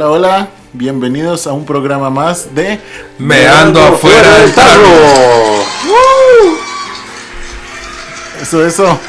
Hola, 0.00 0.10
hola, 0.10 0.48
bienvenidos 0.74 1.48
a 1.48 1.52
un 1.52 1.66
programa 1.66 2.08
más 2.08 2.54
de 2.54 2.78
Meando 3.18 3.80
afuera 3.82 4.38
del 4.38 4.54
tarro. 4.54 4.86
Eso, 8.40 8.64
eso. 8.64 9.00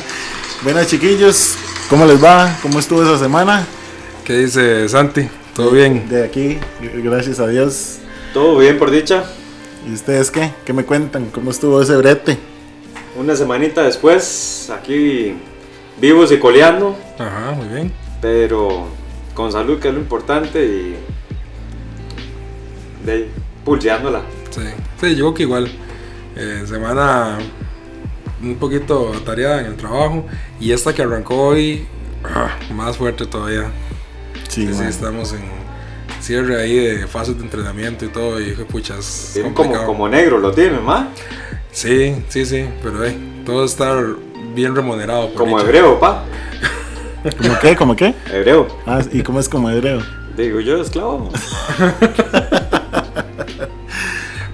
bueno, 0.64 0.82
chiquillos, 0.86 1.54
¿cómo 1.88 2.04
les 2.04 2.20
va? 2.22 2.58
¿Cómo 2.62 2.80
estuvo 2.80 3.04
esa 3.04 3.16
semana? 3.16 3.64
¿Qué 4.24 4.38
dice 4.38 4.88
Santi? 4.88 5.28
¿Todo 5.54 5.70
bien? 5.70 6.08
De 6.08 6.24
aquí, 6.24 6.58
gracias 6.80 7.38
a 7.38 7.46
Dios. 7.46 7.98
Todo 8.32 8.58
bien 8.58 8.76
por 8.76 8.90
dicha. 8.90 9.22
¿Y 9.88 9.94
ustedes 9.94 10.32
qué? 10.32 10.50
¿Qué 10.64 10.72
me 10.72 10.84
cuentan? 10.84 11.26
¿Cómo 11.26 11.52
estuvo 11.52 11.80
ese 11.80 11.94
brete? 11.94 12.40
Una 13.14 13.36
semanita 13.36 13.84
después, 13.84 14.68
aquí 14.76 15.36
vivos 16.00 16.32
y 16.32 16.38
coleando, 16.40 16.98
Ajá, 17.20 17.52
muy 17.52 17.68
bien. 17.68 17.92
pero 18.20 19.03
con 19.34 19.50
salud 19.52 19.78
que 19.80 19.88
es 19.88 19.94
lo 19.94 20.00
importante 20.00 20.64
y 20.64 20.96
de 23.04 23.12
ahí, 23.12 23.30
pulseándola. 23.64 24.22
Sí, 24.50 24.62
sí, 25.00 25.10
yo 25.16 25.24
creo 25.26 25.34
que 25.34 25.42
igual. 25.42 25.68
eh, 26.36 26.62
semana 26.66 27.38
un 28.42 28.56
poquito 28.56 29.12
atareada 29.14 29.60
en 29.60 29.66
el 29.66 29.76
trabajo. 29.76 30.26
Y 30.60 30.72
esta 30.72 30.92
que 30.94 31.02
arrancó 31.02 31.48
hoy, 31.48 31.86
ah, 32.24 32.50
más 32.72 32.96
fuerte 32.96 33.26
todavía. 33.26 33.70
Sí, 34.48 34.72
Sí, 34.72 34.84
estamos 34.84 35.32
en 35.32 35.42
cierre 36.20 36.60
ahí 36.60 36.76
de 36.76 37.06
fases 37.06 37.36
de 37.36 37.42
entrenamiento 37.44 38.04
y 38.04 38.08
todo. 38.08 38.40
Y 38.40 38.50
dije, 38.50 38.64
pucha, 38.64 38.98
es 38.98 39.30
Tienen 39.34 39.54
como, 39.54 39.84
como 39.86 40.08
negro, 40.08 40.38
lo 40.38 40.52
tienen, 40.52 40.82
¿ma? 40.84 41.08
Sí, 41.72 42.14
sí, 42.28 42.46
sí, 42.46 42.66
pero 42.82 43.04
eh, 43.04 43.16
todo 43.44 43.64
está 43.64 44.00
bien 44.54 44.74
remunerado. 44.76 45.28
por 45.30 45.38
Como 45.38 45.58
hebreo, 45.60 45.98
pa. 45.98 46.24
¿Cómo 47.38 47.58
qué? 47.60 47.76
¿Cómo 47.76 47.96
qué? 47.96 48.14
Hebreo. 48.32 48.68
Ah, 48.86 49.00
¿y 49.12 49.22
cómo 49.22 49.40
es 49.40 49.48
como 49.48 49.70
hebreo? 49.70 50.00
Digo 50.36 50.60
yo, 50.60 50.80
esclavo. 50.82 51.30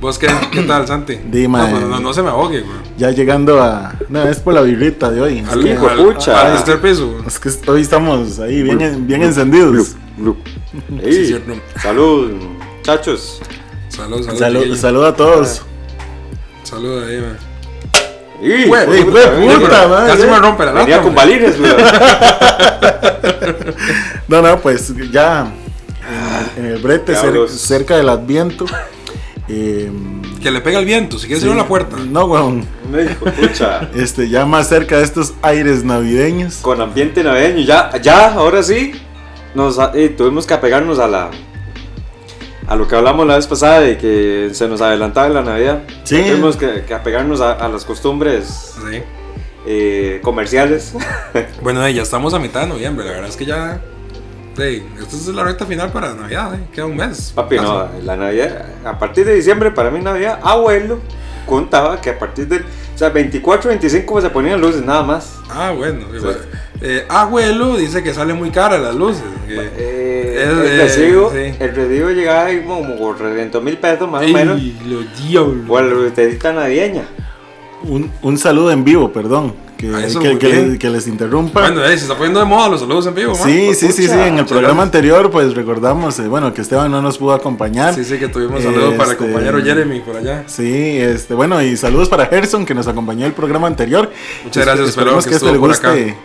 ¿Vos 0.01 0.19
qué, 0.19 0.29
qué 0.51 0.63
tal, 0.63 0.87
Santi? 0.87 1.17
Di, 1.17 1.47
no, 1.47 1.59
pero 1.63 1.87
no, 1.89 2.01
no 2.01 2.13
se 2.15 2.23
me 2.23 2.31
ahogue, 2.31 2.61
güey. 2.61 2.77
Ya 2.97 3.11
llegando 3.11 3.63
a... 3.63 3.95
No, 4.09 4.23
es 4.23 4.39
por 4.39 4.55
la 4.55 4.63
birrita 4.63 5.11
de 5.11 5.21
hoy. 5.21 5.39
Es 5.41 5.49
Al, 5.51 5.63
que, 5.63 5.73
al- 5.73 5.97
pucha. 5.99 6.41
al 6.41 6.65
tercer 6.65 6.81
piso. 6.81 7.19
es 7.27 7.39
que 7.39 7.51
hoy 7.71 7.83
estamos 7.83 8.39
ahí 8.39 8.63
bien, 8.63 9.07
bien 9.07 9.23
encendidos. 9.23 9.97
Sí, 11.05 11.37
salud, 11.83 12.31
muchachos. 12.79 13.43
Salud, 13.89 14.23
salud. 14.39 14.77
Salud, 14.77 15.05
a 15.05 15.15
todos. 15.15 15.63
Salud 16.63 17.03
ahí, 17.05 17.21
man. 17.21 17.37
Güey, 18.41 18.63
Ey, 18.63 19.05
puta, 19.05 19.31
güey, 19.37 19.49
madre. 19.89 20.07
Casi 20.13 20.23
me 20.27 20.39
rompe 20.39 20.65
la 20.65 20.73
Venía 20.73 20.97
lata. 20.97 21.03
con 21.03 21.15
balines, 21.15 21.59
güey. 21.59 21.73
No, 24.29 24.43
no, 24.43 24.59
pues 24.61 24.93
ya 25.11 25.53
en, 26.57 26.65
en 26.65 26.73
el 26.73 26.79
brete, 26.81 27.15
cer- 27.15 27.49
cerca 27.49 27.97
del 27.97 28.09
Adviento. 28.09 28.65
eh, 29.49 29.91
Que 30.43 30.51
le 30.51 30.61
pega 30.61 30.79
el 30.79 30.85
viento, 30.85 31.19
si 31.19 31.27
quieres 31.27 31.43
sí, 31.43 31.53
la 31.53 31.67
puerta. 31.67 31.97
No, 31.99 32.25
weón. 32.27 32.65
Me 32.91 33.03
dijo, 33.05 33.25
pucha. 33.27 33.89
Este, 33.95 34.29
ya 34.29 34.47
más 34.47 34.69
cerca 34.69 34.99
de 34.99 35.05
estos 35.05 35.35
aires 35.43 35.85
navideños. 35.85 36.57
con 36.63 36.81
ambiente 36.81 37.23
navideño. 37.25 37.61
Ya, 37.65 37.91
ya, 38.01 38.33
ahora 38.35 38.63
sí, 38.63 38.93
nos, 39.55 39.79
eh, 39.95 40.09
tuvimos 40.17 40.47
que 40.47 40.55
apegarnos 40.55 40.99
a 40.99 41.09
la 41.09 41.31
a 42.71 42.77
lo 42.77 42.87
que 42.89 42.95
hablamos 42.97 43.27
la 43.27 43.35
vez 43.37 43.47
pasada 43.49 43.81
de 43.81 43.99
que 43.99 44.51
se 44.53 44.67
nos 44.69 44.81
adelantaba 44.81 45.29
la 45.29 45.43
Navidad. 45.43 45.83
Sí. 46.05 46.23
Tuvimos 46.23 46.57
que, 46.57 46.85
que 46.87 46.95
apegarnos 46.95 47.41
a, 47.41 47.53
a 47.53 47.69
las 47.69 47.85
costumbres 47.85 48.75
Sí. 48.89 49.03
eh, 49.67 50.21
comerciales. 50.23 50.95
Bueno, 51.63 51.87
ya 51.89 52.03
estamos 52.03 52.33
a 52.33 52.39
mitad 52.39 52.63
de 52.63 52.69
noviembre. 52.69 53.05
La 53.05 53.11
verdad 53.13 53.29
es 53.29 53.37
que 53.37 53.45
ya. 53.45 53.81
Sí, 54.57 54.85
esta 55.01 55.17
es 55.17 55.27
la 55.29 55.45
recta 55.45 55.67
final 55.67 55.91
para 55.91 56.15
Navidad, 56.15 56.55
eh. 56.55 56.61
Queda 56.73 56.87
un 56.87 56.97
mes. 56.97 57.33
Papi, 57.35 57.57
no, 57.57 57.89
la 58.03 58.17
Navidad, 58.17 58.67
a 58.85 58.99
partir 58.99 59.25
de 59.27 59.35
diciembre, 59.35 59.71
para 59.71 59.91
mí 59.91 60.01
Navidad, 60.01 60.39
abuelo 60.43 61.01
contaba 61.47 62.01
que 62.01 62.11
a 62.11 62.19
partir 62.19 62.47
del, 62.49 62.65
sea, 63.01 63.09
24, 63.11 63.69
25 63.71 64.21
se 64.21 64.31
ponían 64.31 64.61
luces, 64.61 64.85
nada 64.85 65.03
más. 65.03 65.39
Ah, 65.49 65.73
bueno. 65.77 66.07
Eh, 66.83 67.05
abuelo 67.09 67.77
dice 67.77 68.03
que 68.03 68.15
salen 68.15 68.37
muy 68.37 68.51
caras 68.51 68.81
las 68.81 68.95
luces. 68.95 69.23
que- 69.47 69.55
Eh, 69.77 70.35
Es- 70.43 70.49
el, 70.49 70.59
eh, 70.67 70.83
recibo, 70.83 71.31
sí. 71.31 71.55
el 71.59 71.75
recibo 71.75 72.11
llegaba 72.11 72.45
ahí 72.47 72.63
como, 72.63 72.97
por 72.97 73.17
300 73.17 73.63
mil 73.63 73.77
pesos 73.79 74.09
más 74.11 74.23
Ey, 74.23 74.31
o 74.33 74.35
menos. 74.35 74.63
los 74.87 75.05
diablos. 75.29 75.65
O 75.69 75.81
la 75.81 75.87
lucecita 75.89 76.53
navideña. 76.53 77.03
Un, 77.83 78.11
un 78.23 78.39
saludo 78.39 78.71
en 78.71 78.85
vivo, 78.85 79.11
perdón. 79.13 79.55
Que, 79.81 79.89
Ah, 79.95 80.05
eso 80.05 80.21
que, 80.21 80.35
les, 80.35 80.79
que 80.79 80.91
les 80.91 81.07
interrumpa. 81.07 81.61
Bueno, 81.63 81.83
eh, 81.85 81.97
se 81.97 82.03
está 82.05 82.15
poniendo 82.15 82.39
de 82.41 82.45
moda 82.45 82.69
los 82.69 82.81
saludos 82.81 83.07
en 83.07 83.15
vivo, 83.15 83.33
man. 83.33 83.43
sí, 83.49 83.75
sí, 83.75 83.93
sí, 83.93 84.03
sí. 84.07 84.11
En 84.13 84.21
el 84.21 84.33
muchas 84.33 84.49
programa 84.49 84.83
anterior, 84.83 85.31
pues 85.31 85.55
recordamos, 85.55 86.19
eh, 86.19 86.29
bueno, 86.29 86.53
que 86.53 86.61
Esteban 86.61 86.91
no 86.91 87.01
nos 87.01 87.17
pudo 87.17 87.33
acompañar. 87.33 87.95
Sí, 87.95 88.05
sí, 88.05 88.19
que 88.19 88.29
tuvimos 88.29 88.63
saludos 88.63 88.93
para 88.95 89.05
el 89.05 89.11
Este, 89.13 89.25
compañero 89.25 89.63
Jeremy 89.63 90.01
por 90.01 90.17
allá. 90.19 90.45
Sí, 90.47 90.99
este, 90.99 91.33
bueno, 91.33 91.63
y 91.63 91.77
saludos 91.79 92.11
para 92.11 92.27
Gerson 92.27 92.67
que 92.67 92.75
nos 92.75 92.87
acompañó 92.89 93.25
el 93.25 93.33
programa 93.33 93.67
anterior. 93.69 94.11
Muchas 94.45 94.67
gracias, 94.67 94.91
esperemos 94.91 95.25
espero 95.27 95.31
que 95.31 95.37
este 95.47 95.53
le 95.53 95.59
guste. 95.59 96.17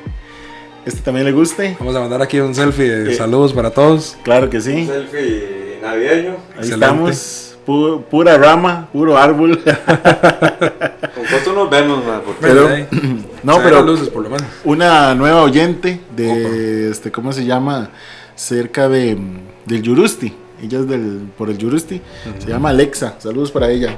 Este 0.85 1.01
también 1.01 1.25
le 1.25 1.31
guste. 1.31 1.77
Vamos 1.79 1.95
a 1.95 1.99
mandar 2.01 2.21
aquí 2.21 2.39
un 2.41 2.53
selfie 2.53 2.89
de 2.89 3.13
Eh. 3.13 3.15
saludos 3.15 3.53
para 3.53 3.71
todos. 3.71 4.17
Claro 4.23 4.49
que 4.49 4.57
Un 4.57 4.63
sí. 4.63 4.85
selfie 4.85 5.79
navideño. 5.81 6.31
Ahí 6.31 6.59
Excelente. 6.59 6.73
estamos. 6.85 7.54
Pu- 7.65 8.03
pura 8.05 8.37
rama, 8.37 8.87
puro 8.91 9.17
árbol. 9.17 9.61
Con 9.63 11.55
nos 11.55 11.69
vemos, 11.69 12.05
man, 12.05 12.21
porque 12.25 12.41
Pero- 12.41 12.69
no, 13.43 13.57
pero- 13.61 13.81
luces 13.83 14.09
por 14.09 14.23
lo 14.23 14.29
menos. 14.29 14.45
Una 14.63 15.15
nueva 15.15 15.41
oyente 15.43 16.01
de 16.15 16.89
este, 16.91 17.11
¿cómo 17.11 17.31
se 17.33 17.45
llama? 17.45 17.89
Cerca 18.35 18.87
de 18.89 19.17
del 19.65 19.81
Yurusti. 19.81 20.33
Ella 20.61 20.79
es 20.79 20.87
del 20.87 21.29
por 21.37 21.49
el 21.49 21.57
Yurusti. 21.57 22.01
Se 22.39 22.47
llama 22.47 22.69
Alexa. 22.69 23.15
Saludos 23.19 23.51
para 23.51 23.69
ella. 23.69 23.95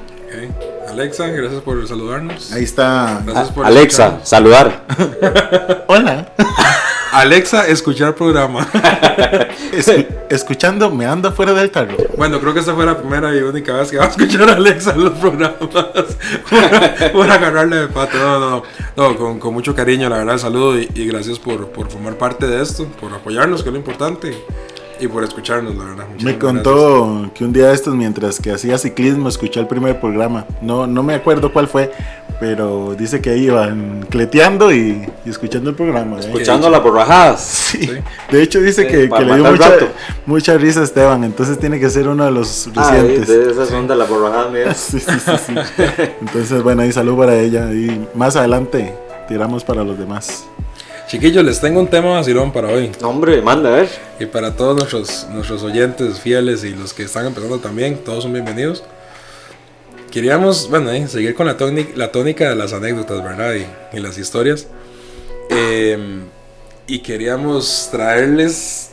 Alexa, 0.90 1.28
gracias 1.28 1.62
por 1.62 1.86
saludarnos. 1.88 2.52
Ahí 2.52 2.64
está. 2.64 3.22
Gracias 3.26 3.52
por 3.52 3.66
Alexa, 3.66 4.20
saludar. 4.24 4.86
Hola. 5.88 6.34
Alexa, 7.12 7.68
escuchar 7.68 8.16
programa. 8.16 8.68
Escu- 9.72 10.06
escuchando, 10.30 10.90
me 10.92 11.06
ando 11.06 11.32
fuera 11.32 11.54
del 11.54 11.70
tarro. 11.72 11.96
Bueno, 12.18 12.40
creo 12.40 12.54
que 12.54 12.60
esta 12.60 12.74
fue 12.74 12.86
la 12.86 12.98
primera 12.98 13.34
y 13.36 13.40
única 13.40 13.74
vez 13.74 13.90
que 13.92 13.98
va 13.98 14.06
a 14.06 14.10
escuchar 14.10 14.50
a 14.50 14.54
Alexa 14.54 14.92
en 14.92 15.04
los 15.06 15.14
programas. 15.14 15.58
por, 15.60 15.92
por 17.14 17.32
agarrarle 17.32 17.76
de 17.78 17.88
pato. 17.88 18.18
No, 18.18 18.40
no, 18.40 18.50
no. 18.50 18.64
No, 18.96 19.16
con, 19.16 19.40
con 19.40 19.54
mucho 19.54 19.74
cariño, 19.76 20.10
la 20.10 20.18
verdad, 20.20 20.38
saludo 20.38 20.80
y, 20.80 20.90
y 20.94 21.06
gracias 21.08 21.40
por, 21.40 21.68
por 21.70 21.90
formar 21.90 22.16
parte 22.18 22.48
de 22.48 22.62
esto, 22.62 22.86
por 23.00 23.14
apoyarnos, 23.14 23.64
que 23.64 23.70
es 23.70 23.74
lo 23.74 23.80
importante, 23.80 24.38
y 25.00 25.08
por 25.08 25.24
escucharnos, 25.24 25.76
la 25.76 25.86
verdad. 25.86 26.06
Me 26.22 26.38
contó 26.40 27.30
que 27.36 27.44
un 27.44 27.54
día 27.54 27.68
de 27.68 27.74
estos, 27.76 27.94
mientras 27.96 28.40
que 28.40 28.52
hacía 28.52 28.78
ciclismo, 28.78 29.30
escuché 29.30 29.60
el 29.60 29.68
primer 29.68 30.00
programa. 30.00 30.46
No, 30.62 30.88
no 30.88 31.04
me 31.04 31.14
acuerdo 31.14 31.54
cuál 31.54 31.68
fue, 31.68 31.92
pero 32.40 32.96
dice 32.98 33.20
que 33.22 33.36
iban 33.38 34.06
cleteando 34.10 34.72
y, 34.72 35.08
y 35.26 35.30
escuchando 35.30 35.70
el 35.72 35.76
programa. 35.76 36.18
¿eh? 36.18 36.22
Escuchando 36.22 36.70
las 36.70 36.84
borrajadas. 36.84 37.42
Sí. 37.42 37.80
Sí. 37.80 37.92
De 38.32 38.44
hecho 38.44 38.60
dice 38.62 38.84
Sí, 38.84 38.88
que, 38.88 39.08
le 39.26 39.36
dio 39.36 39.44
mucha, 39.44 39.72
mucha 40.26 40.58
risa 40.58 40.82
a 40.82 40.84
Esteban, 40.84 41.24
entonces 41.24 41.58
tiene 41.60 41.80
que 41.80 41.90
ser 41.90 42.08
uno 42.08 42.26
de 42.26 42.32
los 42.32 42.70
Ah, 42.76 42.92
recientes. 42.92 43.28
de 43.28 43.52
esas 43.52 43.70
son 43.70 43.88
de 43.88 43.96
las 43.96 44.08
borrajadas 44.10 44.52
mías. 44.52 44.78
Sí, 44.92 45.00
sí, 45.00 45.12
sí, 45.26 45.32
sí. 45.48 45.56
Entonces, 46.22 46.62
bueno, 46.64 46.82
ahí 46.84 46.92
salud 46.92 47.18
para 47.18 47.36
ella 47.40 47.72
y 47.74 48.08
más 48.14 48.36
adelante 48.36 48.94
tiramos 49.28 49.64
para 49.64 49.84
los 49.84 49.98
demás. 49.98 50.46
Chiquillos, 51.08 51.44
les 51.46 51.60
tengo 51.62 51.80
un 51.80 51.88
tema 51.88 52.10
vacilón 52.12 52.52
para 52.52 52.68
hoy. 52.68 52.92
Hombre, 53.02 53.42
manda 53.42 53.70
a 53.70 53.76
ver. 53.78 53.90
Y 54.20 54.26
para 54.26 54.56
todos 54.56 54.76
nuestros, 54.76 55.26
nuestros 55.32 55.64
oyentes 55.64 56.20
fieles 56.20 56.64
y 56.66 56.72
los 56.76 56.94
que 56.94 57.04
están 57.04 57.26
empezando 57.26 57.60
también, 57.60 57.98
todos 58.04 58.24
son 58.24 58.34
bienvenidos. 58.34 58.84
Queríamos, 60.12 60.70
bueno, 60.70 60.92
eh, 60.92 61.08
seguir 61.08 61.36
con 61.36 61.48
la, 61.48 61.58
tónica, 61.58 61.92
la 61.96 62.12
tónica 62.12 62.50
de 62.50 62.56
las 62.56 62.74
anécdotas, 62.74 63.24
¿verdad? 63.24 63.54
Y, 63.56 63.98
y 63.98 64.00
las 64.00 64.18
historias. 64.18 64.68
Eh, 65.50 66.20
y 66.88 67.00
queríamos 67.00 67.90
traerles 67.92 68.92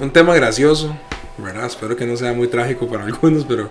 un 0.00 0.10
tema 0.10 0.34
gracioso, 0.34 0.96
¿verdad? 1.38 1.66
Espero 1.66 1.96
que 1.96 2.06
no 2.06 2.16
sea 2.16 2.32
muy 2.32 2.48
trágico 2.48 2.88
para 2.88 3.04
algunos, 3.04 3.44
pero 3.44 3.70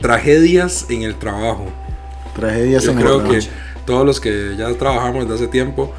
tragedias 0.00 0.86
en 0.90 1.02
el 1.02 1.16
trabajo. 1.16 1.66
Tragedias 2.34 2.84
Yo 2.84 2.92
en 2.92 2.98
creo 2.98 3.20
el 3.20 3.28
que 3.28 3.48
todos 3.86 4.04
los 4.04 4.20
que 4.20 4.54
ya 4.56 4.72
trabajamos 4.74 5.28
desde 5.28 5.44
hace 5.44 5.48
tiempo, 5.48 5.92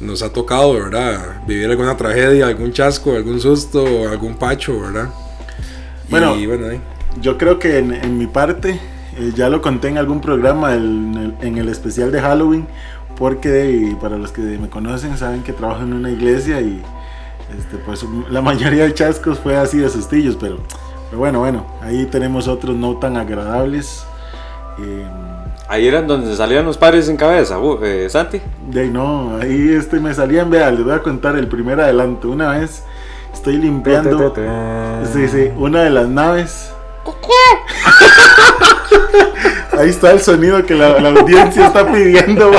nos 0.00 0.22
ha 0.22 0.32
tocado, 0.32 0.72
¿verdad? 0.72 1.42
Vivir 1.46 1.68
alguna 1.68 1.96
tragedia, 1.96 2.46
algún 2.46 2.72
chasco, 2.72 3.14
algún 3.14 3.40
susto, 3.40 4.08
algún 4.08 4.36
pacho, 4.36 4.80
¿verdad? 4.80 5.10
Bueno. 6.08 6.36
y 6.36 6.46
bueno, 6.46 6.68
ahí. 6.68 6.80
Yo 7.20 7.36
creo 7.36 7.58
que 7.58 7.78
en, 7.78 7.92
en 7.92 8.16
mi 8.16 8.26
parte, 8.26 8.80
eh, 9.20 9.32
ya 9.34 9.48
lo 9.48 9.60
conté 9.62 9.88
en 9.88 9.98
algún 9.98 10.20
programa 10.20 10.74
en, 10.74 11.14
el, 11.14 11.46
en 11.46 11.58
el 11.58 11.68
especial 11.68 12.10
de 12.10 12.20
Halloween, 12.20 12.66
porque 13.16 13.96
para 14.00 14.16
los 14.16 14.32
que 14.32 14.40
me 14.40 14.68
conocen 14.68 15.16
saben 15.18 15.42
que 15.42 15.52
trabajo 15.52 15.82
en 15.82 15.92
una 15.92 16.10
iglesia 16.10 16.60
y 16.60 16.82
este, 17.58 17.76
pues 17.78 18.04
la 18.30 18.40
mayoría 18.40 18.84
de 18.84 18.94
chascos 18.94 19.38
fue 19.38 19.56
así 19.56 19.78
de 19.78 19.88
sustillos, 19.88 20.36
pero, 20.40 20.58
pero 21.08 21.18
bueno, 21.18 21.40
bueno, 21.40 21.66
ahí 21.82 22.06
tenemos 22.06 22.48
otros 22.48 22.76
no 22.76 22.96
tan 22.96 23.16
agradables. 23.16 24.04
Eh, 24.78 25.04
Ahí 25.70 25.86
eran 25.86 26.08
donde 26.08 26.34
salían 26.34 26.64
los 26.64 26.76
padres 26.76 27.08
en 27.08 27.16
cabeza, 27.16 27.60
uh, 27.60 27.78
eh, 27.84 28.08
Santi. 28.10 28.42
de 28.66 28.80
ahí 28.80 28.90
no, 28.90 29.38
ahí 29.40 29.72
este, 29.72 30.00
me 30.00 30.12
salían, 30.12 30.50
vea, 30.50 30.68
les 30.72 30.82
voy 30.82 30.94
a 30.94 31.00
contar 31.00 31.36
el 31.36 31.46
primer 31.46 31.80
adelanto. 31.80 32.28
Una 32.28 32.58
vez 32.58 32.82
estoy 33.32 33.56
limpiando, 33.56 34.34
sí, 35.12 35.28
sí, 35.28 35.52
una 35.56 35.82
de 35.82 35.90
las 35.90 36.08
naves. 36.08 36.72
Ahí 39.78 39.88
está 39.90 40.10
el 40.10 40.20
sonido 40.20 40.64
que 40.66 40.74
la, 40.74 41.00
la 41.00 41.08
audiencia 41.20 41.66
está 41.68 41.90
pidiendo. 41.90 42.50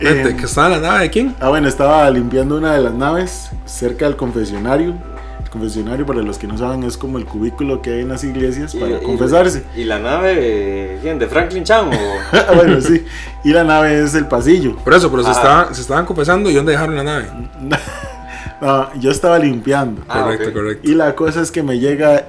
Vente, 0.00 0.30
Eh, 0.30 0.36
que 0.36 0.46
en 0.46 0.70
la 0.72 0.80
nave 0.80 1.00
de 1.02 1.10
quién? 1.10 1.34
ah, 1.40 1.48
bueno, 1.48 1.68
estaba 1.68 2.10
limpiando 2.10 2.56
una 2.56 2.74
de 2.74 2.80
las 2.80 2.92
naves 2.92 3.50
cerca 3.64 4.04
del 4.06 4.16
confesionario. 4.16 4.94
El 5.42 5.50
confesionario, 5.50 6.04
para 6.04 6.20
los 6.20 6.36
que 6.36 6.46
no 6.48 6.58
saben, 6.58 6.82
es 6.82 6.96
como 6.98 7.16
el 7.18 7.26
cubículo 7.26 7.80
que 7.80 7.90
hay 7.94 8.00
en 8.00 8.08
las 8.08 8.24
iglesias 8.24 8.74
para 8.74 8.98
Y- 8.98 9.02
confesarse. 9.02 9.62
¿Y 9.76 9.84
la 9.84 10.00
nave, 10.00 10.98
quién? 11.00 11.18
¿De 11.18 11.28
Franklin 11.28 11.62
Chan 11.64 11.88
o...? 11.88 11.92
Ah, 12.32 12.46
bueno, 12.56 12.80
sí. 12.80 13.04
Y 13.44 13.50
la 13.52 13.62
nave 13.62 14.02
es 14.02 14.14
el 14.14 14.26
pasillo. 14.26 14.74
Por 14.76 14.94
eso, 14.94 15.10
pero 15.10 15.22
se, 15.22 15.30
estaban, 15.30 15.72
se 15.74 15.80
estaban 15.82 16.04
confesando 16.06 16.50
y 16.50 16.54
dónde 16.54 16.72
dejaron 16.72 16.96
la 16.96 17.04
nave. 17.04 17.26
No, 18.60 18.94
yo 19.00 19.10
estaba 19.10 19.38
limpiando. 19.38 20.02
Ah, 20.08 20.22
correcto, 20.24 20.48
ok. 20.48 20.54
correcto. 20.54 20.90
Y 20.90 20.94
la 20.94 21.14
cosa 21.14 21.40
es 21.42 21.50
que 21.50 21.62
me 21.62 21.78
llega 21.78 22.26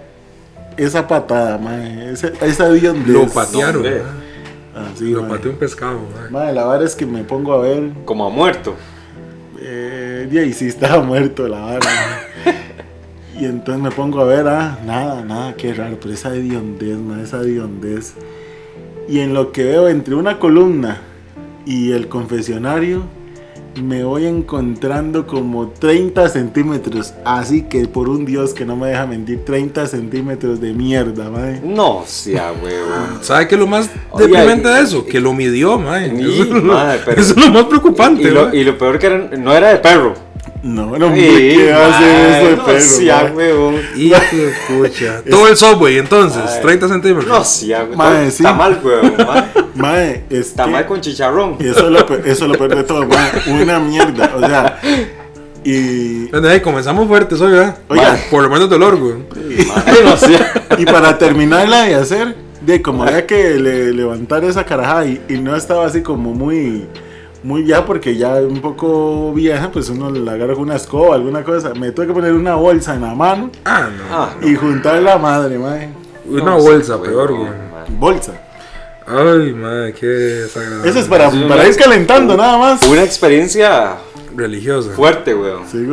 esa 0.78 1.08
patada, 1.08 1.58
mae. 1.58 2.12
Ese- 2.12 2.34
esa 2.42 2.68
hediondez. 2.68 3.08
Lo 3.08 3.28
patearon. 3.28 3.84
¿verdad? 3.84 4.06
Ah, 4.76 4.88
sí, 4.96 5.12
lo 5.12 5.22
mae. 5.22 5.32
pateó 5.32 5.52
un 5.52 5.58
pescado. 5.58 6.00
¿verdad? 6.14 6.30
Mae, 6.32 6.54
la 6.54 6.66
vara 6.66 6.84
es 6.84 6.96
que 6.96 7.06
me 7.06 7.24
pongo 7.24 7.54
a 7.54 7.60
ver. 7.62 7.92
Como 8.06 8.30
muerto. 8.30 8.76
Eh, 9.62 10.28
y 10.32 10.38
ahí 10.38 10.54
sí 10.54 10.68
estaba 10.68 11.02
muerto 11.04 11.48
la 11.48 11.60
vara. 11.60 11.80
mae. 11.86 12.56
y 13.42 13.46
entonces 13.46 13.84
me 13.84 13.92
pongo 13.92 14.22
a 14.22 14.26
ver, 14.26 14.48
ah, 14.48 14.80
nada, 14.86 15.22
nada, 15.24 15.54
qué 15.56 15.74
raro, 15.74 15.98
pero 16.02 16.14
esa 16.14 16.34
hediondez, 16.34 16.98
mae, 16.98 17.24
esa 17.24 17.42
hediondez. 17.42 18.14
Y 19.08 19.20
en 19.20 19.34
lo 19.34 19.52
que 19.52 19.64
veo 19.64 19.88
entre 19.90 20.16
una 20.16 20.40
columna 20.40 21.02
y 21.66 21.92
el 21.92 22.08
confesionario, 22.08 23.04
me 23.82 24.04
voy 24.04 24.26
encontrando 24.26 25.28
como 25.28 25.68
30 25.70 26.30
centímetros. 26.30 27.14
Así 27.24 27.64
que 27.64 27.88
por 27.88 28.10
un 28.10 28.26
Dios 28.26 28.54
que 28.54 28.66
no 28.66 28.76
me 28.76 28.88
deja 28.88 29.06
mentir, 29.06 29.44
30 29.46 29.88
centímetros 29.88 30.62
de 30.62 30.74
mierda, 30.74 31.30
mae. 31.30 31.62
No 31.64 32.04
sea, 32.06 32.52
huevo. 32.54 32.88
¿Sabe 33.22 33.48
qué 33.48 33.56
es 33.56 33.60
lo 33.60 33.68
más 33.68 33.90
Oye, 34.12 34.28
deprimente 34.28 34.70
y- 34.70 34.74
de 34.74 34.80
eso? 34.82 35.06
Que 35.06 35.20
lo 35.20 35.34
midió, 35.34 35.78
mae. 35.78 36.12
Ni, 36.12 36.24
Eso, 36.42 36.46
pero- 37.06 37.22
eso 37.22 37.32
es 37.38 37.46
lo 37.46 37.52
más 37.52 37.66
preocupante, 37.66 38.24
Y 38.24 38.32
lo, 38.32 38.54
y 38.54 38.64
lo 38.64 38.78
peor 38.78 39.00
que 39.00 39.08
era, 39.08 39.18
no 39.38 39.54
era 39.54 39.70
de 39.70 39.78
perro. 39.78 40.25
No, 40.68 40.98
no, 40.98 41.14
¿qué 41.14 41.72
mae, 41.72 42.40
eso 42.40 42.46
de 42.50 42.56
no 42.58 42.66
perro? 42.66 42.80
sea, 42.82 43.32
huevo. 43.36 43.74
Hijo 43.96 44.16
de 44.36 44.54
pucha. 44.68 45.22
Todo 45.30 45.48
el 45.48 45.56
subway, 45.56 45.98
entonces, 46.00 46.42
Ay. 46.56 46.62
30 46.62 46.88
centímetros. 46.88 47.28
No 47.28 47.44
sea, 47.44 47.84
huevo. 47.84 47.96
Mae, 47.96 48.32
sí. 48.32 48.38
Está 48.44 48.54
mal, 48.54 48.80
huevo. 48.84 49.04
mae. 49.26 49.44
Mae, 49.76 50.24
es 50.30 50.48
Está 50.48 50.66
que- 50.66 50.72
mal 50.72 50.86
con 50.88 51.02
chicharrón. 51.02 51.58
y 51.60 51.68
eso 51.68 51.86
es 51.86 51.92
lo, 51.92 52.06
pe- 52.08 52.22
eso 52.26 52.46
es 52.46 52.52
lo 52.52 52.58
peor 52.58 52.76
de 52.78 52.84
todo, 52.84 53.06
mae, 53.06 53.32
una 53.62 53.80
mierda, 53.80 54.32
o 54.36 54.40
sea, 54.40 54.80
y, 55.64 56.26
Bueno, 56.30 56.48
ahí 56.50 56.60
comenzamos 56.62 57.08
fuertes 57.08 57.40
hoy, 57.42 57.52
¿verdad? 57.52 57.78
Oiga. 57.88 58.14
Mae, 58.14 58.22
Por 58.32 58.42
lo 58.44 58.50
menos 58.50 58.68
dolor, 58.70 58.98
sea. 60.18 60.52
y 60.80 60.86
para 60.86 61.16
terminarla 61.18 61.84
de 61.84 61.94
hacer, 61.96 62.36
de 62.62 62.82
como 62.82 63.04
había 63.04 63.28
que 63.28 63.56
le- 63.60 63.94
levantar 63.94 64.44
esa 64.44 64.64
carajada 64.66 65.06
y, 65.06 65.22
y 65.30 65.34
no 65.38 65.56
estaba 65.56 65.86
así 65.86 66.02
como 66.02 66.34
muy, 66.34 66.88
muy 67.46 67.66
ya 67.66 67.86
porque 67.86 68.16
ya 68.18 68.34
un 68.36 68.60
poco 68.60 69.32
vieja, 69.34 69.72
pues 69.72 69.90
uno 69.90 70.10
la 70.10 70.32
agarra 70.34 70.54
con 70.56 70.64
una 70.64 70.76
escoba, 70.78 71.16
alguna 71.16 71.44
cosa, 71.44 71.74
me 71.76 71.92
tuve 71.92 72.08
que 72.08 72.14
poner 72.14 72.34
una 72.34 72.56
bolsa 72.56 72.96
en 72.96 73.02
la 73.02 73.14
mano 73.14 73.52
Ah, 73.64 73.88
no. 73.96 74.04
Ah, 74.16 74.36
no. 74.42 74.48
y 74.50 74.56
juntar 74.56 75.02
la 75.04 75.18
madre, 75.18 75.58
mae, 75.60 75.90
Una 76.26 76.44
No, 76.44 76.58
bolsa, 76.60 77.00
peor, 77.02 77.34
güey. 77.34 77.50
bolsa. 78.00 78.42
Ay, 79.08 79.54
madre, 79.54 79.94
qué 79.94 80.08
desagradable. 80.08 80.90
Eso 80.90 81.00
es 81.00 81.06
para, 81.08 81.30
Sí, 81.30 81.46
para 81.48 81.68
ir 81.68 81.76
calentando 81.78 82.36
nada 82.36 82.58
más. 82.58 82.88
Una 82.88 83.04
experiencia 83.04 83.98
Religiosa. 84.36 84.90
fuerte, 84.96 85.36
weón. 85.36 85.64
Sí, 85.72 85.86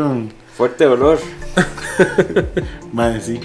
Fuerte 0.56 0.84
dolor. 0.86 1.18
mae, 2.92 3.20
sí. 3.20 3.40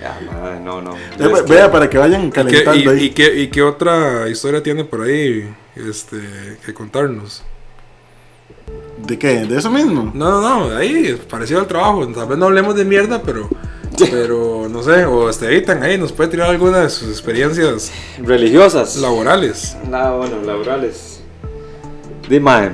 Ya, 0.00 0.18
mae, 0.32 0.58
no, 0.60 0.82
no. 0.82 0.96
Ya, 1.18 1.26
Es 1.26 1.42
que- 1.42 1.52
Vea 1.52 1.70
para 1.70 1.88
que 1.88 1.98
vayan 1.98 2.22
¿Y 2.22 2.30
qué, 2.30 2.32
calentando 2.32 2.94
y, 2.94 2.98
ahí. 2.98 3.04
y 3.04 3.10
qué, 3.10 3.40
y 3.42 3.48
qué 3.48 3.62
otra 3.62 4.28
historia 4.28 4.60
tiene 4.62 4.84
por 4.84 5.02
ahí 5.02 5.48
este, 5.76 6.18
que 6.66 6.74
contarnos? 6.74 7.44
¿De 9.06 9.18
qué? 9.18 9.44
¿De 9.46 9.58
eso 9.58 9.70
mismo? 9.70 10.10
No, 10.14 10.40
no, 10.40 10.68
no, 10.68 10.76
ahí, 10.76 11.18
parecido 11.28 11.60
al 11.60 11.66
trabajo. 11.66 12.06
Tal 12.08 12.26
vez 12.28 12.38
no 12.38 12.46
hablemos 12.46 12.74
de 12.76 12.84
mierda, 12.84 13.20
pero, 13.22 13.48
pero 14.10 14.68
no 14.70 14.82
sé, 14.82 15.04
o 15.04 15.28
este, 15.28 15.48
Eitan 15.54 15.82
ahí 15.82 15.98
nos 15.98 16.12
puede 16.12 16.30
tirar 16.30 16.50
alguna 16.50 16.78
de 16.80 16.90
sus 16.90 17.08
experiencias 17.08 17.90
Religiosas. 18.22 18.96
laborales. 18.96 19.76
No, 19.90 20.18
bueno, 20.18 20.36
laborales. 20.44 21.20
Dime. 22.28 22.70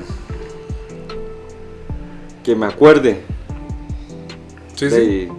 Que 2.44 2.54
me 2.54 2.66
acuerde. 2.66 3.20
Sí, 4.74 4.90
sí. 4.90 4.96
de- 4.96 5.32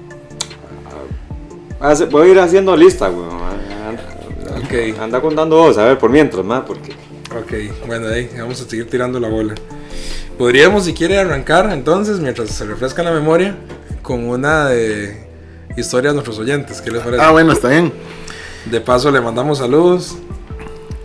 Hace- 1.79 2.05
voy 2.05 2.27
a 2.27 2.31
ir 2.31 2.39
haciendo 2.39 2.75
lista, 2.75 3.09
weón. 3.09 3.29
Anda, 3.87 4.57
Ok. 4.57 4.99
anda 4.99 5.21
contando 5.21 5.55
vos, 5.57 5.77
a 5.77 5.85
ver, 5.85 5.97
por 5.97 6.09
mientras, 6.09 6.43
más, 6.43 6.63
porque. 6.65 6.91
Ok, 7.31 7.85
bueno, 7.87 8.07
ahí 8.07 8.29
vamos 8.37 8.59
a 8.59 8.67
seguir 8.69 8.89
tirando 8.89 9.19
la 9.19 9.29
bola. 9.29 9.53
Podríamos, 10.39 10.85
si 10.85 10.93
quiere, 10.93 11.19
arrancar 11.19 11.69
entonces, 11.71 12.19
mientras 12.19 12.49
se 12.49 12.65
refresca 12.65 13.03
la 13.03 13.11
memoria, 13.11 13.55
con 14.01 14.23
una 14.27 14.69
de 14.69 15.27
historias 15.77 16.13
de 16.13 16.15
nuestros 16.15 16.39
oyentes. 16.39 16.81
¿Qué 16.81 16.89
les 16.91 17.03
parece? 17.03 17.21
Ah, 17.21 17.31
bueno, 17.31 17.51
está 17.51 17.67
bien. 17.67 17.91
De 18.71 18.79
paso, 18.81 19.11
le 19.11 19.19
mandamos 19.21 19.57
saludos 19.57 20.15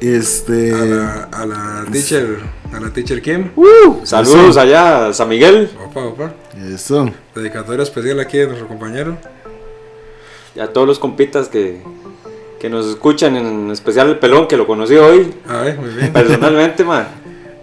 Este. 0.01 0.73
a 0.73 0.85
la, 0.85 1.29
a 1.33 1.47
la 1.47 1.85
teacher, 1.91 2.39
a 2.73 2.79
la 2.81 2.91
teacher 2.93 3.21
Kim. 3.21 3.51
Saludos 4.05 4.57
allá 4.57 5.09
a 5.09 5.13
San 5.13 5.29
Miguel 5.29 5.69
Opa, 5.85 6.05
opa. 6.05 6.35
Eso. 6.73 7.11
Dedicatoria 7.35 7.83
especial 7.83 8.21
aquí 8.21 8.39
de 8.39 8.47
nuestro 8.47 8.69
compañero. 8.69 9.17
y 10.55 10.61
a 10.61 10.73
todos 10.73 10.87
los 10.87 10.99
compitas 11.01 11.49
que, 11.49 11.83
que 12.61 12.69
nos 12.71 12.87
escuchan, 12.87 13.35
en 13.37 13.71
especial 13.73 14.09
el 14.11 14.19
pelón 14.21 14.47
que 14.47 14.57
lo 14.57 14.67
conocí 14.69 14.95
hoy, 14.95 15.35
A 15.49 15.59
ver, 15.63 15.77
muy 15.79 15.91
bien. 15.91 16.13
personalmente, 16.13 16.85
man. 16.85 17.07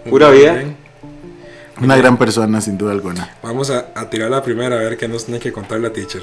Pura 0.08 0.28
bien, 0.30 0.42
vida. 0.42 0.52
bien. 0.54 0.81
Una 1.80 1.96
gran 1.96 2.16
persona, 2.16 2.60
sin 2.60 2.78
duda 2.78 2.92
alguna. 2.92 3.36
Vamos 3.42 3.70
a, 3.70 3.88
a 3.94 4.08
tirar 4.10 4.30
la 4.30 4.42
primera, 4.42 4.76
a 4.76 4.80
ver 4.80 4.96
qué 4.96 5.08
nos 5.08 5.24
tiene 5.24 5.40
que 5.40 5.52
contar 5.52 5.80
la 5.80 5.92
teacher. 5.92 6.22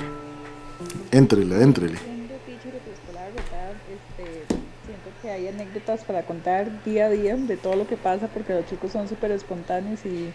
Éntrele, 1.12 1.62
éntrele. 1.62 1.98
Siendo 1.98 2.36
teacher 2.46 2.74
de 2.74 2.79
preescolar, 2.79 3.32
¿verdad? 3.32 3.74
Este, 3.89 4.46
siento 4.86 5.10
que 5.22 5.32
hay 5.32 5.48
anécdotas 5.48 6.03
para 6.03 6.24
contar 6.24 6.84
día 6.86 7.08
a 7.08 7.10
día 7.10 7.36
de 7.36 7.58
todo 7.58 7.75
lo 7.75 7.88
que 7.88 7.98
pasa 7.98 8.27
porque 8.27 8.53
los 8.53 8.65
chicos 8.68 8.91
son 8.91 9.10
súper 9.10 9.32
espontáneos 9.32 10.06
y 10.06 10.32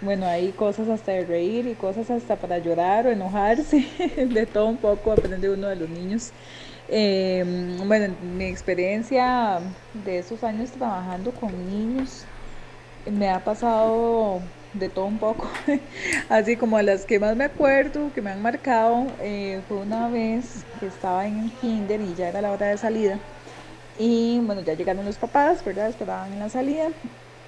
bueno, 0.00 0.26
hay 0.26 0.50
cosas 0.52 0.88
hasta 0.88 1.12
de 1.12 1.24
reír 1.24 1.66
y 1.66 1.74
cosas 1.74 2.10
hasta 2.10 2.36
para 2.36 2.58
llorar 2.58 3.06
o 3.06 3.10
enojarse, 3.10 3.86
de 4.16 4.46
todo 4.46 4.66
un 4.66 4.76
poco 4.76 5.12
aprende 5.12 5.48
uno 5.50 5.68
de 5.68 5.76
los 5.76 5.88
niños. 5.88 6.32
Eh, 6.88 7.76
bueno, 7.86 8.06
en 8.06 8.36
mi 8.36 8.44
experiencia 8.44 9.60
de 10.04 10.18
esos 10.18 10.42
años 10.44 10.70
trabajando 10.70 11.30
con 11.32 11.50
niños, 11.70 12.24
me 13.10 13.28
ha 13.30 13.42
pasado 13.42 14.40
de 14.74 14.88
todo 14.88 15.06
un 15.06 15.18
poco. 15.18 15.48
Así 16.28 16.56
como 16.56 16.80
las 16.82 17.04
que 17.04 17.18
más 17.18 17.36
me 17.36 17.44
acuerdo, 17.44 18.10
que 18.14 18.22
me 18.22 18.30
han 18.30 18.42
marcado, 18.42 19.06
eh, 19.20 19.60
fue 19.68 19.78
una 19.78 20.08
vez 20.08 20.64
que 20.80 20.86
estaba 20.86 21.26
en 21.26 21.40
el 21.40 21.52
kinder 21.52 22.00
y 22.00 22.14
ya 22.14 22.28
era 22.28 22.40
la 22.40 22.52
hora 22.52 22.66
de 22.66 22.76
salida. 22.76 23.18
Y 23.98 24.40
bueno, 24.40 24.62
ya 24.62 24.74
llegaron 24.74 25.04
los 25.04 25.16
papás, 25.16 25.64
¿verdad? 25.64 25.88
Esperaban 25.88 26.32
en 26.32 26.40
la 26.40 26.48
salida. 26.48 26.88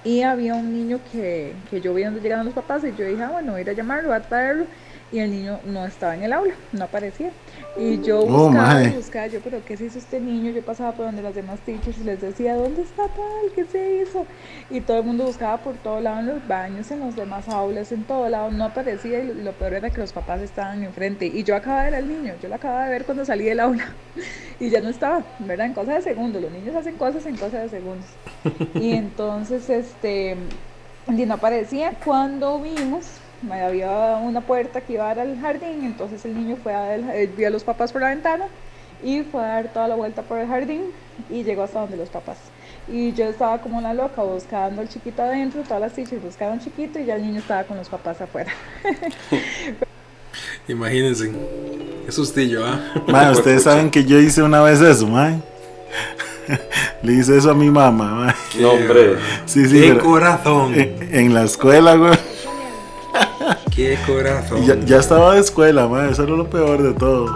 Y 0.03 0.21
había 0.21 0.55
un 0.55 0.73
niño 0.73 0.99
que, 1.11 1.53
que 1.69 1.81
yo 1.81 1.93
vi 1.93 2.03
donde 2.03 2.21
llegaron 2.21 2.45
los 2.45 2.53
papás 2.53 2.83
y 2.83 2.95
yo 2.95 3.05
dije, 3.05 3.21
ah, 3.23 3.31
bueno, 3.31 3.51
voy 3.51 3.59
a 3.59 3.61
ir 3.63 3.69
a 3.69 3.73
llamarlo, 3.73 4.09
voy 4.09 4.17
a 4.17 4.21
traerlo. 4.21 4.65
y 5.11 5.19
el 5.19 5.31
niño 5.31 5.59
no 5.65 5.85
estaba 5.85 6.15
en 6.15 6.23
el 6.23 6.33
aula, 6.33 6.53
no 6.71 6.85
aparecía. 6.85 7.31
Y 7.75 8.01
yo 8.01 8.21
Oh, 8.21 8.49
buscaba, 8.49 8.83
y 8.83 8.89
buscaba, 8.89 9.27
yo, 9.27 9.39
pero 9.43 9.63
¿qué 9.63 9.77
se 9.77 9.85
hizo 9.85 9.99
este 9.99 10.19
niño? 10.19 10.51
Yo 10.51 10.63
pasaba 10.63 10.93
por 10.93 11.05
donde 11.05 11.21
las 11.21 11.35
demás 11.35 11.59
teachers 11.59 11.97
y 11.99 12.03
les 12.03 12.21
decía, 12.21 12.55
¿dónde 12.55 12.81
está 12.81 13.03
tal? 13.07 13.51
¿Qué 13.53 13.65
se 13.65 14.01
hizo? 14.01 14.25
Y 14.69 14.81
todo 14.81 14.97
el 14.97 15.03
mundo 15.03 15.25
buscaba 15.25 15.57
por 15.57 15.75
todo 15.75 15.99
lado, 15.99 16.19
en 16.21 16.27
los 16.27 16.47
baños, 16.47 16.89
en 16.91 17.01
los 17.01 17.15
demás 17.15 17.47
aulas, 17.49 17.91
en 17.91 18.03
todo 18.03 18.27
lado, 18.29 18.49
no 18.51 18.65
aparecía 18.65 19.19
y 19.19 19.33
lo, 19.33 19.51
peor 19.51 19.75
era 19.75 19.89
que 19.89 19.99
los 19.99 20.11
papás 20.11 20.41
estaban 20.41 20.83
enfrente. 20.83 21.27
Y 21.27 21.43
yo 21.43 21.55
acababa 21.55 21.83
de 21.83 21.91
ver 21.91 21.99
al 21.99 22.07
niño, 22.07 22.33
yo 22.41 22.49
lo 22.49 22.55
acababa 22.55 22.85
de 22.85 22.91
ver 22.91 23.05
cuando 23.05 23.25
salí 23.25 23.45
del 23.45 23.59
aula 23.59 23.93
y 24.59 24.69
ya 24.69 24.81
no 24.81 24.89
estaba, 24.89 25.23
¿verdad? 25.39 25.67
En 25.67 25.73
cosas 25.73 25.95
de 25.95 26.01
segundos, 26.01 26.41
los 26.41 26.51
niños 26.51 26.75
hacen 26.75 26.95
cosas 26.95 27.25
en 27.25 27.35
cosas 27.35 27.63
de 27.63 27.69
segundos. 27.69 28.07
Y 28.75 28.93
entonces, 28.93 29.69
este, 29.69 30.37
y 31.07 31.25
no 31.25 31.35
aparecía. 31.35 31.93
Cuando 32.03 32.59
vimos, 32.59 33.05
había 33.51 34.17
una 34.17 34.41
puerta 34.41 34.81
que 34.81 34.93
iba 34.93 35.09
a 35.09 35.15
dar 35.15 35.27
al 35.27 35.39
jardín, 35.39 35.83
entonces 35.83 36.23
el 36.25 36.35
niño 36.35 36.57
fue 36.61 36.73
a 36.73 36.81
ver, 36.89 37.01
eh, 37.13 37.29
vio 37.35 37.47
a 37.47 37.51
los 37.51 37.63
papás 37.63 37.91
por 37.91 38.01
la 38.01 38.09
ventana 38.09 38.45
y 39.03 39.21
fue 39.21 39.43
a 39.43 39.47
dar 39.47 39.73
toda 39.73 39.87
la 39.87 39.95
vuelta 39.95 40.21
por 40.23 40.39
el 40.39 40.47
jardín 40.47 40.85
y 41.29 41.43
llegó 41.43 41.63
hasta 41.63 41.79
donde 41.81 41.97
los 41.97 42.09
papás. 42.09 42.37
Y 42.89 43.13
yo 43.13 43.25
estaba 43.25 43.59
como 43.59 43.77
una 43.77 43.93
loca 43.93 44.23
buscando 44.23 44.81
al 44.81 44.89
chiquito 44.89 45.21
adentro, 45.21 45.61
todas 45.63 45.81
las 45.81 45.93
teachers 45.93 46.23
buscaban 46.23 46.59
chiquito 46.59 46.99
y 46.99 47.05
ya 47.05 47.15
el 47.15 47.21
niño 47.21 47.39
estaba 47.39 47.63
con 47.63 47.77
los 47.77 47.89
papás 47.89 48.21
afuera. 48.21 48.51
Imagínense. 50.67 51.31
Qué 52.05 52.11
sustillo, 52.11 52.65
¿ah? 52.65 52.79
Mae, 53.07 53.31
ustedes 53.31 53.63
saben 53.63 53.89
que 53.89 54.03
yo 54.03 54.19
hice 54.19 54.41
una 54.43 54.61
vez 54.61 54.81
eso, 54.81 55.07
mae. 55.07 55.39
Le 57.03 57.13
hice 57.13 57.37
eso 57.37 57.51
a 57.51 57.53
mi 57.53 57.69
mamá, 57.69 58.11
mae. 58.11 58.33
No, 58.59 58.71
hombre. 58.71 59.15
Sí, 59.45 59.65
sí, 59.65 59.79
Qué 59.81 59.93
pero 59.93 60.03
corazón. 60.03 60.73
en, 60.73 61.09
en 61.13 61.33
la 61.33 61.43
escuela, 61.43 61.95
güey. 61.95 62.17
Qué 63.77 63.97
corazón. 64.07 64.65
Ya, 64.65 64.75
ya 64.79 64.97
estaba 64.97 65.35
de 65.35 65.39
escuela. 65.41 65.87
Eso 66.09 66.23
era 66.23 66.31
lo 66.35 66.49
peor 66.49 66.81
de 66.81 66.93
todo. 66.93 67.27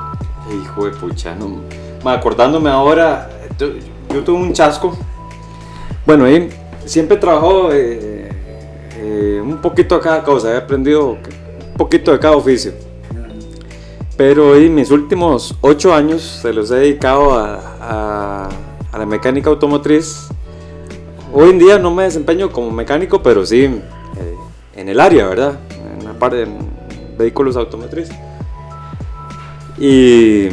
Hijo 0.52 0.86
de 0.86 0.92
pucha, 0.92 1.36
no. 1.36 1.62
Ma, 2.04 2.14
acordándome 2.14 2.68
ahora, 2.70 3.30
tu- 3.60 3.74
yo 4.12 4.24
tuve 4.24 4.40
un 4.42 4.52
chasco. 4.52 4.98
Bueno, 6.06 6.26
ahí 6.26 6.50
siempre 6.84 7.16
trabajó 7.18 7.72
eh, 7.72 8.28
eh, 8.98 9.40
un 9.42 9.58
poquito 9.62 9.96
de 9.98 10.02
cada 10.02 10.24
cosa, 10.24 10.52
he 10.54 10.58
aprendido 10.58 11.12
un 11.12 11.20
poquito 11.78 12.12
de 12.12 12.18
cada 12.20 12.36
oficio. 12.36 12.74
Pero 14.18 14.56
en 14.56 14.74
mis 14.74 14.90
últimos 14.90 15.56
ocho 15.62 15.94
años 15.94 16.22
se 16.42 16.52
los 16.54 16.72
he 16.72 16.76
dedicado 16.78 17.34
a, 17.38 17.60
a- 17.80 18.50
a 18.92 18.98
la 18.98 19.06
mecánica 19.06 19.52
automotriz. 19.52 20.28
Hoy 21.32 21.52
en 21.52 21.60
día 21.60 21.78
no 21.78 21.94
me 21.94 22.04
desempeño 22.04 22.52
como 22.52 22.72
mecánico, 22.72 23.22
pero 23.22 23.46
sí 23.46 23.66
eh, 23.66 23.82
en 24.76 24.90
el 24.90 25.00
área, 25.00 25.28
¿verdad? 25.28 25.60
Parte 26.22 26.38
de 26.38 26.48
vehículos 27.18 27.56
automotrices. 27.56 28.16
Y 29.80 30.50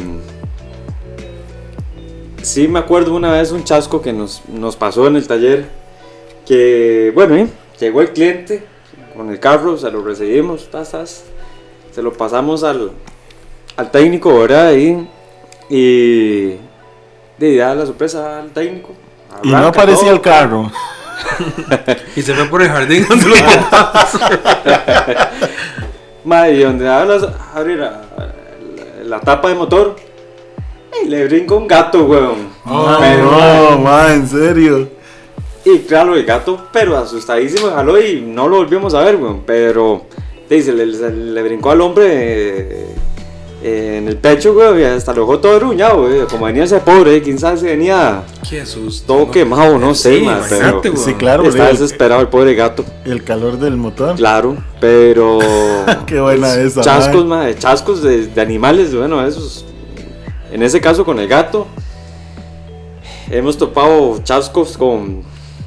sí 2.41 2.67
me 2.67 2.79
acuerdo 2.79 3.13
una 3.13 3.31
vez 3.31 3.51
un 3.51 3.63
chasco 3.63 4.01
que 4.01 4.11
nos, 4.11 4.41
nos 4.49 4.75
pasó 4.75 5.05
en 5.05 5.15
el 5.15 5.27
taller, 5.27 5.69
que 6.47 7.11
bueno, 7.13 7.35
¿eh? 7.35 7.47
llegó 7.79 8.01
el 8.01 8.13
cliente 8.13 8.63
con 9.15 9.29
el 9.29 9.39
carro, 9.39 9.77
se 9.77 9.91
lo 9.91 10.01
recibimos, 10.01 10.71
tas, 10.71 11.25
se 11.91 12.01
lo 12.01 12.13
pasamos 12.13 12.63
al, 12.63 12.89
al 13.77 13.91
técnico, 13.91 14.39
¿verdad? 14.39 14.73
Y, 14.73 15.07
y 15.69 16.57
de 17.37 17.57
la 17.57 17.85
sorpresa 17.85 18.39
al 18.39 18.49
técnico. 18.49 18.95
Y 19.43 19.49
no 19.51 19.67
aparecía 19.67 20.09
el 20.09 20.21
carro. 20.21 20.71
Y 22.15 22.21
se 22.21 22.33
fue 22.33 22.45
por 22.45 22.61
el 22.61 22.69
jardín 22.69 23.05
donde 23.07 23.27
los 23.29 23.41
papás. 23.41 24.19
Madre, 26.23 26.53
y 26.55 26.63
donde 26.63 26.87
hablas, 26.89 27.27
abre 27.53 27.77
la, 27.77 28.01
la- 29.03 29.19
tapa 29.21 29.49
de 29.49 29.55
motor, 29.55 29.95
y 31.03 31.07
le 31.07 31.25
brinca 31.27 31.55
un 31.55 31.67
gato, 31.67 32.05
weón. 32.05 32.49
Oh, 32.65 32.97
Pero, 32.99 33.31
no, 33.31 33.77
mae, 33.79 34.13
en 34.15 34.27
serio. 34.27 34.89
Y 35.65 35.79
claro, 35.79 36.15
el 36.15 36.25
gato, 36.25 36.67
pero 36.71 36.97
asustadísimo, 36.97 37.69
jaló 37.71 38.01
y 38.01 38.21
no 38.21 38.47
lo 38.47 38.57
volvimos 38.57 38.93
a 38.93 39.01
ver, 39.01 39.15
weón. 39.15 39.43
Pero, 39.45 40.05
dice, 40.49 40.73
le, 40.73 40.85
le 40.85 41.41
brincó 41.43 41.71
al 41.71 41.81
hombre 41.81 42.07
eh, 42.11 42.95
eh, 43.61 43.95
en 43.97 44.07
el 44.07 44.15
pecho, 44.17 44.53
weón, 44.53 44.79
y 44.79 44.83
hasta 44.83 45.13
lo 45.13 45.21
dejó 45.21 45.39
todo 45.39 45.57
arruñado, 45.57 46.03
weón. 46.03 46.27
Como 46.27 46.45
venía 46.45 46.63
ese 46.63 46.79
pobre, 46.79 47.21
quién 47.21 47.37
sabe 47.37 47.57
si 47.57 47.65
venía 47.65 48.23
Qué 48.49 48.65
susto. 48.65 49.13
todo 49.13 49.25
¿no? 49.25 49.31
quemado, 49.31 49.77
no 49.77 49.93
sé, 49.93 50.19
Sí, 50.19 50.25
man, 50.25 50.41
pero 50.47 50.61
imagínate, 50.61 50.97
Sí, 50.97 51.13
claro, 51.15 51.43
está 51.43 51.69
el, 51.69 51.77
desesperado 51.77 52.21
el 52.21 52.29
pobre 52.29 52.55
gato. 52.55 52.85
el 53.05 53.23
calor 53.23 53.57
del 53.59 53.75
motor. 53.75 54.15
Claro, 54.15 54.55
pero. 54.79 55.39
Qué 56.05 56.19
buena 56.21 56.55
esa, 56.55 56.81
Chascos, 56.81 57.25
chascos 57.57 58.01
de, 58.01 58.27
de 58.27 58.41
animales, 58.41 58.95
bueno, 58.95 59.25
esos. 59.25 59.65
En 60.51 60.63
ese 60.63 60.79
caso 60.79 61.03
con 61.03 61.19
el 61.19 61.27
gato. 61.27 61.67
Hemos 63.29 63.57
topado 63.57 64.19
chascos 64.23 64.77
con. 64.77 65.21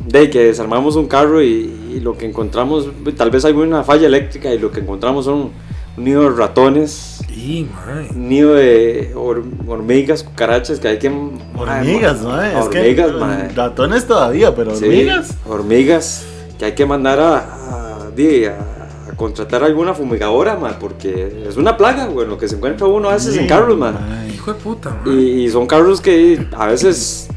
De 0.04 0.28
que 0.30 0.44
desarmamos 0.46 0.96
un 0.96 1.06
carro 1.06 1.40
y, 1.42 1.92
y 1.94 2.00
lo 2.00 2.18
que 2.18 2.26
encontramos, 2.26 2.88
tal 3.16 3.30
vez 3.30 3.44
hay 3.44 3.52
una 3.52 3.84
falla 3.84 4.08
eléctrica 4.08 4.52
y 4.52 4.58
lo 4.58 4.72
que 4.72 4.80
encontramos 4.80 5.26
son 5.26 5.34
un 5.34 5.52
nido 5.96 6.22
de 6.22 6.30
ratones, 6.36 7.20
Y, 7.34 7.66
nido 8.14 8.54
de 8.54 9.12
hor- 9.14 9.42
hormigas, 9.66 10.22
cucarachas 10.22 10.80
que 10.80 10.88
hay 10.88 10.98
que. 10.98 11.08
Hormigas, 11.56 12.22
mae. 12.22 12.50
Es 12.58 12.66
Hormigas, 12.66 13.10
que 13.12 13.18
mae. 13.18 13.48
ratones 13.50 14.06
todavía, 14.06 14.54
pero 14.54 14.74
Sí, 14.74 14.84
hormigas. 14.84 15.36
hormigas 15.48 16.24
que 16.58 16.64
hay 16.66 16.72
que 16.72 16.86
mandar 16.86 17.18
a, 17.20 17.36
a, 17.38 18.10
a- 18.10 19.08
a 19.10 19.16
contratar 19.16 19.64
alguna 19.64 19.94
fumigadora, 19.94 20.56
porque 20.78 21.44
es 21.48 21.56
una 21.56 21.76
plaga, 21.76 22.06
güey, 22.06 22.26
lo 22.26 22.38
que 22.38 22.46
se 22.48 22.56
encuentra 22.56 22.86
uno 22.86 23.08
a 23.08 23.14
veces 23.14 23.36
en 23.36 23.46
carros, 23.46 23.76
ma. 23.76 23.92
mae. 23.92 24.28
Hijo 24.34 24.52
de 24.54 24.60
puta, 24.60 24.90
mae. 25.04 25.14
Y, 25.14 25.44
y 25.44 25.50
son 25.50 25.66
carros 25.66 26.00
que 26.00 26.46
a 26.56 26.66
veces, 26.66 27.28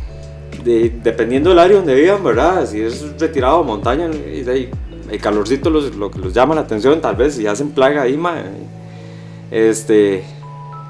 de- 0.64 0.94
dependiendo 1.04 1.50
del 1.50 1.60
área 1.60 1.78
donde 1.78 1.96
vivan, 1.96 2.24
¿verdad? 2.24 2.66
Si 2.68 2.82
es 2.82 3.04
retirado 3.20 3.60
a 3.60 3.64
montaña, 3.64 4.08
y 4.10 4.42
de 4.44 4.52
ahí, 4.52 4.70
el 5.10 5.20
calorcito 5.22 5.70
los, 5.70 5.96
lo 5.96 6.10
que 6.12 6.20
los 6.20 6.34
llama 6.34 6.56
la 6.56 6.62
atención, 6.62 7.00
tal 7.02 7.16
vez, 7.16 7.38
y 7.40 7.48
hacen 7.48 7.72
plaga 7.72 8.04
ahí, 8.04 8.18
ma. 8.18 8.36
Este. 9.52 10.24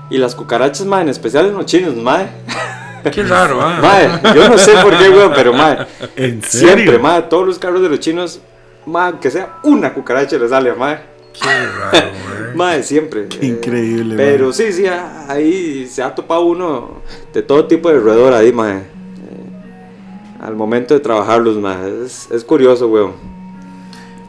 Y 0.09 0.17
las 0.17 0.35
cucarachas, 0.35 0.85
ma, 0.85 1.01
en 1.01 1.09
especial 1.09 1.47
en 1.47 1.53
los 1.55 1.65
chinos, 1.65 1.95
ma. 1.95 2.25
Qué 3.11 3.21
raro, 3.23 3.61
ah. 3.61 3.79
Ma, 3.81 4.33
yo 4.33 4.49
no 4.49 4.57
sé 4.57 4.71
por 4.81 4.97
qué, 4.97 5.09
güey, 5.09 5.29
pero 5.35 5.53
ma, 5.53 5.85
¿En 6.15 6.41
serio? 6.41 6.75
Siempre, 6.75 6.97
madre, 6.99 7.27
todos 7.29 7.45
los 7.45 7.59
carros 7.59 7.81
de 7.83 7.89
los 7.89 7.99
chinos, 7.99 8.39
madre, 8.85 9.17
que 9.21 9.29
sea 9.29 9.57
una 9.63 9.93
cucaracha 9.93 10.37
le 10.37 10.49
sale, 10.49 10.73
madre. 10.73 11.01
Qué 11.33 11.47
raro, 11.47 12.07
mae. 12.47 12.55
Madre, 12.55 12.83
siempre. 12.83 13.27
Qué 13.27 13.45
increíble, 13.45 14.15
Pero 14.15 14.51
sí, 14.53 14.71
sí, 14.71 14.87
a- 14.87 15.25
ahí 15.31 15.85
se 15.87 16.01
ha 16.01 16.15
topado 16.15 16.45
uno 16.45 17.01
de 17.33 17.41
todo 17.43 17.65
tipo 17.67 17.89
de 17.89 17.99
roedor 17.99 18.33
ahí, 18.33 18.51
madre. 18.51 18.77
Eh, 18.77 20.41
al 20.41 20.55
momento 20.55 20.93
de 20.95 20.99
trabajarlos, 20.99 21.57
madre. 21.57 22.05
Es, 22.05 22.27
es 22.31 22.43
curioso, 22.43 22.87
weón. 22.87 23.34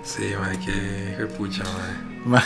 Sí, 0.07 0.33
mae, 0.41 0.57
qué 0.59 1.27
pucha, 1.27 1.65
mae. 1.65 2.23
Ma- 2.25 2.45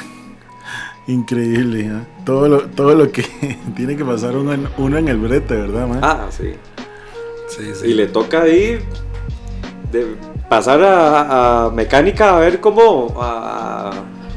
Increíble, 1.07 1.81
¿eh? 1.87 2.00
todo, 2.25 2.49
lo, 2.49 2.61
todo 2.69 2.95
lo 2.95 3.11
que 3.12 3.23
tiene 3.76 3.97
que 3.97 4.05
pasar 4.05 4.37
uno 4.37 4.52
en, 4.52 4.69
uno 4.79 4.97
en 4.99 5.09
el 5.09 5.17
brete, 5.19 5.55
¿verdad, 5.57 5.87
man? 5.87 6.00
Ah, 6.02 6.26
sí. 6.31 6.52
Sí, 7.49 7.73
sí. 7.75 7.88
Y 7.88 7.95
le 7.95 8.07
toca 8.07 8.43
ahí 8.43 8.79
de 9.90 10.17
pasar 10.49 10.81
a, 10.83 11.64
a 11.67 11.71
mecánica 11.71 12.37
a 12.37 12.38
ver 12.38 12.61
cómo. 12.61 13.17
a, 13.21 13.90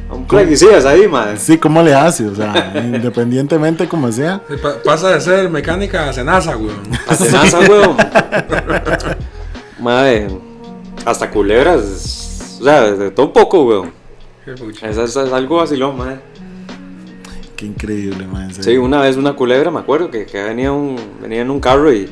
a 0.09 0.13
un 0.15 0.25
plaguicidas 0.25 0.85
ahí, 0.85 1.07
madre. 1.07 1.37
Sí, 1.37 1.57
¿cómo 1.59 1.81
le 1.83 1.93
hace? 1.93 2.25
O 2.27 2.35
sea, 2.35 2.73
independientemente 2.83 3.87
como 3.87 4.11
sea. 4.11 4.41
Sí, 4.49 4.55
pa- 4.61 4.81
pasa 4.83 5.09
de 5.11 5.21
ser 5.21 5.49
mecánica 5.49 6.09
a 6.09 6.13
cenaza, 6.13 6.57
weón. 6.57 6.81
A 7.07 7.15
tenaza, 7.15 7.59
weón. 7.69 7.97
Madre, 9.79 10.27
hasta 11.05 11.29
culebras. 11.29 12.32
O 12.63 12.65
sea, 12.65 12.91
de 12.93 13.11
todo 13.11 13.25
un 13.25 13.33
poco, 13.33 13.65
weón. 13.65 13.91
Es, 14.45 14.97
es- 14.97 15.15
es 15.17 15.33
algo 15.33 15.57
vacilón, 15.57 15.97
madre. 15.97 16.21
Qué 17.57 17.65
increíble, 17.65 18.25
man. 18.25 18.43
en 18.55 18.63
Sí, 18.63 18.77
una 18.77 19.01
vez 19.01 19.17
una 19.17 19.33
culebra, 19.33 19.69
me 19.69 19.79
acuerdo, 19.81 20.09
que, 20.09 20.25
que 20.25 20.41
venía, 20.41 20.71
un, 20.71 20.95
venía 21.21 21.41
en 21.41 21.49
un 21.51 21.59
carro 21.59 21.91
y, 21.91 22.07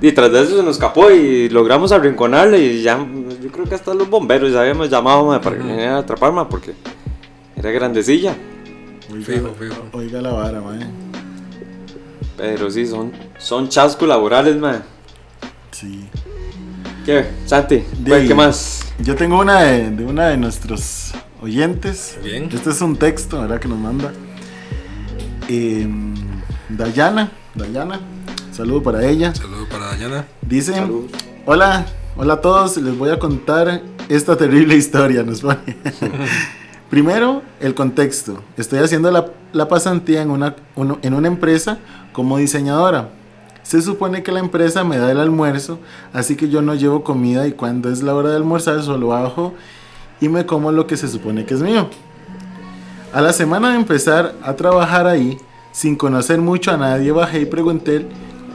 y 0.00 0.10
tras 0.10 0.32
de 0.32 0.42
eso 0.42 0.56
se 0.56 0.64
nos 0.64 0.72
escapó 0.72 1.12
y 1.12 1.48
logramos 1.48 1.92
arrinconarle 1.92 2.58
y 2.58 2.82
ya, 2.82 2.98
yo 3.40 3.52
creo 3.52 3.66
que 3.66 3.76
hasta 3.76 3.94
los 3.94 4.10
bomberos 4.10 4.52
ya 4.52 4.62
habíamos 4.62 4.90
llamado 4.90 5.26
madre, 5.26 5.44
para 5.44 5.56
que 5.58 5.62
vinieran 5.62 5.94
a 5.94 5.98
atraparme 5.98 6.44
porque 6.50 6.72
era 7.54 7.70
grandecilla. 7.70 8.34
Oiga, 9.12 9.24
Fijo, 9.26 9.48
fijo. 9.56 9.82
oiga 9.92 10.20
la 10.20 10.32
vara, 10.32 10.60
man. 10.60 10.80
Pero 12.36 12.68
sí, 12.68 12.84
son, 12.84 13.12
son 13.38 13.68
chascos 13.68 14.08
laborales, 14.08 14.56
madre. 14.56 14.80
Sí. 15.70 16.08
¿Qué, 17.04 17.26
Santi? 17.46 17.84
De 17.98 18.14
ahí. 18.14 18.28
¿Qué 18.28 18.34
más? 18.34 18.80
Yo 18.98 19.14
tengo 19.14 19.38
una 19.40 19.60
de, 19.62 19.90
de 19.90 20.04
una 20.04 20.28
de 20.28 20.36
nuestros 20.36 21.12
oyentes. 21.42 22.16
Bien. 22.22 22.48
Este 22.52 22.70
es 22.70 22.80
un 22.80 22.96
texto, 22.96 23.40
¿verdad? 23.40 23.60
Que 23.60 23.68
nos 23.68 23.78
manda. 23.78 24.12
Eh, 25.48 25.86
Dayana. 26.70 27.30
Dayana. 27.54 28.00
Saludo 28.52 28.82
para 28.82 29.04
ella. 29.04 29.34
Saludos 29.34 29.68
para 29.70 29.86
Dayana. 29.88 30.24
Dice, 30.42 30.72
Salud. 30.74 31.06
hola, 31.44 31.86
hola 32.16 32.34
a 32.34 32.40
todos, 32.40 32.76
les 32.78 32.96
voy 32.96 33.10
a 33.10 33.18
contar 33.18 33.82
esta 34.08 34.36
terrible 34.36 34.74
historia, 34.76 35.22
nos 35.24 35.40
pone. 35.42 35.58
Primero, 36.90 37.42
el 37.60 37.74
contexto. 37.74 38.42
Estoy 38.56 38.78
haciendo 38.78 39.10
la, 39.10 39.26
la 39.52 39.68
pasantía 39.68 40.22
en 40.22 40.30
una, 40.30 40.54
uno- 40.76 40.98
en 41.02 41.14
una 41.14 41.28
empresa 41.28 41.78
como 42.12 42.38
diseñadora. 42.38 43.10
Se 43.64 43.80
supone 43.80 44.22
que 44.22 44.30
la 44.30 44.40
empresa 44.40 44.84
me 44.84 44.98
da 44.98 45.10
el 45.10 45.18
almuerzo, 45.18 45.80
así 46.12 46.36
que 46.36 46.50
yo 46.50 46.60
no 46.60 46.74
llevo 46.74 47.02
comida 47.02 47.46
y 47.46 47.52
cuando 47.52 47.90
es 47.90 48.02
la 48.02 48.14
hora 48.14 48.28
de 48.28 48.36
almorzar 48.36 48.82
solo 48.82 49.08
bajo 49.08 49.54
y 50.20 50.28
me 50.28 50.44
como 50.44 50.70
lo 50.70 50.86
que 50.86 50.98
se 50.98 51.08
supone 51.08 51.46
que 51.46 51.54
es 51.54 51.62
mío. 51.62 51.88
A 53.12 53.22
la 53.22 53.32
semana 53.32 53.70
de 53.70 53.76
empezar 53.76 54.34
a 54.42 54.54
trabajar 54.54 55.06
ahí, 55.06 55.38
sin 55.72 55.96
conocer 55.96 56.40
mucho 56.42 56.72
a 56.72 56.76
nadie, 56.76 57.10
bajé 57.10 57.40
y 57.40 57.46
pregunté 57.46 58.06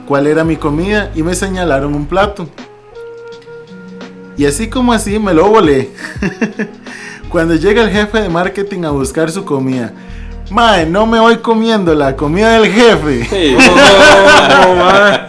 cuál 0.08 0.28
era 0.28 0.44
mi 0.44 0.58
comida 0.58 1.12
y 1.16 1.24
me 1.24 1.34
señalaron 1.34 1.96
un 1.96 2.06
plato. 2.06 2.48
Y 4.38 4.46
así 4.46 4.70
como 4.70 4.94
así 4.94 5.18
me 5.18 5.34
lo 5.34 5.50
volé. 5.50 5.90
Cuando 7.30 7.56
llega 7.56 7.84
el 7.84 7.90
jefe 7.90 8.22
de 8.22 8.30
marketing 8.30 8.84
a 8.84 8.92
buscar 8.92 9.32
su 9.32 9.44
comida. 9.44 9.92
Mae, 10.50 10.86
no 10.86 11.06
me 11.06 11.20
voy 11.20 11.38
comiendo 11.38 11.94
la 11.94 12.16
comida 12.16 12.54
del 12.60 12.72
jefe. 12.72 13.26
Sí. 13.26 13.58
Oh, 14.62 14.76
mae. 14.76 15.28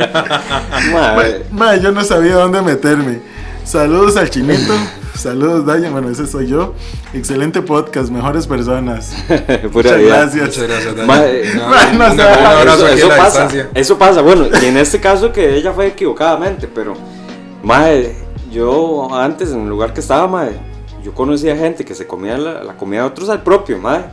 Mae, 0.93 1.45
Mae, 1.50 1.81
yo 1.81 1.93
no 1.93 2.03
sabía 2.05 2.35
dónde 2.35 2.61
meterme. 2.62 3.21
Saludos 3.65 4.17
al 4.17 4.29
chinito. 4.31 4.73
Saludos, 5.15 5.65
Daya. 5.67 5.91
Bueno, 5.91 6.09
ese 6.11 6.27
soy 6.27 6.49
yo. 6.49 6.75
Excelente 7.12 7.62
podcast, 7.62 8.11
mejores 8.11 8.47
personas. 8.47 9.15
pura 9.29 9.93
Muchas 9.93 9.99
vida. 9.99 10.17
gracias. 10.19 10.47
Muchas 10.47 10.62
gracias, 10.69 10.97
Dani. 10.97 11.07
Mae, 11.09 11.43
Un- 11.53 11.71
mae, 11.71 11.93
no 11.93 12.05
un 12.15 12.21
abrazo 12.47 12.87
Eso, 12.89 12.93
aquí 12.93 12.93
a 12.93 12.97
eso 12.97 13.09
la 13.09 13.17
pasa, 13.17 13.49
eso 13.75 13.99
pasa, 13.99 14.21
bueno, 14.23 14.47
y 14.61 14.67
en 14.67 14.77
este 14.79 15.00
caso 15.00 15.33
que 15.33 15.55
ella 15.57 15.73
fue 15.73 15.87
equivocadamente, 15.89 16.67
pero, 16.67 16.95
mae, 17.62 18.17
yo 18.50 19.15
antes 19.15 19.53
en 19.53 19.62
el 19.62 19.69
lugar 19.69 19.93
que 19.93 20.00
estaba, 20.00 20.27
mae, 20.27 20.53
yo 21.05 21.12
conocía 21.15 21.57
gente 21.57 21.85
que 21.85 21.95
se 21.95 22.07
comía 22.07 22.37
la, 22.39 22.65
la 22.65 22.77
comida 22.77 23.03
de 23.03 23.07
otros 23.09 23.29
al 23.29 23.43
propio, 23.43 23.79
mae, 23.79 24.05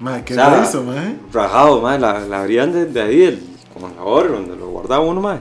Mae, 0.00 0.22
¿qué 0.24 0.34
O 0.34 0.36
sea, 0.36 0.62
eso, 0.62 0.82
mae? 0.82 1.16
rajado, 1.32 1.80
mae, 1.80 1.98
la, 1.98 2.20
la 2.20 2.40
abrían 2.42 2.72
de, 2.72 2.86
de 2.86 3.02
ahí, 3.02 3.22
el, 3.22 3.42
como 3.72 3.88
en 3.88 3.96
la 3.96 4.02
hora 4.02 4.28
donde 4.30 4.54
lo 4.56 4.68
guardaba 4.68 5.00
uno, 5.04 5.20
mae, 5.20 5.38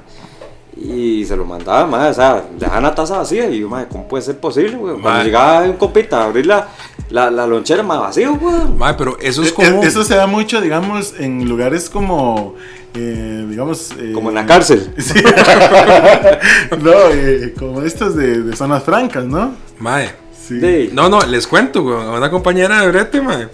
y 0.77 1.24
se 1.25 1.35
lo 1.35 1.45
mandaba, 1.45 1.85
mae, 1.88 2.09
o 2.09 2.13
sea, 2.13 2.43
dejaban 2.57 2.83
la 2.83 2.95
taza 2.95 3.17
vacía, 3.17 3.50
y 3.50 3.59
yo, 3.59 3.69
mae, 3.69 3.88
¿cómo 3.88 4.07
puede 4.07 4.24
ser 4.24 4.38
posible, 4.39 4.75
güey? 4.77 4.93
Cuando 4.93 5.09
Mae. 5.09 5.24
llegaba 5.25 5.62
un 5.63 5.74
compita 5.74 6.21
a 6.21 6.25
abrir 6.25 6.45
la, 6.45 6.67
la, 7.09 7.29
la 7.31 7.45
lonchera, 7.47 7.83
más 7.83 8.00
vacío, 8.00 8.35
güey. 8.35 8.55
Mae, 8.77 8.93
pero 8.95 9.17
eso 9.19 9.41
es 9.43 9.50
Eh, 9.50 9.53
como. 9.53 9.67
eh, 9.83 9.88
Eso 9.88 10.03
se 10.03 10.15
da 10.15 10.27
mucho, 10.27 10.62
digamos, 10.62 11.13
en 11.19 11.47
lugares 11.50 11.89
como, 11.89 12.55
eh, 12.93 13.45
digamos... 13.50 13.91
eh, 14.00 14.12
Como 14.13 14.29
en 14.29 14.35
la 14.35 14.45
cárcel. 14.45 14.93
Sí. 14.97 15.21
no, 16.81 16.91
eh, 17.12 17.53
como 17.57 17.81
estos 17.81 18.15
de, 18.15 18.41
de 18.43 18.55
zonas 18.55 18.83
francas, 18.83 19.25
¿no? 19.25 19.53
Mae. 19.79 20.12
Sí. 20.47 20.59
Sí. 20.62 20.89
No, 20.93 21.09
no, 21.09 21.21
les 21.21 21.47
cuento, 21.47 21.81
güey. 21.83 21.95
a 21.95 22.12
Una 22.12 22.29
compañera 22.29 22.81
de 22.81 22.88
brete, 22.89 23.21
mae. 23.21 23.47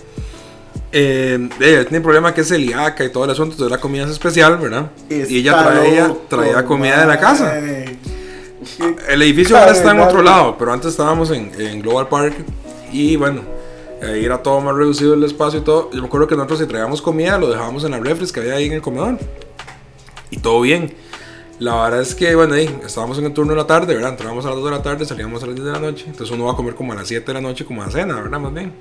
Eh, 0.94 1.50
ella 1.60 1.84
tiene 1.86 2.02
problema 2.02 2.34
que 2.34 2.42
es 2.42 2.50
celíaca 2.50 3.04
y 3.04 3.10
todo 3.10 3.24
el 3.24 3.32
asunto, 3.32 3.54
entonces 3.54 3.72
la 3.72 3.80
comida 3.80 4.04
es 4.04 4.12
especial, 4.12 4.58
¿verdad? 4.58 4.92
y 5.10 5.38
ella 5.38 5.52
Está 5.52 5.72
traía, 5.72 6.16
traía 6.28 6.66
comida 6.66 7.00
de 7.02 7.08
la 7.08 7.20
casa. 7.20 7.58
El 9.08 9.22
edificio 9.22 9.58
ahora 9.58 9.72
está 9.72 9.92
en 9.92 10.00
otro 10.00 10.22
lado, 10.22 10.56
pero 10.58 10.74
antes 10.74 10.92
estábamos 10.92 11.32
en, 11.32 11.52
en 11.60 11.82
Global 11.82 12.08
Park 12.08 12.36
y 12.92 13.16
bueno, 13.16 13.42
ahí 14.02 14.26
era 14.26 14.44
todo 14.44 14.60
más 14.60 14.76
reducido 14.76 15.14
el 15.14 15.24
espacio 15.24 15.60
y 15.60 15.64
todo. 15.64 15.90
Yo 15.92 16.02
me 16.02 16.08
acuerdo 16.08 16.28
que 16.28 16.36
nosotros 16.36 16.60
si 16.60 16.66
traíamos 16.66 17.02
comida 17.02 17.38
lo 17.38 17.50
dejábamos 17.50 17.84
en 17.86 17.92
la 17.92 18.00
refres 18.00 18.32
que 18.32 18.42
había 18.42 18.56
ahí 18.56 18.66
en 18.66 18.74
el 18.74 18.82
comedor 18.82 19.18
y 20.30 20.38
todo 20.38 20.62
bien. 20.62 20.94
La 21.60 21.76
verdad 21.84 22.02
es 22.02 22.16
que, 22.16 22.34
bueno, 22.34 22.56
ahí 22.56 22.76
estábamos 22.84 23.20
en 23.20 23.26
el 23.26 23.34
turno 23.34 23.52
de 23.52 23.58
la 23.58 23.68
tarde, 23.68 23.94
¿verdad? 23.94 24.12
Entrábamos 24.12 24.46
a 24.46 24.50
las 24.50 24.58
2 24.58 24.66
de 24.66 24.72
la 24.72 24.82
tarde, 24.82 25.06
salíamos 25.06 25.44
a 25.44 25.46
las 25.46 25.54
10 25.54 25.68
de 25.68 25.72
la 25.72 25.80
noche. 25.80 26.06
Entonces 26.08 26.36
uno 26.36 26.46
va 26.46 26.54
a 26.54 26.56
comer 26.56 26.74
como 26.74 26.92
a 26.94 26.96
las 26.96 27.08
7 27.08 27.24
de 27.24 27.34
la 27.36 27.42
noche, 27.42 27.66
como 27.66 27.84
a 27.84 27.92
cena, 27.92 28.16
¿verdad? 28.16 28.40
Más 28.40 28.52
bien. 28.52 28.74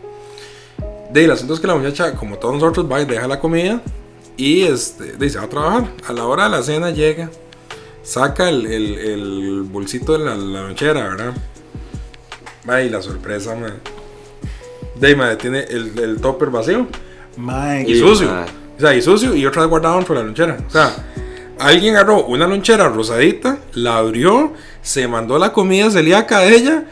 De 1.12 1.25
el 1.25 1.31
asunto 1.31 1.55
es 1.55 1.61
que 1.61 1.67
la 1.67 1.75
muchacha, 1.75 2.14
como 2.14 2.38
todos 2.38 2.55
nosotros, 2.55 2.90
va 2.90 3.00
y 3.00 3.05
deja 3.05 3.26
la 3.26 3.40
comida 3.40 3.81
y 4.37 4.62
este, 4.62 5.17
dice, 5.17 5.38
va 5.38 5.45
a 5.45 5.49
trabajar. 5.49 5.85
A 6.07 6.12
la 6.12 6.26
hora 6.26 6.45
de 6.45 6.50
la 6.50 6.62
cena 6.62 6.90
llega, 6.90 7.31
saca 8.02 8.49
el, 8.49 8.67
el, 8.67 8.99
el 8.99 9.62
bolsito 9.62 10.12
de 10.12 10.21
la, 10.21 10.37
la 10.37 10.62
lonchera, 10.62 11.09
¿verdad? 11.09 11.35
Va 12.69 12.83
y 12.83 12.88
la 12.88 13.02
sorpresa, 13.02 13.55
man. 13.55 13.75
De 14.97 15.17
man, 15.17 15.37
tiene 15.38 15.61
el, 15.61 15.99
el 15.99 16.21
topper 16.21 16.50
vacío 16.50 16.87
Mae, 17.37 17.88
y 17.88 17.99
sucio. 17.99 18.29
O 18.76 18.81
sea, 18.81 18.95
y 18.95 19.02
sucio 19.02 19.35
y 19.35 19.45
otra 19.47 19.62
vez 19.62 19.71
guardado 19.71 19.97
dentro 19.97 20.14
de 20.14 20.21
la 20.21 20.26
lonchera. 20.26 20.59
O 20.67 20.71
sea, 20.71 20.95
alguien 21.59 21.97
agarró 21.97 22.25
una 22.25 22.47
lonchera 22.47 22.88
rosadita, 22.88 23.59
la 23.75 23.99
abrió, 23.99 24.52
se 24.83 25.09
mandó 25.09 25.38
la 25.38 25.52
comida 25.52 25.90
celíaca 25.90 26.38
a 26.38 26.47
ella 26.47 26.85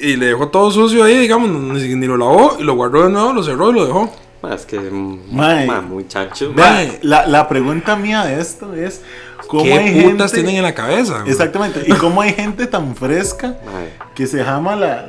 y 0.00 0.16
le 0.16 0.26
dejó 0.26 0.48
todo 0.48 0.70
sucio 0.70 1.04
ahí, 1.04 1.16
digamos, 1.18 1.48
ni, 1.50 1.94
ni 1.94 2.06
lo 2.06 2.16
lavó 2.16 2.56
y 2.58 2.62
lo 2.62 2.74
guardó 2.74 3.04
de 3.04 3.10
nuevo, 3.10 3.32
lo 3.32 3.42
cerró 3.42 3.70
y 3.70 3.74
lo 3.74 3.86
dejó. 3.86 4.10
Ma, 4.42 4.54
Es 4.54 4.66
que, 4.66 4.78
mm, 4.78 5.34
Mae. 5.34 5.66
ma, 5.66 5.80
muchacho. 5.80 6.52
Mae, 6.54 6.98
la, 7.02 7.26
la 7.26 7.48
pregunta 7.48 7.96
mía 7.96 8.24
de 8.24 8.40
esto 8.40 8.74
es, 8.74 9.00
¿cómo 9.46 9.62
¿Qué 9.64 9.72
hay 9.72 10.02
putas 10.02 10.30
gente... 10.32 10.44
tienen 10.44 10.56
en 10.56 10.62
la 10.62 10.74
cabeza? 10.74 11.24
Exactamente, 11.26 11.82
y 11.86 11.92
cómo 11.94 12.20
hay 12.22 12.32
gente 12.34 12.66
tan 12.66 12.94
fresca 12.94 13.48
Mae. 13.64 13.92
que 14.14 14.26
se 14.26 14.44
jama 14.44 14.76
la, 14.76 15.06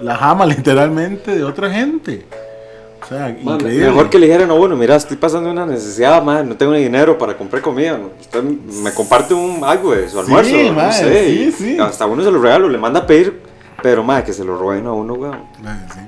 la 0.00 0.16
jama 0.16 0.44
literalmente 0.46 1.34
de 1.34 1.42
otra 1.44 1.70
gente. 1.70 2.26
O 3.02 3.08
sea, 3.08 3.36
Ma, 3.44 3.52
increíble. 3.54 3.86
mejor 3.86 4.10
que 4.10 4.18
le 4.18 4.26
dijeran 4.26 4.50
a 4.50 4.54
uno, 4.54 4.74
mira, 4.74 4.96
estoy 4.96 5.16
pasando 5.16 5.48
una 5.48 5.64
necesidad, 5.64 6.20
ma, 6.24 6.42
no 6.42 6.56
tengo 6.56 6.72
ni 6.72 6.82
dinero 6.82 7.16
para 7.16 7.36
comprar 7.36 7.62
comida. 7.62 7.96
¿no? 7.96 8.10
Usted 8.20 8.42
me 8.42 8.92
comparte 8.92 9.32
un, 9.32 9.62
algo 9.64 9.94
de 9.94 10.08
su 10.08 10.18
almuerzo. 10.18 10.56
no 10.56 10.72
mae, 10.72 10.92
sé, 10.92 11.24
sí, 11.28 11.52
sí. 11.52 11.78
Hasta 11.78 12.04
uno 12.04 12.24
se 12.24 12.32
lo 12.32 12.42
regalo, 12.42 12.68
le 12.68 12.78
manda 12.78 13.00
a 13.00 13.06
pedir, 13.06 13.42
pero 13.82 14.02
ma, 14.02 14.24
que 14.24 14.32
se 14.32 14.44
lo 14.44 14.56
roben 14.56 14.86
a 14.86 14.92
uno, 14.92 15.14
weón. 15.14 15.40
Sí. 15.92 16.00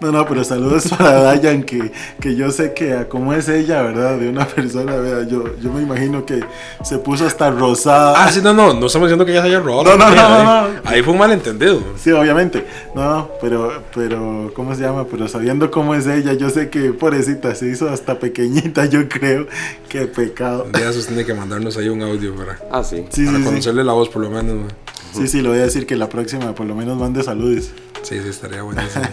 No, 0.00 0.12
no, 0.12 0.26
pero 0.26 0.44
saludos 0.44 0.88
para 0.98 1.22
Dayan, 1.22 1.62
que, 1.62 1.90
que 2.20 2.36
yo 2.36 2.50
sé 2.50 2.74
que 2.74 2.92
a 2.92 3.08
cómo 3.08 3.32
es 3.32 3.48
ella, 3.48 3.80
¿verdad? 3.82 4.18
De 4.18 4.28
una 4.28 4.46
persona, 4.46 4.96
vea, 4.96 5.26
yo, 5.26 5.56
yo 5.58 5.72
me 5.72 5.82
imagino 5.82 6.26
que 6.26 6.44
se 6.84 6.98
puso 6.98 7.26
hasta 7.26 7.50
rosada. 7.50 8.22
Ah, 8.22 8.30
sí, 8.30 8.40
no, 8.42 8.52
no, 8.52 8.74
no 8.74 8.86
estamos 8.86 9.08
diciendo 9.08 9.24
que 9.24 9.32
ella 9.32 9.40
se 9.42 9.48
haya 9.48 9.60
robado. 9.60 9.96
No, 9.96 9.96
no, 9.96 10.14
no, 10.14 10.20
ahí. 10.22 10.44
no, 10.44 10.68
no. 10.68 10.80
Ahí 10.84 11.02
fue 11.02 11.14
un 11.14 11.18
malentendido. 11.18 11.80
Sí, 11.96 12.12
obviamente. 12.12 12.66
No, 12.94 13.30
pero, 13.40 13.82
pero, 13.94 14.52
¿cómo 14.54 14.74
se 14.74 14.82
llama? 14.82 15.06
Pero 15.10 15.28
sabiendo 15.28 15.70
cómo 15.70 15.94
es 15.94 16.06
ella, 16.06 16.34
yo 16.34 16.50
sé 16.50 16.68
que, 16.68 16.92
pobrecita, 16.92 17.54
se 17.54 17.66
hizo 17.68 17.88
hasta 17.88 18.18
pequeñita, 18.18 18.84
yo 18.84 19.08
creo. 19.08 19.46
Qué 19.88 20.06
pecado. 20.06 20.64
Un 20.64 20.72
día 20.72 20.90
tiene 21.06 21.24
que 21.24 21.32
mandarnos 21.32 21.76
ahí 21.78 21.88
un 21.88 22.02
audio 22.02 22.34
para, 22.34 22.58
Ah, 22.70 22.84
sí. 22.84 23.06
Sí, 23.08 23.24
para 23.24 23.38
sí, 23.38 23.42
sí. 23.44 23.48
conocerle 23.48 23.82
la 23.84 23.92
voz 23.94 24.10
por 24.10 24.20
lo 24.22 24.28
menos. 24.30 24.72
Sí, 25.12 25.28
sí, 25.28 25.40
lo 25.40 25.50
voy 25.50 25.58
a 25.58 25.62
decir 25.62 25.86
que 25.86 25.96
la 25.96 26.08
próxima 26.08 26.54
por 26.54 26.66
lo 26.66 26.74
menos 26.74 26.96
mande 26.98 27.22
saludos. 27.22 27.70
Sí, 28.02 28.20
sí, 28.20 28.28
estaría 28.28 28.62
buenísimo. 28.62 29.04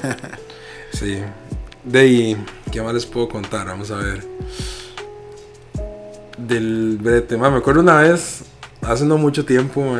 Sí. 0.91 1.19
De 1.83 1.99
ahí, 1.99 2.37
¿qué 2.71 2.81
más 2.81 2.93
les 2.93 3.05
puedo 3.05 3.27
contar? 3.27 3.67
Vamos 3.67 3.91
a 3.91 3.97
ver. 3.97 4.25
Del 6.37 6.97
brete. 7.01 7.37
Me 7.37 7.47
acuerdo 7.47 7.81
una 7.81 7.97
vez, 7.97 8.43
hace 8.81 9.03
no 9.03 9.17
mucho 9.17 9.43
tiempo, 9.43 9.97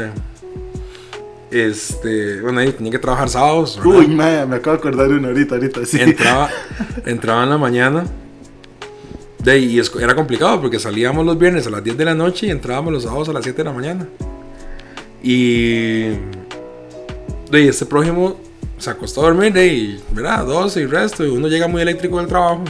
este, 1.53 2.41
bueno, 2.41 2.61
ahí 2.61 2.71
tenía 2.71 2.91
que 2.91 2.99
trabajar 2.99 3.29
sábados. 3.29 3.77
¿verdad? 3.77 3.99
Uy, 3.99 4.07
me, 4.07 4.45
me 4.45 4.55
acabo 4.55 4.75
de 4.75 4.79
acordar 4.79 5.07
de 5.07 5.15
una 5.15 5.27
ahorita, 5.27 5.55
ahorita, 5.55 5.85
sí. 5.85 5.99
entraba, 6.01 6.49
entraba 7.05 7.43
en 7.43 7.49
la 7.49 7.57
mañana. 7.57 8.05
De 9.39 9.51
ahí, 9.51 9.77
y 9.77 10.01
era 10.01 10.15
complicado 10.15 10.61
porque 10.61 10.79
salíamos 10.79 11.25
los 11.25 11.37
viernes 11.37 11.67
a 11.67 11.69
las 11.69 11.83
10 11.83 11.97
de 11.97 12.05
la 12.05 12.15
noche 12.15 12.47
y 12.47 12.49
entrábamos 12.49 12.93
los 12.93 13.03
sábados 13.03 13.27
a 13.29 13.33
las 13.33 13.43
7 13.43 13.57
de 13.57 13.63
la 13.65 13.73
mañana. 13.73 14.07
Y 15.23 16.09
de 17.49 17.69
este 17.69 17.85
prójimo 17.85 18.37
se 18.77 18.89
acostó 18.89 19.21
a 19.21 19.29
dormir, 19.29 19.57
ahí, 19.57 20.03
¿verdad? 20.11 20.45
12 20.45 20.81
y 20.81 20.85
resto, 20.85 21.25
y 21.25 21.29
uno 21.29 21.47
llega 21.47 21.67
muy 21.67 21.81
eléctrico 21.81 22.17
del 22.19 22.27
trabajo. 22.27 22.63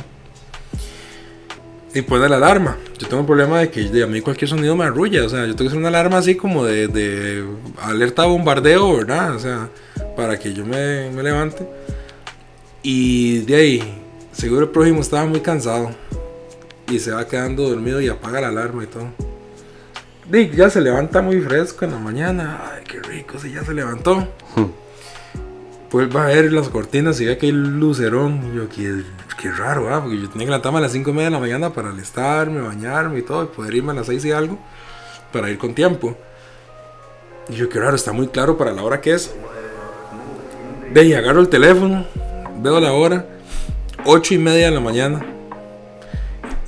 Y 1.95 2.01
pone 2.03 2.29
la 2.29 2.37
alarma. 2.37 2.77
Yo 2.99 3.07
tengo 3.07 3.21
un 3.21 3.27
problema 3.27 3.59
de 3.59 3.69
que 3.69 4.03
a 4.03 4.07
mí 4.07 4.21
cualquier 4.21 4.49
sonido 4.49 4.75
me 4.75 4.83
arrulla. 4.83 5.25
O 5.25 5.29
sea, 5.29 5.45
yo 5.45 5.55
tengo 5.55 5.63
que 5.63 5.67
hacer 5.67 5.79
una 5.79 5.89
alarma 5.89 6.17
así 6.17 6.35
como 6.35 6.65
de, 6.65 6.87
de 6.87 7.43
alerta 7.81 8.25
bombardeo, 8.25 8.97
¿verdad? 8.97 9.35
O 9.35 9.39
sea, 9.39 9.69
para 10.15 10.39
que 10.39 10.53
yo 10.53 10.65
me, 10.65 11.11
me 11.11 11.21
levante. 11.21 11.67
Y 12.81 13.39
de 13.39 13.55
ahí, 13.55 14.01
seguro 14.31 14.63
el 14.63 14.69
prójimo 14.69 15.01
estaba 15.01 15.25
muy 15.25 15.39
cansado. 15.39 15.91
Y 16.91 16.99
se 16.99 17.11
va 17.11 17.27
quedando 17.27 17.69
dormido 17.69 18.01
y 18.01 18.09
apaga 18.09 18.41
la 18.41 18.49
alarma 18.49 18.83
y 18.83 18.87
todo. 18.87 19.32
Dick 20.25 20.53
ya 20.55 20.69
se 20.69 20.79
levanta 20.79 21.21
muy 21.21 21.41
fresco 21.41 21.85
en 21.85 21.91
la 21.91 21.99
mañana. 21.99 22.61
Ay, 22.71 22.83
qué 22.85 23.01
rico, 23.01 23.37
si 23.39 23.51
ya 23.51 23.63
se 23.63 23.73
levantó. 23.73 24.27
Pues 25.89 26.13
va 26.15 26.23
a 26.23 26.27
ver 26.27 26.51
las 26.51 26.69
cortinas 26.69 27.19
y 27.19 27.25
ve 27.25 27.37
que 27.37 27.47
hay 27.47 27.51
lucerón. 27.51 28.51
Y 28.51 28.55
yo, 28.55 28.69
qué, 28.69 29.03
qué 29.37 29.51
raro, 29.51 29.93
¿ah? 29.93 30.01
Porque 30.01 30.19
yo 30.19 30.29
tenía 30.29 30.45
que 30.45 30.51
levantarme 30.51 30.79
a 30.79 30.81
las 30.81 30.93
5 30.93 31.09
y 31.09 31.13
media 31.13 31.25
de 31.25 31.31
la 31.31 31.39
mañana 31.39 31.73
para 31.73 31.89
alistarme, 31.89 32.61
bañarme 32.61 33.19
y 33.19 33.21
todo. 33.21 33.43
Y 33.43 33.47
poder 33.47 33.75
irme 33.75 33.91
a 33.91 33.95
las 33.95 34.07
6 34.07 34.25
y 34.25 34.31
algo. 34.31 34.57
Para 35.31 35.49
ir 35.49 35.57
con 35.57 35.75
tiempo. 35.75 36.15
Y 37.49 37.55
yo, 37.55 37.67
qué 37.67 37.79
raro, 37.79 37.95
está 37.95 38.13
muy 38.13 38.27
claro 38.27 38.57
para 38.57 38.71
la 38.71 38.81
hora 38.81 39.01
que 39.01 39.13
es. 39.13 39.35
De 40.93 41.01
ahí 41.01 41.13
agarro 41.13 41.41
el 41.41 41.49
teléfono, 41.49 42.05
veo 42.61 42.79
la 42.79 42.93
hora, 42.93 43.25
8 44.05 44.35
y 44.35 44.37
media 44.37 44.67
de 44.67 44.71
la 44.71 44.79
mañana. 44.79 45.25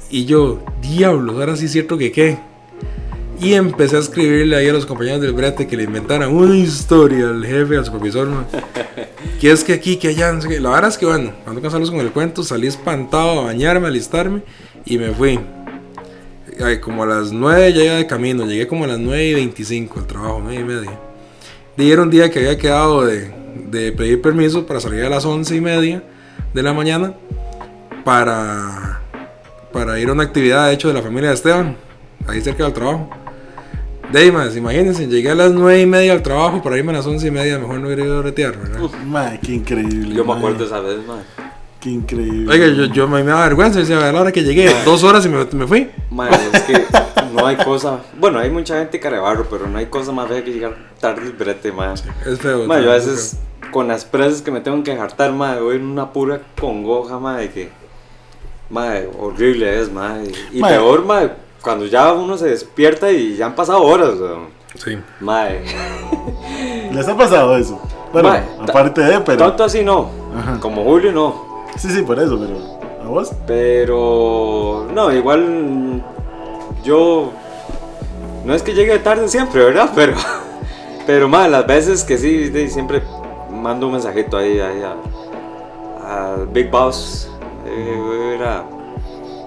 Y 0.10 0.26
yo, 0.26 0.64
diablos, 0.82 1.36
ahora 1.40 1.56
sí 1.56 1.66
es 1.66 1.72
cierto 1.72 1.98
que 1.98 2.12
qué. 2.12 2.40
Y 3.40 3.54
empecé 3.54 3.98
a 3.98 4.00
escribirle 4.00 4.56
ahí 4.56 4.70
a 4.70 4.74
los 4.74 4.86
compañeros 4.86 5.22
del 5.22 5.34
brete 5.34 5.68
que 5.68 5.76
le 5.76 5.84
inventaran 5.84 6.34
una 6.34 6.56
historia 6.56 7.30
al 7.30 7.46
jefe, 7.46 7.78
al 7.78 7.86
supervisor, 7.86 8.28
man. 8.28 8.48
que 9.42 9.52
es 9.52 9.64
que 9.64 9.74
aquí, 9.74 9.98
que 9.98 10.10
allá, 10.10 10.32
no 10.32 10.42
sé 10.42 10.48
qué. 10.48 10.60
La 10.60 10.70
verdad 10.70 10.90
es 10.90 10.98
que, 10.98 11.06
bueno, 11.06 11.34
cuando 11.44 11.62
cansarlos 11.62 11.92
con 11.92 12.00
el 12.00 12.12
cuento, 12.12 12.44
salí 12.44 12.68
espantado 12.68 13.42
a 13.42 13.44
bañarme, 13.46 13.88
a 13.88 13.90
alistarme 13.90 14.42
y 14.86 14.98
me 14.98 15.12
fui. 15.12 15.40
Como 16.82 17.04
a 17.04 17.06
las 17.06 17.34
9 17.34 17.74
ya 17.74 17.84
iba 17.84 17.96
de 17.96 18.08
camino, 18.08 18.46
llegué 18.46 18.66
como 18.68 18.86
a 18.86 18.88
las 18.88 19.00
9 19.00 19.26
y 19.26 19.34
25 19.34 20.00
al 20.00 20.08
trabajo, 20.08 20.40
9 20.42 20.62
y 20.62 20.64
media. 20.64 21.00
Y 21.78 21.92
era 21.92 22.02
un 22.02 22.10
día 22.10 22.32
que 22.32 22.40
había 22.40 22.58
quedado 22.58 23.06
de, 23.06 23.30
de 23.70 23.92
pedir 23.92 24.22
permiso 24.22 24.66
para 24.66 24.80
salir 24.80 25.04
a 25.04 25.10
las 25.10 25.26
11 25.26 25.54
y 25.54 25.62
media 25.62 26.04
de 26.54 26.64
la 26.64 26.74
mañana 26.74 27.14
para, 28.06 29.02
para 29.74 30.00
ir 30.00 30.08
a 30.08 30.14
una 30.14 30.24
actividad, 30.24 30.68
de 30.68 30.74
hecho, 30.74 30.88
de 30.88 30.94
la 30.94 31.02
familia 31.02 31.30
de 31.30 31.36
Esteban, 31.36 31.76
ahí 32.28 32.40
cerca 32.40 32.64
del 32.64 32.74
trabajo. 32.74 33.10
Deymas, 34.12 34.56
imagínense, 34.56 35.08
llegué 35.08 35.32
a 35.32 35.36
las 35.36 35.52
9 35.52 35.82
y 35.82 35.86
media 35.86 36.14
al 36.14 36.22
trabajo 36.24 36.62
para 36.62 36.78
irme 36.78 36.92
a 36.92 36.96
las 36.96 37.06
11 37.06 37.28
y 37.28 37.32
media, 37.32 37.60
mejor 37.60 37.80
no 37.80 37.88
hubiera 37.88 38.04
ido 38.04 38.20
a 38.20 38.22
retear, 38.22 38.58
¿verdad? 38.58 38.80
Mae, 39.06 39.40
qué 39.40 39.54
increíble. 39.54 40.16
Yo 40.16 40.26
me 40.26 40.34
acuerdo 40.34 40.66
esa 40.66 40.80
vez, 40.80 41.06
man. 41.06 41.24
Qué 41.80 41.90
increíble. 41.90 42.52
Oiga, 42.52 42.68
yo, 42.68 42.86
yo 42.86 43.08
me, 43.08 43.24
me 43.24 43.32
da 43.32 43.42
vergüenza, 43.42 43.80
decía, 43.80 43.98
a 43.98 44.12
la 44.12 44.22
hora 44.22 44.32
que 44.32 44.44
llegué, 44.44 44.74
dos 44.86 45.04
horas 45.04 45.26
y 45.26 45.30
me, 45.30 45.46
me 45.46 45.68
fui. 45.68 45.90
Man, 46.10 46.30
es 46.52 46.62
que 46.64 46.84
no 47.34 47.46
hay 47.46 47.58
cosa. 47.58 48.00
Bueno, 48.18 48.40
hay 48.40 48.50
mucha 48.50 48.80
gente 48.80 49.00
carebarro, 49.00 49.46
pero 49.50 49.68
no 49.68 49.78
hay 49.78 49.88
cosa 49.88 50.12
más 50.12 50.28
fea 50.28 50.44
que 50.44 50.52
llegar 50.52 50.76
tarde 51.00 51.22
al 51.22 51.34
brete, 51.34 51.72
man. 51.72 51.94
Es 52.26 52.40
feo. 52.40 52.66
Man, 52.66 52.82
yo 52.82 52.92
a 52.92 52.98
es 52.98 53.06
veces 53.06 53.38
con 53.72 53.88
las 53.88 54.06
presas 54.06 54.42
que 54.42 54.52
me 54.52 54.62
tengo 54.62 54.84
que 54.84 54.94
hartar, 54.94 55.34
man, 55.34 55.60
voy 55.62 55.76
en 55.76 55.86
una 55.86 56.12
pura 56.12 56.42
congoja, 56.60 57.20
man, 57.20 57.38
de 57.38 57.52
que. 57.52 57.70
Man, 58.70 59.04
horrible 59.20 59.80
es, 59.80 59.92
man. 59.92 60.24
Y 60.52 60.60
Mae. 60.60 60.74
peor, 60.74 61.06
man, 61.06 61.34
cuando 61.66 61.86
ya 61.88 62.14
uno 62.14 62.38
se 62.38 62.48
despierta 62.48 63.12
y 63.12 63.36
ya 63.36 63.48
han 63.48 63.56
pasado 63.56 63.82
horas, 63.84 64.12
weón. 64.20 64.48
Sí. 64.76 64.98
Man, 65.20 65.50
¿Les 66.94 67.08
ha 67.08 67.18
pasado 67.18 67.58
eso? 67.58 67.82
Bueno, 68.14 68.32
aparte 68.62 69.02
de, 69.02 69.20
pero. 69.22 69.40
tanto 69.40 69.64
así 69.66 69.84
no. 69.84 70.10
Ajá. 70.38 70.60
Como 70.62 70.84
Julio, 70.86 71.12
no. 71.12 71.66
Sí, 71.76 71.90
sí, 71.90 72.02
por 72.04 72.18
eso, 72.20 72.40
pero. 72.40 72.58
¿A 73.04 73.08
vos? 73.10 73.32
Pero 73.48 74.88
no, 74.94 75.12
igual 75.12 76.02
yo 76.84 77.32
no 78.46 78.54
es 78.54 78.62
que 78.64 78.74
llegue 78.74 78.98
tarde 79.00 79.28
siempre, 79.28 79.64
¿verdad? 79.66 79.90
Pero 79.96 80.14
pero 81.08 81.28
más 81.30 81.50
las 81.52 81.68
veces 81.68 82.04
que 82.04 82.18
sí, 82.18 82.68
siempre 82.70 83.04
mando 83.52 83.86
un 83.88 83.94
mensajito 83.94 84.38
ahí, 84.38 84.60
ahí 84.60 84.82
a- 84.82 86.34
al 86.34 86.48
Big 86.48 86.70
Boss. 86.72 87.30
eh, 87.68 87.96
voy, 88.04 88.18
a 88.20 88.36
ir 88.36 88.44
a- 88.44 88.64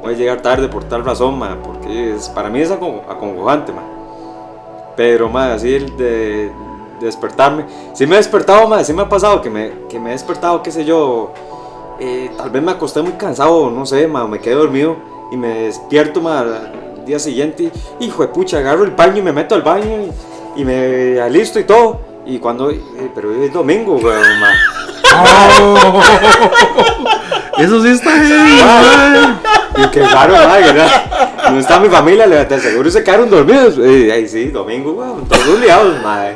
voy 0.02 0.14
a 0.14 0.16
llegar 0.16 0.40
tarde 0.42 0.68
por 0.68 0.84
tal 0.84 1.04
razón, 1.04 1.38
ma, 1.38 1.56
porque 1.62 2.14
es, 2.14 2.28
para 2.28 2.48
mí 2.48 2.60
es 2.60 2.70
acongo- 2.70 3.02
acongojante, 3.08 3.72
ma. 3.72 3.82
Pero 4.96 5.28
más 5.28 5.50
así 5.56 5.74
el 5.74 5.96
de, 5.96 6.50
de 7.00 7.06
despertarme. 7.06 7.64
Sí 7.94 8.06
me 8.06 8.14
he 8.14 8.18
despertado, 8.18 8.66
ma, 8.68 8.82
sí 8.84 8.92
me 8.92 9.02
ha 9.02 9.08
pasado 9.08 9.40
que 9.40 9.50
me, 9.50 9.72
que 9.88 9.98
me 10.00 10.10
he 10.10 10.12
despertado, 10.12 10.62
qué 10.62 10.70
sé 10.72 10.84
yo. 10.84 11.32
eh, 12.00 12.30
tal 12.36 12.50
vez 12.50 12.62
me 12.62 12.72
acosté 12.72 13.02
muy 13.02 13.12
cansado, 13.12 13.70
no 13.70 13.86
sé, 13.86 14.06
ma, 14.08 14.26
me 14.26 14.38
quedé 14.40 14.54
dormido 14.54 14.96
y 15.32 15.36
me 15.36 15.62
despierto 15.64 16.20
ma, 16.20 16.40
al 16.40 17.04
día 17.06 17.18
siguiente. 17.18 17.70
y, 18.00 18.04
Hijo 18.06 18.22
de 18.22 18.28
pucha, 18.28 18.58
agarro 18.58 18.84
el 18.84 18.90
baño 18.92 19.18
y 19.18 19.22
me 19.22 19.32
meto 19.32 19.54
al 19.54 19.62
baño 19.62 19.84
y, 20.56 20.60
y 20.60 20.64
me 20.64 21.20
alisto 21.20 21.58
y 21.60 21.64
todo. 21.64 22.00
Y 22.26 22.38
cuando, 22.40 22.70
eh, 22.70 22.80
pero 23.14 23.32
es 23.42 23.52
domingo, 23.52 23.96
weón, 23.96 24.40
ma. 24.40 24.50
Eso 27.58 27.82
sí 27.82 27.88
está 27.88 28.10
Ah, 28.62 29.34
Y 29.84 29.88
qué 29.90 30.02
raro, 30.02 30.34
ma, 30.34 30.54
¿verdad? 30.58 31.50
No 31.52 31.58
está 31.58 31.78
mi 31.80 31.88
familia, 31.88 32.26
le 32.26 32.44
te 32.44 32.54
aseguro 32.56 32.90
se 32.90 33.02
quedaron 33.04 33.30
dormidos. 33.30 33.76
Eh, 33.78 34.10
ahí 34.12 34.28
sí, 34.28 34.48
domingo, 34.48 34.92
weón, 34.92 35.26
todos 35.26 35.60
liados, 35.60 36.02
ma. 36.02 36.26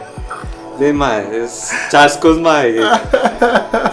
Sí, 0.78 0.92
ma, 0.92 1.18
es 1.18 1.70
chascos, 1.90 2.38
ma. 2.40 2.66
y- 2.66 2.81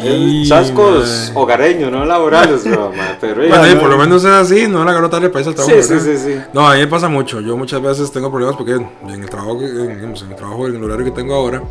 Y, 0.01 0.41
es 0.43 0.49
chascos 0.49 1.31
ma. 1.33 1.41
hogareños, 1.41 1.91
no 1.91 2.05
laborales, 2.05 2.63
weón, 2.65 2.95
ma. 2.95 3.17
Pero, 3.19 3.43
eh, 3.43 3.49
Bueno, 3.49 3.67
y 3.67 3.73
no. 3.75 3.81
por 3.81 3.89
lo 3.89 3.97
menos 3.97 4.23
es 4.23 4.31
así, 4.31 4.67
no 4.67 4.83
la 4.85 4.91
agarró 4.91 5.09
tarde 5.09 5.29
para 5.29 5.41
irse 5.41 5.49
al 5.49 5.55
trabajo. 5.55 5.75
sí, 5.81 5.99
sí, 5.99 5.99
sí, 5.99 6.17
sí. 6.17 6.41
No, 6.53 6.67
a 6.67 6.75
mí 6.75 6.79
me 6.79 6.88
pasa 6.88 7.09
mucho. 7.09 7.41
Yo 7.41 7.57
muchas 7.57 7.81
veces 7.81 8.12
tengo 8.12 8.29
problemas 8.31 8.55
porque 8.55 8.73
en 8.73 8.88
el 9.09 9.29
trabajo, 9.29 9.59
en, 9.62 9.91
en 9.91 10.13
el 10.15 10.35
trabajo, 10.35 10.67
en 10.67 10.75
el 10.75 10.83
horario 10.83 11.05
que 11.05 11.12
tengo 11.12 11.35
ahora, 11.35 11.62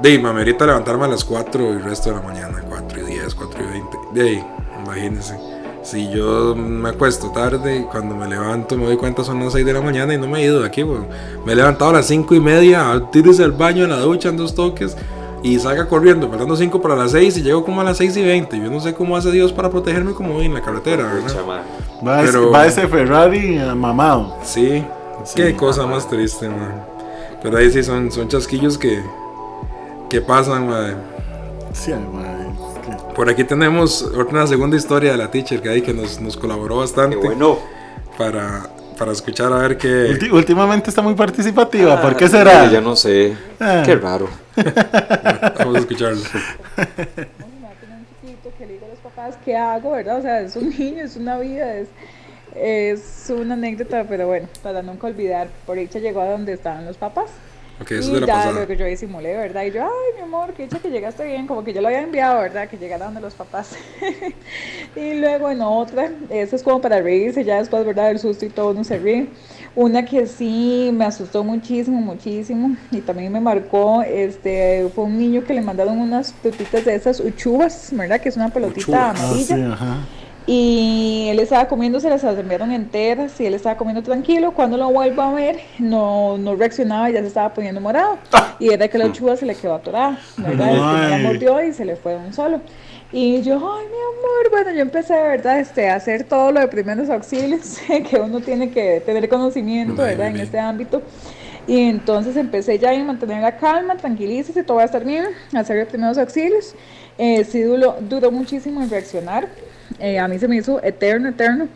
de 0.00 0.18
me 0.18 0.28
amerita 0.28 0.66
levantarme 0.66 1.04
a 1.04 1.08
las 1.08 1.24
4 1.24 1.62
y 1.64 1.66
el 1.76 1.84
resto 1.84 2.10
de 2.10 2.16
la 2.16 2.22
mañana, 2.22 2.62
4 2.68 3.00
y 3.00 3.02
10, 3.04 3.34
4 3.34 3.60
y 3.62 3.66
20. 3.66 3.98
De 4.12 4.20
ahí, 4.22 4.44
imagínense. 4.84 5.38
Si 5.86 6.10
yo 6.10 6.56
me 6.56 6.88
acuesto 6.88 7.30
tarde 7.30 7.76
y 7.76 7.82
cuando 7.84 8.16
me 8.16 8.26
levanto 8.26 8.76
me 8.76 8.86
doy 8.86 8.96
cuenta 8.96 9.22
son 9.22 9.38
las 9.38 9.52
6 9.52 9.64
de 9.64 9.72
la 9.72 9.80
mañana 9.80 10.12
y 10.14 10.18
no 10.18 10.26
me 10.26 10.40
he 10.40 10.44
ido 10.46 10.60
de 10.60 10.66
aquí, 10.66 10.82
weón. 10.82 11.06
Me 11.44 11.52
he 11.52 11.54
levantado 11.56 11.90
a 11.90 11.94
las 11.94 12.06
5 12.06 12.34
y 12.34 12.40
media, 12.40 12.90
a 12.90 13.08
tírese 13.12 13.44
al 13.44 13.52
baño, 13.52 13.84
en 13.84 13.90
la 13.90 14.00
ducha, 14.00 14.28
en 14.30 14.36
dos 14.36 14.52
toques 14.54 14.96
y 15.44 15.60
salga 15.60 15.86
corriendo, 15.86 16.28
faltando 16.28 16.56
5 16.56 16.82
para 16.82 16.96
las 16.96 17.12
6 17.12 17.36
y 17.38 17.42
llego 17.42 17.64
como 17.64 17.82
a 17.82 17.84
las 17.84 17.98
6 17.98 18.16
y 18.16 18.22
20. 18.24 18.58
Yo 18.58 18.68
no 18.68 18.80
sé 18.80 18.94
cómo 18.94 19.16
hace 19.16 19.30
Dios 19.30 19.52
para 19.52 19.70
protegerme 19.70 20.12
como 20.12 20.32
voy 20.34 20.46
en 20.46 20.54
la 20.54 20.60
carretera, 20.62 21.04
¿verdad? 21.04 21.36
Va, 22.04 22.22
ese- 22.24 22.32
Pero- 22.32 22.50
va 22.50 22.66
ese 22.66 22.88
Ferrari 22.88 23.60
mamado. 23.76 24.36
Sí, 24.42 24.84
Sí. 25.24 25.36
qué 25.36 25.54
cosa 25.54 25.86
más 25.86 26.08
triste, 26.08 26.48
man. 26.48 26.84
Pero 27.42 27.58
ahí 27.58 27.70
sí 27.70 27.84
son, 27.84 28.10
son 28.10 28.26
chasquillos 28.26 28.76
que, 28.76 29.00
que 30.10 30.20
pasan, 30.20 30.68
man. 30.68 30.96
Sí, 31.72 31.92
Por 33.16 33.30
aquí 33.30 33.44
tenemos 33.44 34.02
otra 34.02 34.46
segunda 34.46 34.76
historia 34.76 35.12
de 35.12 35.16
la 35.16 35.30
teacher 35.30 35.62
que, 35.62 35.70
ahí 35.70 35.80
que 35.82 35.94
nos, 35.94 36.20
nos 36.20 36.36
colaboró 36.36 36.76
bastante 36.78 37.18
Qué 37.18 37.26
bueno. 37.26 37.58
para, 38.18 38.68
para 38.98 39.12
escuchar 39.12 39.50
a 39.54 39.56
ver 39.56 39.78
qué... 39.78 39.88
Ulti- 40.10 40.30
últimamente 40.30 40.90
está 40.90 41.00
muy 41.00 41.14
participativa. 41.14 42.00
¿Por 42.02 42.14
qué 42.14 42.26
Ah, 42.26 42.28
será? 42.28 42.70
Yo 42.70 42.80
no 42.82 42.94
sé. 42.94 43.34
Ah. 43.58 43.82
Qué 43.86 43.94
raro. 43.96 44.28
Vamos 45.58 45.76
a 45.76 45.78
escucharlo. 45.78 46.20
me 46.20 46.26
va 46.76 47.70
a 47.70 47.80
tener 47.80 47.96
un 47.96 48.06
chiquito 48.20 48.50
que 48.58 48.66
le 48.66 48.72
digo 48.74 48.84
a 48.84 48.88
los 48.90 48.98
papás 48.98 49.36
qué 49.44 49.56
hago, 49.56 49.92
¿verdad? 49.92 50.18
O 50.18 50.22
sea, 50.22 50.40
es 50.42 50.54
un 50.56 50.68
niño, 50.78 51.02
es 51.02 51.16
una 51.16 51.38
vida, 51.38 51.74
es, 51.74 51.88
es 52.54 53.30
una 53.30 53.54
anécdota, 53.54 54.04
pero 54.06 54.26
bueno, 54.26 54.46
para 54.62 54.82
nunca 54.82 55.06
olvidar, 55.06 55.48
por 55.64 55.78
dicha 55.78 55.98
llegó 56.00 56.20
a 56.20 56.26
donde 56.26 56.52
estaban 56.52 56.84
los 56.84 56.98
papás. 56.98 57.30
Ok, 57.80 57.90
eso 57.90 58.00
es 58.00 58.08
y 58.08 58.12
de 58.14 58.20
la 58.20 58.26
ya 58.26 58.34
pasada. 58.34 58.52
luego 58.52 58.72
yo 58.72 58.86
disimulé, 58.86 59.36
¿verdad? 59.36 59.64
Y 59.64 59.70
yo, 59.72 59.82
ay, 59.84 60.14
mi 60.16 60.22
amor, 60.22 60.54
que 60.54 60.62
dicha 60.62 60.78
que 60.78 60.90
llegaste 60.90 61.24
bien, 61.24 61.46
como 61.46 61.62
que 61.62 61.74
yo 61.74 61.82
lo 61.82 61.88
había 61.88 62.00
enviado, 62.00 62.40
¿verdad? 62.40 62.68
Que 62.68 62.78
llegara 62.78 63.04
donde 63.04 63.20
los 63.20 63.34
papás. 63.34 63.76
y 64.96 65.14
luego 65.14 65.50
en 65.50 65.60
otra, 65.60 66.10
esa 66.30 66.56
es 66.56 66.62
como 66.62 66.80
para 66.80 67.00
reírse, 67.02 67.44
ya 67.44 67.58
después, 67.58 67.84
¿verdad? 67.84 68.10
El 68.10 68.18
susto 68.18 68.46
y 68.46 68.48
todo, 68.48 68.70
uno 68.70 68.82
se 68.82 68.98
ríe. 68.98 69.28
Una 69.74 70.06
que 70.06 70.26
sí 70.26 70.90
me 70.94 71.04
asustó 71.04 71.44
muchísimo, 71.44 72.00
muchísimo, 72.00 72.76
y 72.90 73.02
también 73.02 73.30
me 73.30 73.40
marcó, 73.40 74.02
este, 74.02 74.88
fue 74.94 75.04
un 75.04 75.18
niño 75.18 75.44
que 75.44 75.52
le 75.52 75.60
mandaron 75.60 75.98
unas 75.98 76.32
pelotitas 76.32 76.82
de 76.86 76.94
esas 76.94 77.20
uchuvas, 77.20 77.90
¿verdad? 77.92 78.18
Que 78.20 78.30
es 78.30 78.36
una 78.36 78.48
pelotita 78.48 78.86
Uchuvas. 78.86 79.20
Ah, 79.20 79.24
amarilla. 79.26 79.56
sí, 79.56 79.62
ajá. 79.62 79.96
Y 80.46 81.26
él 81.28 81.40
estaba 81.40 81.66
comiendo, 81.66 81.98
se 81.98 82.08
las 82.08 82.22
enviaron 82.22 82.70
enteras 82.70 83.40
y 83.40 83.46
él 83.46 83.54
estaba 83.54 83.76
comiendo 83.76 84.02
tranquilo. 84.02 84.52
Cuando 84.52 84.76
lo 84.76 84.88
vuelvo 84.90 85.22
a 85.22 85.32
ver, 85.32 85.58
no, 85.80 86.38
no 86.38 86.54
reaccionaba, 86.54 87.10
ya 87.10 87.20
se 87.20 87.26
estaba 87.26 87.52
poniendo 87.52 87.80
morado. 87.80 88.18
Y 88.60 88.72
era 88.72 88.86
que 88.86 88.96
la 88.96 89.06
uchuva 89.06 89.36
se 89.36 89.44
le 89.44 89.56
quedó 89.56 89.74
atorada, 89.74 90.20
¿verdad? 90.36 91.10
La 91.10 91.18
mordió 91.18 91.60
y 91.62 91.72
se 91.72 91.84
le 91.84 91.96
fue 91.96 92.12
de 92.12 92.18
un 92.18 92.32
solo. 92.32 92.60
Y 93.12 93.42
yo, 93.42 93.54
ay, 93.54 93.86
mi 93.86 93.96
amor, 93.96 94.50
bueno, 94.50 94.72
yo 94.72 94.82
empecé, 94.82 95.14
¿verdad? 95.14 95.58
Este, 95.58 95.88
a 95.88 95.96
hacer 95.96 96.24
todo 96.24 96.52
lo 96.52 96.60
de 96.60 96.68
primeros 96.68 97.10
auxilios, 97.10 97.78
que 98.10 98.16
uno 98.16 98.40
tiene 98.40 98.70
que 98.70 99.02
tener 99.04 99.28
conocimiento, 99.28 100.02
¿verdad? 100.02 100.28
En 100.28 100.36
este 100.36 100.58
ámbito. 100.58 101.02
Y 101.66 101.88
entonces 101.88 102.36
empecé 102.36 102.78
ya 102.78 102.90
a 102.90 103.04
mantener 103.04 103.42
la 103.42 103.56
calma, 103.56 103.96
tranquilícese, 103.96 104.62
todo 104.62 104.76
va 104.76 104.84
a 104.84 104.86
estar 104.86 105.04
bien, 105.04 105.24
a 105.52 105.60
hacer 105.60 105.78
los 105.78 105.88
primeros 105.88 106.16
auxilios. 106.18 106.74
Eh, 107.18 107.44
sí 107.44 107.62
duró, 107.62 107.96
duró 108.00 108.30
muchísimo 108.30 108.82
en 108.82 108.90
reaccionar. 108.90 109.48
Eh, 109.98 110.18
a 110.18 110.28
mí 110.28 110.38
se 110.38 110.48
me 110.48 110.56
hizo 110.56 110.82
eterno, 110.82 111.28
eterno. 111.30 111.68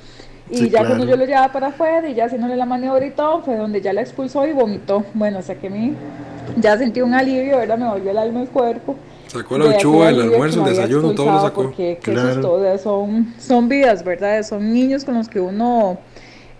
Y 0.50 0.56
Sí, 0.56 0.70
ya 0.70 0.78
cuando 0.80 0.96
claro. 1.04 1.10
yo 1.12 1.16
lo 1.16 1.24
llevaba 1.26 1.52
para 1.52 1.66
afuera 1.68 2.08
y 2.08 2.14
ya 2.14 2.24
haciéndole 2.24 2.56
la 2.56 2.66
maniobra 2.66 3.06
y 3.06 3.10
todo, 3.10 3.40
fue 3.42 3.56
donde 3.56 3.80
ya 3.80 3.92
la 3.92 4.00
expulsó 4.00 4.46
y 4.46 4.52
vomitó. 4.52 5.04
Bueno, 5.14 5.38
o 5.38 5.42
sea 5.42 5.54
que 5.54 5.70
mí 5.70 5.94
ya 6.56 6.76
sentí 6.76 7.00
un 7.02 7.14
alivio, 7.14 7.58
¿verdad? 7.58 7.78
Me 7.78 7.88
volvió 7.88 8.10
el 8.10 8.18
alma 8.18 8.40
al 8.40 8.48
cuerpo. 8.48 8.96
Sacó 9.28 9.58
la 9.58 9.66
uchuva, 9.76 10.08
el 10.08 10.20
almuerzo, 10.22 10.64
el 10.66 10.74
desayuno, 10.74 11.12
todo 11.14 11.30
lo 11.30 11.40
sacó. 11.40 11.62
Porque 11.62 11.98
Claro. 12.02 12.32
susto, 12.34 12.52
o 12.54 12.60
sea, 12.62 12.78
son, 12.78 13.32
son 13.38 13.68
vidas, 13.68 14.02
¿verdad? 14.02 14.42
Son 14.42 14.72
niños 14.72 15.04
con 15.04 15.14
los 15.14 15.28
que 15.28 15.38
uno 15.38 15.98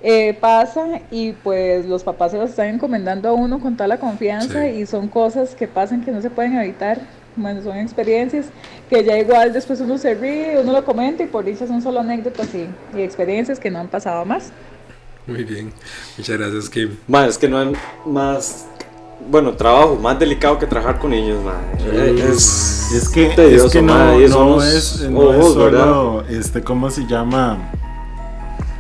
eh, 0.03 0.35
pasa 0.41 1.01
y 1.11 1.33
pues 1.33 1.85
los 1.87 2.05
papás 2.05 2.31
se 2.31 2.39
los 2.39 2.51
están 2.51 2.69
encomendando 2.69 3.29
a 3.29 3.33
uno 3.33 3.59
con 3.59 3.77
toda 3.77 3.89
la 3.89 3.99
confianza 3.99 4.63
Sí. 4.63 4.69
y 4.83 4.87
son 4.87 5.09
cosas 5.09 5.57
que 5.57 5.67
pasan 5.67 6.03
que 6.05 6.13
no 6.13 6.23
se 6.23 6.31
pueden 6.31 6.57
evitar. 6.57 7.01
Bueno, 7.37 7.63
son 7.63 7.77
experiencias 7.79 8.47
que 8.89 9.05
ya 9.05 9.19
igual 9.19 9.53
después 9.53 9.81
uno 9.81 9.99
se 9.99 10.15
ríe, 10.15 10.59
uno 10.61 10.73
lo 10.73 10.85
comenta 10.85 11.23
y 11.23 11.27
por 11.27 11.45
dicha 11.45 11.67
son 11.67 11.81
solo 11.81 12.01
anécdotas 12.01 12.49
y, 12.55 12.69
y 12.97 13.03
experiencias 13.03 13.59
que 13.61 13.71
no 13.71 13.79
han 13.79 13.89
pasado 13.89 14.25
más. 14.25 14.53
Muy 15.27 15.45
bien. 15.45 15.73
Muchas 16.19 16.39
gracias, 16.39 16.69
Kim. 16.69 16.97
Man, 17.07 17.29
es 17.29 17.39
que 17.39 17.49
no 17.49 17.59
hay 17.59 17.73
más. 18.05 18.67
Bueno, 19.31 19.53
trabajo 19.53 19.97
más 19.97 20.19
delicado 20.19 20.59
que 20.59 20.67
trabajar 20.67 20.99
con 20.99 21.11
niños, 21.11 21.45
man. 21.45 21.57
Es, 22.19 22.91
Es 22.93 23.09
que, 23.09 23.27
tedioso, 23.37 23.67
es 23.67 23.73
que 23.73 23.83
no, 23.83 23.95
no 23.95 24.63
es, 24.63 25.09
no 25.09 25.33
es 25.33 25.39
ojos, 25.39 25.57
¿verdad? 25.57 25.85
solo, 25.85 26.25
este, 26.29 26.63
¿cómo 26.63 26.91
se 26.91 27.07
llama? 27.07 27.59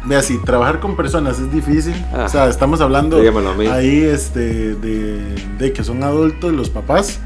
vea, 0.06 0.22
si 0.22 0.38
trabajar 0.38 0.80
con 0.80 0.96
personas 0.96 1.38
es 1.38 1.52
difícil, 1.52 1.94
Ah, 2.12 2.24
o 2.24 2.28
sea, 2.28 2.48
estamos 2.48 2.80
hablando 2.80 3.18
ahí 3.70 4.02
este, 4.02 4.74
de, 4.74 5.34
de 5.58 5.72
que 5.72 5.84
son 5.84 6.02
adultos 6.02 6.52
los 6.52 6.70
papás, 6.70 7.20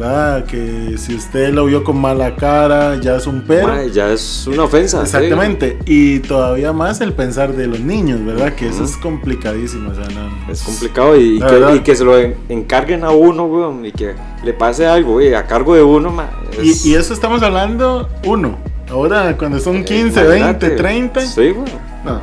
¿verdad? 0.00 0.44
Que 0.46 0.94
si 0.98 1.14
usted 1.14 1.52
lo 1.52 1.66
vio 1.66 1.84
con 1.84 2.00
mala 2.00 2.34
cara, 2.36 2.96
ya 3.00 3.16
es 3.16 3.26
un 3.26 3.42
pero. 3.46 3.68
Mae, 3.68 3.90
ya 3.90 4.10
es 4.10 4.46
una 4.46 4.64
ofensa. 4.64 5.04
sí. 5.06 5.16
Exactamente, 5.16 5.78
y 5.84 6.20
todavía 6.20 6.72
más 6.72 7.00
el 7.00 7.12
pensar 7.12 7.52
de 7.54 7.66
los 7.66 7.80
niños, 7.80 8.24
¿verdad? 8.24 8.54
Que 8.54 8.66
eso 8.68 8.76
Ujú. 8.82 8.84
es 8.84 8.96
complicadísimo, 8.96 9.90
o 9.90 9.94
sea, 9.94 10.06
no, 10.08 10.52
Es 10.52 10.62
complicado 10.62 11.16
y, 11.16 11.36
y 11.36 11.38
que, 11.38 11.44
verdad. 11.44 11.74
y 11.74 11.80
que 11.80 11.94
se 11.94 12.04
lo 12.04 12.18
en- 12.18 12.34
encarguen 12.48 13.04
a 13.04 13.10
uno, 13.10 13.44
weón, 13.44 13.84
y 13.84 13.92
que 13.92 14.14
le 14.44 14.52
pase 14.54 14.86
algo, 14.86 15.12
güey, 15.12 15.34
a 15.34 15.46
cargo 15.46 15.74
de 15.74 15.82
uno, 15.82 16.10
ma, 16.10 16.30
es- 16.58 16.84
Y, 16.86 16.90
y 16.90 16.94
eso 16.94 17.12
estamos 17.14 17.42
hablando, 17.42 18.08
uno. 18.24 18.58
Ahora, 18.90 19.36
cuando 19.36 19.60
son 19.60 19.76
eh, 19.76 19.84
15, 19.84 20.24
imagínate. 20.24 20.66
20, 20.70 20.82
30. 20.82 21.20
Sí, 21.20 21.50
güey. 21.50 21.72
No. 22.04 22.20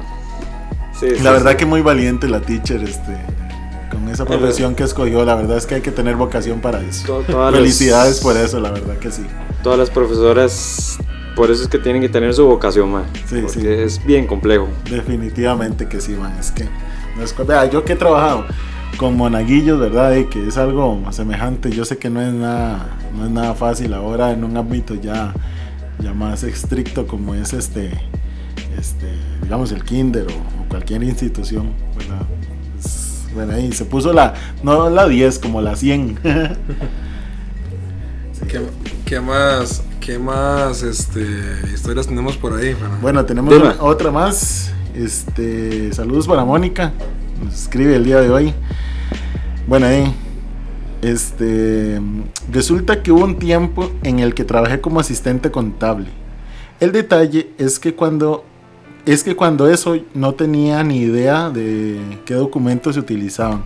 Sí, 1.00 1.08
sí, 1.16 1.24
La 1.24 1.32
verdad 1.32 1.52
sí. 1.52 1.58
que 1.58 1.66
muy 1.68 1.82
valiente 1.82 2.28
la 2.28 2.42
teacher, 2.42 2.82
este, 2.84 3.16
con 3.92 4.08
esa 4.10 4.26
profesión 4.26 4.76
que 4.76 4.84
escogió. 4.84 5.24
La 5.26 5.36
verdad 5.36 5.58
es 5.58 5.66
que 5.66 5.76
hay 5.76 5.82
que 5.82 5.92
tener 5.92 6.16
vocación 6.16 6.60
para 6.62 6.82
eso. 6.82 7.24
Las- 7.28 7.54
Felicidades 7.54 8.20
por 8.20 8.36
eso, 8.38 8.60
la 8.60 8.72
verdad 8.72 8.98
que 8.98 9.12
sí. 9.12 9.24
Todas 9.64 9.80
las 9.80 9.90
profesoras, 9.90 10.98
por 11.36 11.52
eso 11.52 11.64
es 11.64 11.68
que 11.70 11.78
tienen 11.80 12.02
que 12.02 12.10
tener 12.10 12.34
su 12.34 12.46
vocación, 12.46 12.92
ma, 12.92 13.04
Sí, 13.28 13.38
porque 13.42 13.60
sí. 13.60 13.68
es 13.68 14.06
bien 14.06 14.28
complejo. 14.28 14.68
Definitivamente 14.90 15.88
que 15.88 16.02
sí, 16.02 16.14
man. 16.14 16.36
Es 16.40 16.52
que, 16.52 16.66
no 17.18 17.24
es 17.24 17.36
vea, 17.48 17.66
yo 17.70 17.84
que 17.84 17.94
he 17.94 17.96
trabajado 17.96 18.46
con 18.98 19.16
monaguillos, 19.18 19.80
¿verdad? 19.80 20.16
Y 20.16 20.26
que 20.26 20.48
es 20.48 20.58
algo 20.58 21.02
semejante. 21.12 21.70
Yo 21.72 21.86
sé 21.86 21.98
que 21.98 22.10
no 22.10 22.22
es 22.22 22.34
nada, 22.34 22.98
no 23.16 23.26
es 23.26 23.32
nada 23.32 23.54
fácil 23.56 23.94
ahora 23.94 24.32
en 24.32 24.44
un 24.44 24.56
ámbito 24.58 24.96
ya, 24.96 25.34
ya 26.00 26.14
más 26.14 26.44
estricto 26.44 27.06
como 27.08 27.36
es 27.36 27.54
este, 27.54 27.92
este, 28.78 29.08
digamos 29.44 29.72
el 29.72 29.84
kinder 29.84 30.28
o, 30.28 30.64
o 30.64 30.70
cualquier 30.70 31.04
institución, 31.04 31.72
¿verdad? 31.98 32.26
Bueno, 33.38 33.54
ahí 33.54 33.72
se 33.72 33.86
puso 33.86 34.14
la, 34.14 34.34
no 34.64 34.90
la 34.90 35.08
10, 35.08 35.38
como 35.38 35.62
la 35.62 35.76
100. 35.76 36.18
¿Qué, 38.48 38.62
qué 39.06 39.20
más, 39.20 39.84
qué 40.00 40.18
más 40.18 40.82
este, 40.82 41.22
historias 41.72 42.08
tenemos 42.08 42.36
por 42.36 42.54
ahí? 42.54 42.76
Bueno, 43.00 43.24
tenemos 43.26 43.54
una- 43.54 43.76
otra 43.80 44.10
más. 44.10 44.72
Este, 44.96 45.94
saludos 45.94 46.28
para 46.28 46.44
Mónica. 46.46 46.94
Nos 47.44 47.54
escribe 47.54 47.96
el 47.96 48.06
día 48.06 48.22
de 48.22 48.32
hoy. 48.32 48.56
Bueno, 49.68 49.86
ahí. 49.86 50.12
Este, 51.04 52.02
resulta 52.52 53.04
que 53.04 53.12
hubo 53.12 53.24
un 53.24 53.38
tiempo 53.38 53.92
en 54.02 54.18
el 54.18 54.34
que 54.34 54.46
trabajé 54.46 54.82
como 54.82 55.00
asistente 55.00 55.52
contable. 55.52 56.08
El 56.80 56.92
detalle 56.92 57.52
es 57.60 57.78
que 57.78 57.94
cuando 57.94 58.46
es 59.14 59.24
que 59.24 59.36
cuando 59.36 59.70
eso 59.70 59.98
no 60.14 60.34
tenía 60.34 60.84
ni 60.84 60.98
idea 61.00 61.50
de 61.50 62.20
qué 62.26 62.34
documentos 62.36 62.96
se 62.96 63.00
utilizaban, 63.02 63.64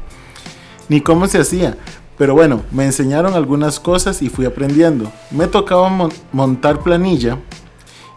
ni 0.90 1.02
cómo 1.02 1.28
se 1.28 1.40
hacía. 1.40 1.78
Pero 2.18 2.34
bueno, 2.36 2.62
me 2.72 2.86
enseñaron 2.86 3.34
algunas 3.34 3.80
cosas 3.80 4.22
y 4.22 4.30
fui 4.30 4.46
aprendiendo. 4.46 5.12
Me 5.32 5.48
tocaba 5.48 5.90
mon- 5.90 6.14
montar 6.32 6.82
planilla 6.82 7.38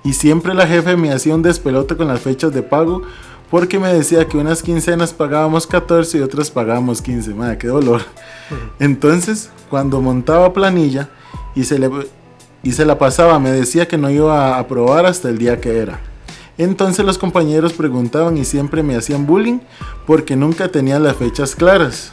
y 0.04 0.12
siempre 0.12 0.52
la 0.54 0.66
jefe 0.66 0.96
me 0.96 1.10
hacía 1.10 1.34
un 1.34 1.42
despelote 1.42 1.96
con 1.96 2.08
las 2.08 2.20
fechas 2.20 2.52
de 2.52 2.62
pago 2.62 3.02
porque 3.50 3.78
me 3.78 3.92
decía 3.94 4.26
que 4.28 4.36
unas 4.36 4.62
quincenas 4.62 5.14
pagábamos 5.14 5.66
14 5.66 6.18
y 6.18 6.20
otras 6.20 6.50
pagábamos 6.50 7.00
15. 7.00 7.32
Madre, 7.34 7.56
qué 7.56 7.68
dolor. 7.68 8.02
Entonces, 8.78 9.50
cuando 9.70 10.00
montaba 10.02 10.52
planilla 10.52 11.08
y 11.54 11.64
se, 11.64 11.78
le, 11.78 11.88
y 12.62 12.72
se 12.72 12.84
la 12.84 12.98
pasaba, 12.98 13.38
me 13.38 13.50
decía 13.52 13.88
que 13.88 13.96
no 13.96 14.10
iba 14.10 14.56
a 14.56 14.58
aprobar 14.58 15.06
hasta 15.06 15.30
el 15.30 15.38
día 15.38 15.60
que 15.60 15.78
era. 15.78 16.00
Entonces 16.58 17.04
los 17.04 17.18
compañeros 17.18 17.72
preguntaban 17.72 18.36
y 18.36 18.44
siempre 18.44 18.82
me 18.82 18.96
hacían 18.96 19.26
bullying 19.26 19.58
porque 20.06 20.36
nunca 20.36 20.68
tenía 20.68 20.98
las 20.98 21.16
fechas 21.16 21.54
claras. 21.54 22.12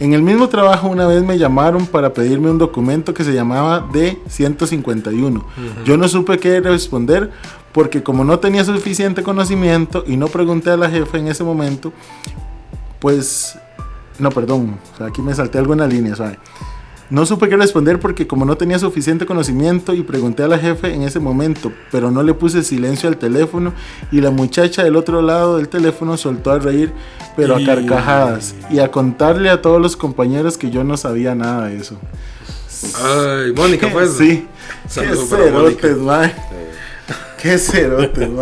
En 0.00 0.12
el 0.12 0.22
mismo 0.22 0.48
trabajo 0.48 0.88
una 0.88 1.06
vez 1.06 1.24
me 1.24 1.38
llamaron 1.38 1.86
para 1.86 2.12
pedirme 2.12 2.50
un 2.50 2.58
documento 2.58 3.12
que 3.12 3.24
se 3.24 3.32
llamaba 3.32 3.88
D151. 3.88 5.42
Yo 5.84 5.96
no 5.96 6.08
supe 6.08 6.38
qué 6.38 6.60
responder 6.60 7.32
porque 7.72 8.02
como 8.02 8.24
no 8.24 8.38
tenía 8.38 8.64
suficiente 8.64 9.24
conocimiento 9.24 10.04
y 10.06 10.16
no 10.16 10.28
pregunté 10.28 10.70
a 10.70 10.76
la 10.76 10.88
jefa 10.88 11.18
en 11.18 11.28
ese 11.28 11.42
momento, 11.42 11.92
pues... 13.00 13.58
No, 14.20 14.30
perdón, 14.30 14.78
o 14.94 14.96
sea, 14.96 15.06
aquí 15.06 15.22
me 15.22 15.32
salté 15.32 15.58
alguna 15.58 15.86
línea, 15.86 16.16
¿sabe? 16.16 16.38
No 17.10 17.24
supe 17.24 17.48
qué 17.48 17.56
responder 17.56 17.98
porque 17.98 18.26
como 18.26 18.44
no 18.44 18.56
tenía 18.56 18.78
suficiente 18.78 19.24
conocimiento 19.24 19.94
y 19.94 20.02
pregunté 20.02 20.42
a 20.42 20.48
la 20.48 20.58
jefe 20.58 20.92
en 20.92 21.02
ese 21.02 21.20
momento, 21.20 21.72
pero 21.90 22.10
no 22.10 22.22
le 22.22 22.34
puse 22.34 22.62
silencio 22.62 23.08
al 23.08 23.16
teléfono 23.16 23.72
y 24.12 24.20
la 24.20 24.30
muchacha 24.30 24.84
del 24.84 24.94
otro 24.94 25.22
lado 25.22 25.56
del 25.56 25.68
teléfono 25.68 26.18
soltó 26.18 26.50
a 26.50 26.58
reír, 26.58 26.92
pero 27.34 27.56
a 27.56 27.64
carcajadas 27.64 28.54
y 28.70 28.80
a 28.80 28.90
contarle 28.90 29.48
a 29.48 29.62
todos 29.62 29.80
los 29.80 29.96
compañeros 29.96 30.58
que 30.58 30.70
yo 30.70 30.84
no 30.84 30.98
sabía 30.98 31.34
nada 31.34 31.68
de 31.68 31.78
eso. 31.78 31.98
Ay, 33.02 33.52
Mónica, 33.56 33.88
pues. 33.90 34.12
sí. 34.12 34.46
Qué 34.84 34.90
Saludos 34.90 35.28
para 35.30 35.50
Mónica. 35.50 35.80
cerotes, 35.80 35.96
mae. 35.98 36.34
Qué 37.40 37.58
cerotes. 37.58 38.28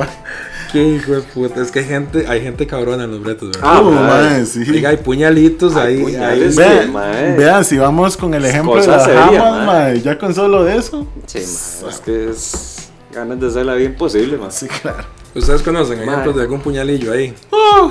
Qué 0.77 0.89
hijo 0.97 1.13
de 1.13 1.23
puta. 1.23 1.63
Es 1.63 1.71
que 1.71 1.79
hay 1.81 1.85
gente, 1.87 2.27
hay 2.29 2.41
gente 2.43 2.67
cabrona 2.67 3.05
en 3.05 3.11
los 3.13 3.23
bretos, 3.23 3.49
¿verdad? 3.53 3.63
Ah, 3.63 3.81
Uh, 3.83 3.91
mae. 3.91 4.05
mae, 4.31 4.47
sí. 4.47 4.65
Oiga, 4.71 4.91
hay 4.91 4.97
puñalitos 4.99 5.75
Hay 5.77 5.97
ahí. 5.97 6.03
puñales. 6.03 6.59
ahí. 6.59 6.69
Vean, 6.69 6.93
mae. 6.93 7.37
vean, 7.37 7.65
si 7.65 7.79
vamos 7.79 8.17
con 8.17 8.35
el 8.35 8.45
ejemplo 8.45 8.81
de 8.81 8.87
las 8.87 9.05
seria, 9.05 9.23
jamas, 9.25 9.67
mae. 9.67 9.93
mae, 9.93 10.01
ya 10.03 10.19
con 10.19 10.35
solo 10.35 10.65
de 10.65 10.77
eso. 10.77 11.07
Sí, 11.27 11.39
es 11.39 12.03
que 12.05 12.31
es 12.31 12.89
ganas 13.15 13.41
de 13.41 13.47
hacerla 13.47 13.75
bien 13.75 13.95
posible, 13.95 14.37
más. 14.37 14.55
Sí, 14.55 14.67
claro. 14.69 15.05
¿Ustedes 15.35 15.63
conocen 15.63 15.99
Mae. 15.99 16.07
ejemplos 16.09 16.37
de 16.37 16.43
algún 16.43 16.61
puñalillo 16.61 17.13
ahí? 17.13 17.35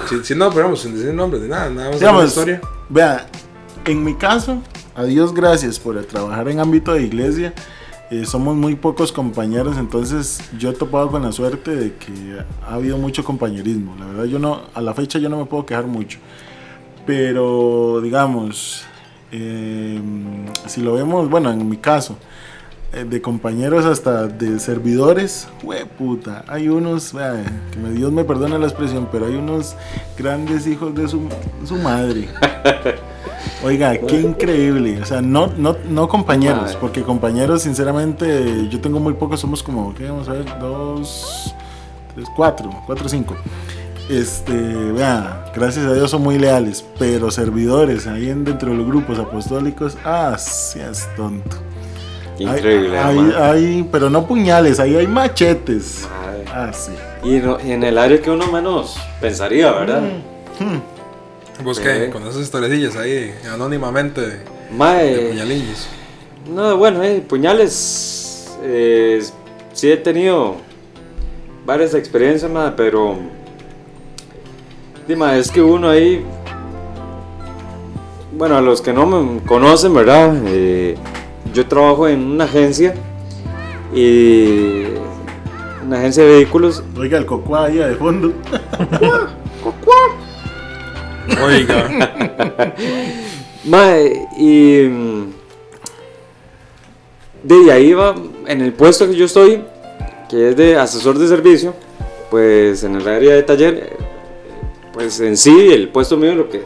Si, 0.10 0.24
si 0.24 0.36
no, 0.36 0.50
pero 0.52 0.64
vamos, 0.64 0.82
sin 0.82 0.96
decir 0.96 1.14
nombres 1.14 1.42
ni 1.44 1.50
nada, 1.50 1.70
nada 1.70 1.90
más 1.90 2.00
Digamos, 2.00 2.22
la 2.24 2.28
historia. 2.28 2.62
Vea, 2.90 3.28
en 3.86 4.04
mi 4.04 4.16
caso, 4.16 4.62
a 4.96 5.04
Dios 5.04 5.34
gracias 5.34 5.80
por 5.80 6.02
trabajar 6.06 6.48
en 6.50 6.60
ámbito 6.60 6.94
de 6.94 7.04
iglesia. 7.04 7.54
Eh, 8.12 8.26
somos 8.26 8.56
muy 8.56 8.76
pocos 8.76 9.12
compañeros, 9.12 9.78
entonces 9.78 10.40
yo 10.60 10.70
he 10.70 10.74
topado 10.74 11.10
con 11.10 11.24
la 11.24 11.32
suerte 11.32 11.76
de 11.76 11.94
que 11.96 12.12
ha 12.68 12.76
habido 12.76 12.98
mucho 12.98 13.24
compañerismo. 13.24 13.96
La 14.00 14.06
verdad, 14.06 14.24
yo 14.26 14.40
no, 14.40 14.62
a 14.74 14.82
la 14.82 14.94
fecha 14.94 15.18
yo 15.20 15.30
no 15.30 15.38
me 15.38 15.46
puedo 15.46 15.66
quejar 15.66 15.88
mucho. 15.88 16.20
Pero, 17.06 18.00
digamos, 18.02 18.84
eh, 19.32 20.00
si 20.68 20.82
lo 20.82 20.94
vemos, 20.94 21.30
bueno, 21.30 21.52
en 21.52 21.68
mi 21.70 21.78
caso, 21.78 22.18
eh, 22.94 23.04
de 23.04 23.22
compañeros 23.22 23.86
hasta 23.86 24.28
de 24.28 24.60
servidores, 24.60 25.48
puta, 25.98 26.46
hay 26.48 26.70
unos, 26.70 27.12
que 27.12 27.80
me- 27.80 27.92
Dios 27.92 28.12
me 28.12 28.24
perdone 28.24 28.58
la 28.58 28.66
expresión, 28.68 29.08
pero 29.12 29.26
hay 29.28 29.36
unos 29.36 29.76
grandes 30.18 30.66
hijos 30.68 30.96
de 30.96 31.08
su, 31.08 31.28
su 31.66 31.76
madre. 31.76 32.30
Oiga, 33.64 33.98
qué 33.98 34.22
increíble. 34.22 35.02
O 35.02 35.06
sea, 35.06 35.22
no, 35.22 35.48
no, 35.58 35.76
no 35.90 36.08
compañeros, 36.08 36.62
Madre. 36.62 36.78
porque 36.80 37.02
compañeros, 37.04 37.62
sinceramente, 37.64 38.68
yo 38.70 38.80
tengo 38.82 39.00
muy 39.00 39.14
pocos, 39.14 39.40
somos 39.40 39.62
como, 39.64 39.94
¿qué 39.96 40.10
vamos 40.10 40.28
a 40.30 40.34
ver? 40.34 40.46
Dos, 40.60 41.54
tres, 42.14 42.28
cuatro, 42.36 42.70
cuatro, 42.86 43.08
cinco. 43.10 43.36
Este, 44.10 44.54
vea, 44.54 45.52
gracias 45.56 45.86
a 45.88 45.94
Dios 45.94 46.12
son 46.12 46.22
muy 46.22 46.38
leales, 46.38 46.86
pero 47.00 47.32
servidores 47.32 48.06
ahí 48.06 48.30
en, 48.30 48.44
dentro 48.44 48.70
de 48.70 48.78
los 48.78 48.86
grupos 48.86 49.18
apostólicos, 49.18 49.98
ah, 50.06 50.38
seas 50.38 51.10
tonto. 51.16 51.58
Increíble, 52.38 53.00
hay, 53.00 53.18
hay- 53.38 53.90
pero 53.92 54.10
no 54.10 54.28
puñales, 54.28 54.80
ahí 54.80 54.96
hay 54.96 55.08
machetes. 55.08 56.08
Madre. 56.22 56.46
Ah, 56.54 56.72
sí. 56.74 56.92
Y, 57.24 57.38
en 57.72 57.84
el 57.84 57.98
área 57.98 58.22
que 58.22 58.30
uno 58.30 58.46
menos 58.52 58.98
pensaría, 59.20 59.72
¿verdad? 59.72 60.04
Vos 61.64 61.78
Sí. 61.78 61.84
qué, 61.84 62.10
con 62.12 62.24
esas 62.24 62.42
historiecillas 62.42 62.96
ahí, 62.96 63.34
anónimamente, 63.52 64.22
de 64.22 64.40
Mae, 64.76 65.30
puñalillos. 65.30 65.88
no, 66.54 66.76
bueno, 66.78 67.02
eh, 67.04 67.24
puñales, 67.28 68.58
eh, 68.64 69.24
sí 69.74 69.92
he 69.92 69.98
tenido 69.98 70.56
varias 71.66 71.94
experiencias, 71.94 72.52
mae, 72.52 72.72
pero 72.76 73.18
dime, 75.08 75.40
es 75.40 75.50
que 75.50 75.62
uno 75.62 75.90
ahí, 75.90 76.24
bueno, 78.38 78.58
a 78.58 78.62
los 78.62 78.82
que 78.82 78.92
no 78.92 79.06
me 79.06 79.40
conocen, 79.44 79.94
¿verdad? 79.94 80.36
Eh, 80.46 80.96
yo 81.54 81.66
trabajo 81.68 82.08
en 82.08 82.20
una 82.22 82.44
agencia 82.44 82.94
y 83.94 84.84
una 85.86 85.98
agencia 86.00 86.24
de 86.24 86.30
vehículos 86.30 86.84
Oiga, 86.98 87.18
el 87.18 87.26
coco 87.26 87.56
ahí 87.56 87.76
de 87.76 87.96
fondo. 87.96 88.34
Oiga, 91.44 91.90
Mae, 93.66 94.28
y 94.38 94.88
mm, 94.88 95.34
de 97.44 97.72
ahí 97.72 97.94
va, 97.94 98.16
en 98.48 98.62
el 98.62 98.74
puesto 98.74 99.08
que 99.08 99.16
yo 99.16 99.26
estoy, 99.26 99.64
que 100.30 100.50
es 100.50 100.56
de 100.56 100.78
asesor 100.78 101.18
de 101.18 101.28
servicio, 101.28 101.74
pues 102.30 102.84
en 102.84 102.96
el 102.96 103.08
área 103.08 103.34
de 103.34 103.44
taller, 103.44 103.98
pues 104.94 105.20
en 105.20 105.38
sí 105.38 105.72
el 105.72 105.90
puesto 105.90 106.18
mío 106.18 106.36
lo 106.36 106.50
que 106.50 106.64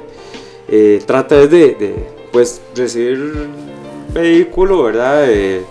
eh, 0.67 1.01
trata 1.05 1.41
es 1.41 1.49
de, 1.49 1.75
de, 1.75 2.07
pues 2.31 2.61
recibir 2.75 3.49
vehículo, 4.13 4.83
¿verdad? 4.83 5.29
Eh, 5.29 5.63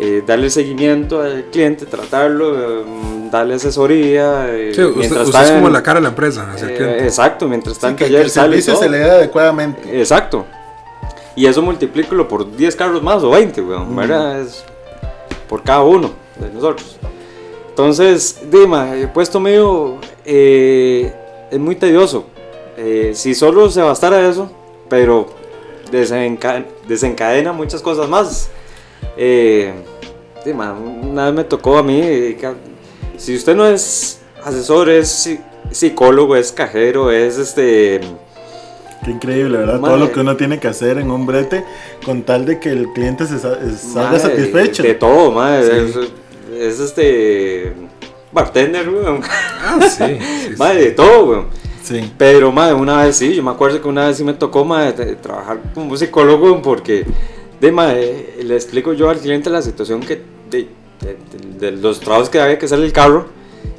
eh, 0.00 0.22
darle 0.26 0.48
seguimiento 0.48 1.20
al 1.20 1.46
cliente, 1.46 1.86
tratarlo, 1.86 2.80
eh, 2.80 2.84
darle 3.30 3.54
asesoría. 3.54 4.46
eh, 4.48 4.72
Sí, 4.74 4.82
usted, 4.82 4.96
mientras 4.96 5.26
usted 5.26 5.40
está 5.40 5.44
es 5.44 5.50
como 5.52 5.66
en- 5.68 5.72
la 5.72 5.82
cara 5.82 6.00
de 6.00 6.02
la 6.04 6.08
empresa 6.10 6.54
eh, 6.60 7.00
exacto, 7.04 7.48
mientras 7.48 7.76
está 7.76 7.88
Sí, 7.88 7.90
en 7.92 7.96
que, 7.96 8.04
el 8.06 8.30
sale 8.30 8.60
servicio 8.60 8.72
todo. 8.74 8.82
se 8.82 8.88
le 8.88 8.98
dé 8.98 9.10
adecuadamente. 9.10 9.98
Exacto. 10.00 10.44
Y 11.36 11.46
eso 11.46 11.62
multiplícalo 11.62 12.26
por 12.26 12.54
10 12.56 12.74
carros 12.74 13.02
más 13.02 13.22
o 13.22 13.30
20, 13.30 13.60
weón. 13.62 13.94
¿verdad? 13.94 14.40
Es 14.40 14.64
por 15.48 15.62
cada 15.62 15.82
uno 15.82 16.10
de 16.40 16.50
nosotros. 16.50 16.96
Entonces, 17.70 18.40
Dima, 18.50 18.94
el 18.96 19.08
puesto 19.10 19.38
mío 19.38 19.98
eh, 20.24 21.12
es 21.50 21.58
muy 21.58 21.76
tedioso. 21.76 22.24
Eh, 22.76 23.12
si 23.14 23.34
solo 23.34 23.70
se 23.70 23.80
bastara 23.82 24.28
eso, 24.28 24.50
pero 24.88 25.28
desenca- 25.92 26.64
desencadena 26.88 27.52
muchas 27.52 27.82
cosas 27.82 28.08
más. 28.08 28.50
Eh, 29.16 29.72
Dima, 30.44 30.72
una 30.72 31.26
vez 31.26 31.34
me 31.34 31.44
tocó 31.44 31.78
a 31.78 31.82
mí, 31.82 32.00
eh, 32.02 32.36
si 33.18 33.36
usted 33.36 33.54
no 33.54 33.66
es 33.66 34.20
asesor, 34.42 34.88
es 34.88 35.26
psi- 35.26 35.40
psicólogo, 35.70 36.34
es 36.36 36.50
cajero, 36.52 37.10
es 37.10 37.36
este... 37.38 38.00
Qué 39.04 39.10
increíble, 39.12 39.58
¿verdad? 39.58 39.78
Madre. 39.80 39.94
Todo 39.96 40.06
lo 40.06 40.12
que 40.12 40.20
uno 40.20 40.36
tiene 40.36 40.58
que 40.58 40.66
hacer 40.68 40.98
en 40.98 41.10
un 41.10 41.24
brete 41.26 41.64
con 42.04 42.22
tal 42.22 42.44
de 42.46 42.58
que 42.58 42.70
el 42.70 42.88
cliente 42.92 43.26
se 43.26 43.38
sa- 43.38 43.58
salga 43.76 44.18
satisfecho. 44.18 44.82
De 44.82 44.94
todo, 44.94 45.30
madre. 45.30 45.92
Sí. 45.92 45.98
Es, 46.00 46.60
es 46.74 46.80
este. 46.80 47.72
Bartender, 48.32 48.88
weón. 48.88 49.20
Ah, 49.24 49.78
sí. 49.88 50.04
sí, 50.04 50.18
sí. 50.48 50.54
Madre, 50.58 50.80
de 50.86 50.90
todo, 50.90 51.24
weón. 51.26 51.46
Sí. 51.82 52.12
Pero, 52.18 52.50
madre, 52.52 52.74
una 52.74 53.04
vez 53.04 53.16
sí, 53.16 53.34
yo 53.34 53.42
me 53.42 53.50
acuerdo 53.52 53.80
que 53.80 53.88
una 53.88 54.08
vez 54.08 54.16
sí 54.18 54.24
me 54.24 54.34
tocó, 54.34 54.64
madre, 54.64 54.92
de- 55.04 55.16
trabajar 55.16 55.60
como 55.74 55.96
psicólogo, 55.96 56.44
weón, 56.46 56.60
porque, 56.60 57.06
de, 57.60 57.72
madre, 57.72 58.34
le 58.42 58.54
explico 58.56 58.92
yo 58.92 59.08
al 59.08 59.18
cliente 59.18 59.48
la 59.48 59.62
situación 59.62 60.00
que, 60.00 60.20
de, 60.50 60.68
de- 61.00 61.72
los 61.72 62.00
trabajos 62.00 62.28
que 62.28 62.40
había 62.40 62.58
que 62.58 62.66
hacer 62.66 62.78
el 62.80 62.92
carro, 62.92 63.26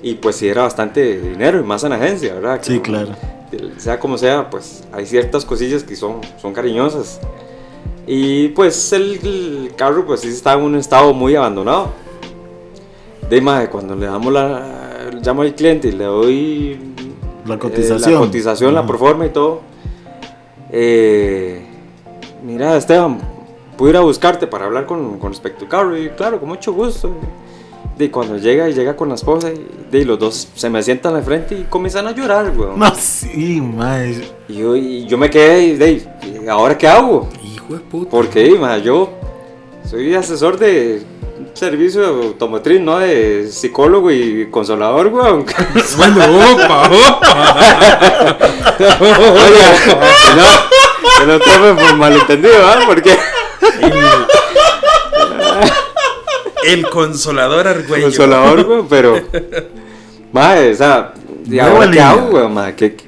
y 0.01 0.15
pues 0.15 0.37
sí 0.37 0.47
era 0.47 0.63
bastante 0.63 1.19
dinero, 1.19 1.59
y 1.59 1.63
más 1.63 1.83
en 1.83 1.93
agencia, 1.93 2.33
¿verdad? 2.35 2.59
Sí, 2.61 2.79
claro. 2.79 3.09
sea 3.77 3.99
como 3.99 4.17
sea, 4.17 4.49
pues 4.49 4.83
hay 4.93 5.05
ciertas 5.05 5.43
cosillas 5.45 5.83
que 5.83 5.95
son, 5.95 6.21
son 6.41 6.53
cariñosas. 6.53 7.19
Y 8.07 8.49
pues 8.49 8.91
el, 8.93 9.19
el 9.23 9.71
carro 9.75 10.05
pues 10.05 10.21
sí 10.21 10.29
está 10.29 10.53
en 10.53 10.61
un 10.61 10.75
estado 10.75 11.13
muy 11.13 11.35
abandonado. 11.35 11.91
De 13.29 13.39
más, 13.41 13.67
cuando 13.69 13.95
le 13.95 14.07
damos 14.07 14.33
la, 14.33 15.09
llamo 15.23 15.43
al 15.43 15.53
cliente 15.53 15.89
y 15.89 15.91
le 15.91 16.05
doy 16.05 16.79
La 17.45 17.55
eh, 17.55 17.59
cotización. 17.59 18.13
la, 18.13 18.19
cotización, 18.19 18.73
la 18.73 18.79
Ajá. 18.79 18.87
proforma 18.87 19.25
y 19.25 19.29
todo. 19.29 19.61
eh, 20.71 21.61
mira, 22.43 22.75
Esteban, 22.77 23.19
puedo 23.79 23.91
ir 23.91 23.97
a 23.97 24.01
buscarte 24.01 24.45
para 24.45 24.65
hablar 24.65 24.85
con, 24.85 25.17
con 25.19 25.31
respecto 25.31 25.63
al 25.63 25.69
carro. 25.69 25.97
Y 25.97 26.09
claro, 26.09 26.37
con 26.37 26.49
mucho 26.49 26.73
gusto. 26.73 27.15
De 27.97 28.11
cuando 28.11 28.37
llega 28.37 28.69
y 28.69 28.73
llega 28.73 28.95
con 28.95 29.07
la 29.07 29.15
esposa, 29.15 29.51
y 29.51 29.87
de 29.89 30.05
los 30.05 30.19
dos 30.19 30.49
se 30.53 30.69
me 30.69 30.83
sientan 30.83 31.15
al 31.15 31.23
frente 31.23 31.55
y 31.55 31.63
comienzan 31.63 32.05
a 32.07 32.11
llorar, 32.11 32.51
weón. 32.55 32.77
No, 32.77 32.93
sí, 32.95 33.61
mae. 33.61 34.21
Y 34.49 34.55
yo, 34.55 34.75
y 34.75 35.05
yo 35.05 35.17
me 35.17 35.29
quedé, 35.29 35.63
y, 35.63 35.75
de, 35.77 35.91
¿y 35.91 36.47
¿ahora 36.47 36.77
qué 36.77 36.87
hago? 36.87 37.29
Hijo 37.41 37.73
de 37.73 37.79
puta. 37.79 38.11
Porque, 38.11 38.51
ma, 38.59 38.77
yo 38.77 39.11
soy 39.89 40.13
asesor 40.13 40.57
de 40.57 41.01
servicio 41.53 42.05
automotriz, 42.05 42.81
no 42.81 42.99
de 42.99 43.47
psicólogo 43.49 44.11
y 44.11 44.49
consolador, 44.49 45.07
weón. 45.07 45.45
Bueno, 45.97 46.25
opa, 46.53 46.89
opa. 46.89 47.55
Oye, 48.79 49.65
que 49.85 49.95
no, 50.35 51.19
que 51.19 51.25
no 51.25 51.39
tomen 51.39 51.75
por 51.75 51.95
malentendido, 51.95 52.65
¿ah? 52.65 52.79
Porque 52.85 53.17
El 56.65 56.89
consolador 56.89 57.67
argüello. 57.67 58.05
consolador, 58.05 58.67
weón, 58.67 58.87
pero. 58.89 59.19
Madre, 60.31 60.71
o 60.71 60.75
sea, 60.75 61.13
¿y 61.49 61.57
ahora 61.59 61.89
qué 61.89 62.01
hago, 62.01 62.49
ma? 62.49 62.71
¿Qué, 62.75 62.95
qué, 62.95 63.05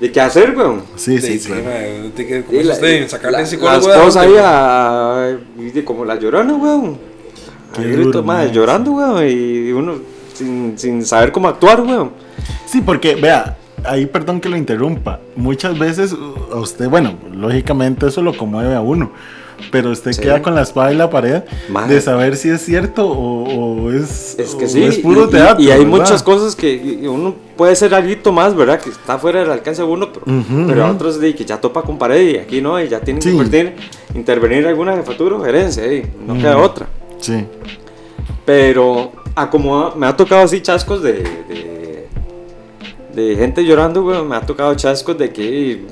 ¿Y 0.00 0.08
qué 0.10 0.20
hacer, 0.20 0.54
weón? 0.56 0.82
Sí, 0.96 1.18
sí, 1.20 1.38
Sí, 1.38 1.52
tiene 2.14 2.14
que- 2.14 2.38
Y 2.38 2.42
¿Cómo 2.42 2.60
es 2.60 2.68
usted? 2.68 3.08
Sacarle 3.08 3.38
la, 3.38 3.40
el 3.42 3.46
psicólogo 3.46 3.88
la 3.88 3.94
de 3.94 3.98
esposa 4.00 4.20
ahí 4.20 4.34
a, 4.38 5.36
de 5.56 5.84
como 5.84 6.04
la 6.04 6.16
llorona, 6.16 6.54
weón. 6.54 6.98
Qué 7.74 7.82
A 7.82 7.84
grito, 7.84 8.22
madre, 8.22 8.50
llorando, 8.52 8.92
weón, 8.92 9.26
y 9.28 9.70
uno 9.72 9.94
sin, 10.34 10.78
sin 10.78 11.04
saber 11.06 11.32
cómo 11.32 11.48
actuar, 11.48 11.80
weón. 11.80 12.12
Sí, 12.66 12.80
porque, 12.82 13.14
vea, 13.14 13.56
ahí 13.84 14.06
perdón 14.06 14.40
que 14.40 14.48
lo 14.48 14.56
interrumpa. 14.56 15.20
Muchas 15.36 15.78
veces 15.78 16.14
a 16.52 16.56
usted, 16.56 16.88
bueno, 16.88 17.14
lógicamente 17.32 18.08
eso 18.08 18.22
lo 18.22 18.36
conmueve 18.36 18.74
a 18.74 18.80
uno. 18.80 19.10
Pero 19.70 19.90
usted 19.90 20.12
Sí. 20.12 20.22
queda 20.22 20.40
con 20.40 20.54
la 20.54 20.62
espada 20.62 20.90
en 20.92 20.98
la 20.98 21.10
pared 21.10 21.42
de 21.88 22.00
saber 22.00 22.36
si 22.36 22.48
es 22.48 22.64
cierto 22.64 23.06
o, 23.06 23.44
o 23.84 23.92
es, 23.92 24.36
Es 24.38 24.54
que 24.54 24.64
o 24.64 24.68
sí, 24.68 24.82
es 24.84 24.98
puro 24.98 25.26
y, 25.26 25.30
teatro. 25.30 25.62
y 25.62 25.70
hay 25.70 25.84
¿verdad? 25.84 25.90
muchas 25.98 26.22
cosas 26.22 26.54
que 26.56 27.00
uno 27.08 27.34
puede 27.56 27.74
ser 27.76 27.92
algo 27.94 28.32
más, 28.32 28.54
¿verdad? 28.54 28.80
Que 28.80 28.90
está 28.90 29.18
fuera 29.18 29.40
del 29.40 29.50
alcance 29.50 29.82
de 29.82 29.88
uno, 29.88 30.10
pero, 30.12 30.24
Ujú, 30.26 30.66
pero 30.68 30.84
ujú. 30.84 30.92
otros 30.94 31.20
de 31.20 31.34
que 31.34 31.44
ya 31.44 31.60
topa 31.60 31.82
con 31.82 31.98
pared 31.98 32.34
y 32.34 32.36
aquí 32.38 32.60
no, 32.60 32.80
y 32.80 32.88
ya 32.88 33.00
tienen 33.00 33.20
Sí. 33.20 33.28
que 33.30 33.34
invertir, 33.34 33.74
intervenir 34.14 34.66
alguna 34.66 34.94
jefatura 34.96 35.36
o 35.36 35.42
gerencia, 35.44 35.92
y 35.92 36.04
no 36.26 36.34
queda 36.34 36.56
otra. 36.58 36.86
Sí. 37.20 37.44
Pero 38.46 39.12
a 39.34 39.50
como 39.50 39.78
ha- 39.78 39.94
me 39.94 40.06
ha 40.06 40.16
tocado 40.16 40.42
así 40.42 40.60
chascos 40.62 41.02
de, 41.02 41.12
de, 41.14 42.08
de 43.14 43.36
gente 43.36 43.64
llorando, 43.64 44.02
güey, 44.02 44.22
me 44.22 44.36
ha 44.36 44.40
tocado 44.40 44.74
chascos 44.74 45.18
de 45.18 45.30
que 45.30 45.82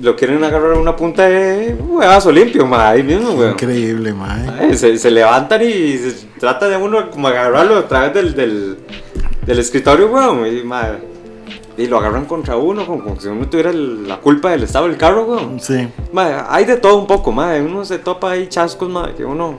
lo 0.00 0.14
quieren 0.16 0.42
agarrar 0.44 0.72
a 0.72 0.78
una 0.78 0.94
punta 0.96 1.28
de 1.28 1.74
huevazo 1.74 2.30
limpio, 2.32 2.66
ma, 2.66 2.90
ahí 2.90 3.02
mismo, 3.02 3.32
güey. 3.32 3.50
Increíble. 3.50 4.14
Ay, 4.58 4.76
Se, 4.76 4.96
se 4.98 5.10
levantan 5.10 5.62
y 5.62 5.96
se 5.98 6.26
trata 6.38 6.68
de 6.68 6.76
uno 6.76 7.10
como 7.10 7.28
agarrarlo 7.28 7.76
a 7.78 7.86
través 7.88 8.14
del, 8.14 8.34
del, 8.34 8.76
del 9.44 9.58
escritorio, 9.58 10.08
weón. 10.08 10.46
Y, 10.46 10.62
ma, 10.62 10.96
y 11.78 11.86
lo 11.86 11.98
agarran 11.98 12.24
contra 12.24 12.56
uno, 12.56 12.86
como, 12.86 13.02
como 13.04 13.20
si 13.20 13.28
uno 13.28 13.48
tuviera 13.48 13.70
el- 13.70 14.08
la 14.08 14.16
culpa 14.18 14.50
del 14.50 14.62
estado 14.62 14.88
del 14.88 14.96
carro, 14.96 15.24
weón. 15.24 15.60
Sí. 15.60 15.86
Ma, 16.12 16.46
hay 16.48 16.64
de 16.64 16.76
todo 16.76 16.96
un 16.96 17.06
poco, 17.06 17.32
ma. 17.32 17.54
Uno 17.56 17.84
se 17.84 17.98
topa 17.98 18.30
ahí 18.32 18.46
chascos, 18.48 18.88
ma, 18.88 19.14
que 19.14 19.24
uno. 19.24 19.58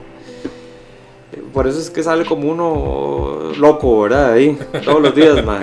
Por 1.52 1.66
eso 1.66 1.78
es 1.78 1.90
que 1.90 2.02
sale 2.02 2.24
como 2.24 2.50
uno 2.50 3.52
loco, 3.58 4.02
¿verdad? 4.02 4.32
Ahí, 4.32 4.58
todos 4.84 5.00
los 5.02 5.14
días, 5.14 5.44
ma. 5.44 5.60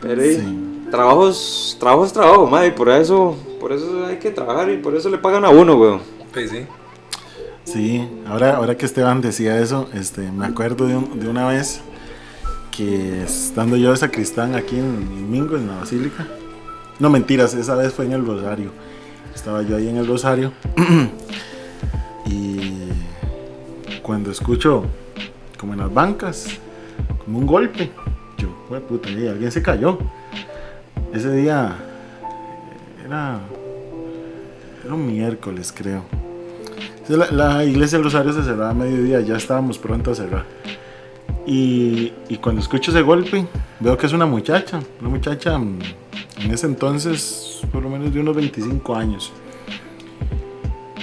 Pero 0.00 0.22
ahí, 0.22 0.34
Sí. 0.36 0.65
Trabajos, 0.90 1.76
trabajo 1.80 2.04
es 2.06 2.12
trabajo, 2.12 2.46
ma. 2.46 2.66
Y 2.66 2.70
por 2.72 2.88
eso, 2.88 3.36
por 3.60 3.72
eso 3.72 4.06
hay 4.06 4.16
que 4.18 4.30
trabajar 4.30 4.70
y 4.70 4.76
por 4.78 4.94
eso 4.94 5.08
le 5.10 5.18
pagan 5.18 5.44
a 5.44 5.50
uno, 5.50 5.76
weón. 5.76 6.00
Sí, 6.34 6.48
sí. 6.48 6.66
Sí, 7.64 8.08
ahora, 8.28 8.56
ahora 8.56 8.76
que 8.76 8.86
Esteban 8.86 9.20
decía 9.20 9.58
eso, 9.60 9.88
este, 9.92 10.30
me 10.30 10.46
acuerdo 10.46 10.86
de, 10.86 10.96
un- 10.96 11.18
de 11.18 11.28
una 11.28 11.48
vez 11.48 11.80
que 12.76 13.22
estando 13.24 13.76
yo 13.76 13.90
de 13.90 13.96
sacristán 13.96 14.54
aquí 14.54 14.76
en, 14.78 14.84
en 14.84 15.30
Mingo, 15.30 15.56
en 15.56 15.66
la 15.68 15.76
Basílica. 15.78 16.26
No 16.98 17.10
mentiras, 17.10 17.54
esa 17.54 17.74
vez 17.74 17.92
fue 17.92 18.04
en 18.04 18.12
el 18.12 18.24
Rosario. 18.26 18.70
Estaba 19.34 19.62
yo 19.62 19.76
ahí 19.76 19.88
en 19.88 19.96
el 19.96 20.06
Rosario. 20.06 20.52
y 22.26 22.88
cuando 24.02 24.30
escucho, 24.30 24.84
como 25.58 25.72
en 25.74 25.80
las 25.80 25.92
bancas, 25.92 26.46
como 27.24 27.38
un 27.38 27.46
golpe, 27.46 27.90
yo, 28.38 28.48
"Jue 28.68 28.80
puta, 28.80 29.08
y 29.10 29.26
alguien 29.26 29.50
se 29.50 29.62
cayó. 29.62 29.98
Ese 31.16 31.32
día 31.32 31.74
era, 33.02 33.40
era 34.84 34.94
un 34.94 35.06
miércoles, 35.06 35.72
creo. 35.74 36.02
La, 37.08 37.64
iglesia 37.64 37.96
del 37.96 38.04
Rosario 38.04 38.34
se 38.34 38.42
cerraba 38.42 38.72
a 38.72 38.74
mediodía, 38.74 39.22
ya 39.22 39.36
estábamos 39.36 39.78
pronto 39.78 40.10
a 40.10 40.14
cerrar. 40.14 40.44
Y, 41.46 42.12
y 42.28 42.36
cuando 42.36 42.60
escucho 42.60 42.90
ese 42.90 43.00
golpe, 43.00 43.46
veo 43.80 43.96
que 43.96 44.04
es 44.04 44.12
una 44.12 44.26
muchacha, 44.26 44.78
una 45.00 45.08
muchacha 45.08 45.56
mm, 45.56 45.78
en 46.44 46.50
ese 46.50 46.66
entonces 46.66 47.62
por 47.72 47.82
lo 47.82 47.88
menos 47.88 48.12
de 48.12 48.20
unos 48.20 48.36
25 48.36 48.94
años. 48.94 49.32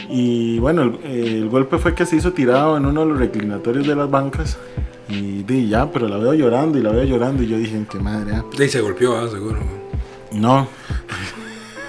Y 0.10 0.60
bueno, 0.60 0.84
el, 0.84 1.00
eh, 1.06 1.48
golpe 1.50 1.80
fue 1.80 1.96
que 1.96 2.06
se 2.06 2.18
hizo 2.18 2.34
tirado 2.34 2.78
en 2.78 2.86
uno 2.86 3.02
de 3.02 3.08
los 3.08 3.18
reclinatorios 3.18 3.88
de 3.88 3.96
las 3.96 4.12
bancas. 4.12 4.60
Y 5.10 5.42
di 5.42 5.70
ya, 5.70 5.92
pero 5.92 6.08
la 6.08 6.18
veo 6.18 6.36
llorando 6.36 6.78
y 6.78 6.84
la 6.84 6.92
veo 6.92 7.04
llorando. 7.04 7.42
Y 7.42 7.48
yo 7.48 7.58
dije, 7.58 7.84
qué 7.90 7.98
madre. 7.98 8.36
ah". 8.36 8.46
Sí, 8.56 8.68
se 8.70 8.80
golpeó, 8.80 9.18
ah, 9.18 9.28
seguro. 9.28 9.83
No. 10.34 10.68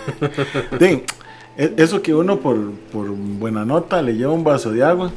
Di, 0.78 1.02
e- 1.56 1.74
eso 1.76 2.02
que 2.02 2.14
uno 2.14 2.38
por, 2.38 2.72
por 2.92 3.08
buena 3.10 3.64
nota 3.64 4.02
le 4.02 4.14
lleva 4.14 4.32
un 4.32 4.44
vaso 4.44 4.70
de 4.70 4.84
agua. 4.84 5.10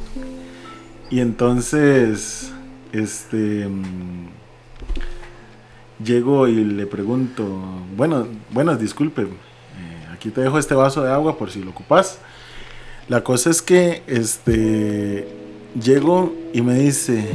Y 1.10 1.20
entonces, 1.20 2.52
este, 2.92 3.66
mm, 3.68 4.28
llego 6.04 6.48
y 6.48 6.64
le 6.64 6.86
pregunto, 6.86 7.46
bueno, 7.96 8.26
buenas, 8.50 8.78
disculpe, 8.78 9.22
eh, 9.22 9.26
aquí 10.12 10.30
te 10.30 10.42
dejo 10.42 10.58
este 10.58 10.74
vaso 10.74 11.02
de 11.02 11.10
agua 11.10 11.38
por 11.38 11.50
si 11.50 11.62
lo 11.62 11.70
ocupas. 11.70 12.18
La 13.08 13.24
cosa 13.24 13.50
es 13.50 13.62
que, 13.62 14.02
este, 14.06 15.28
llego 15.80 16.34
y 16.52 16.60
me 16.60 16.74
dice, 16.74 17.26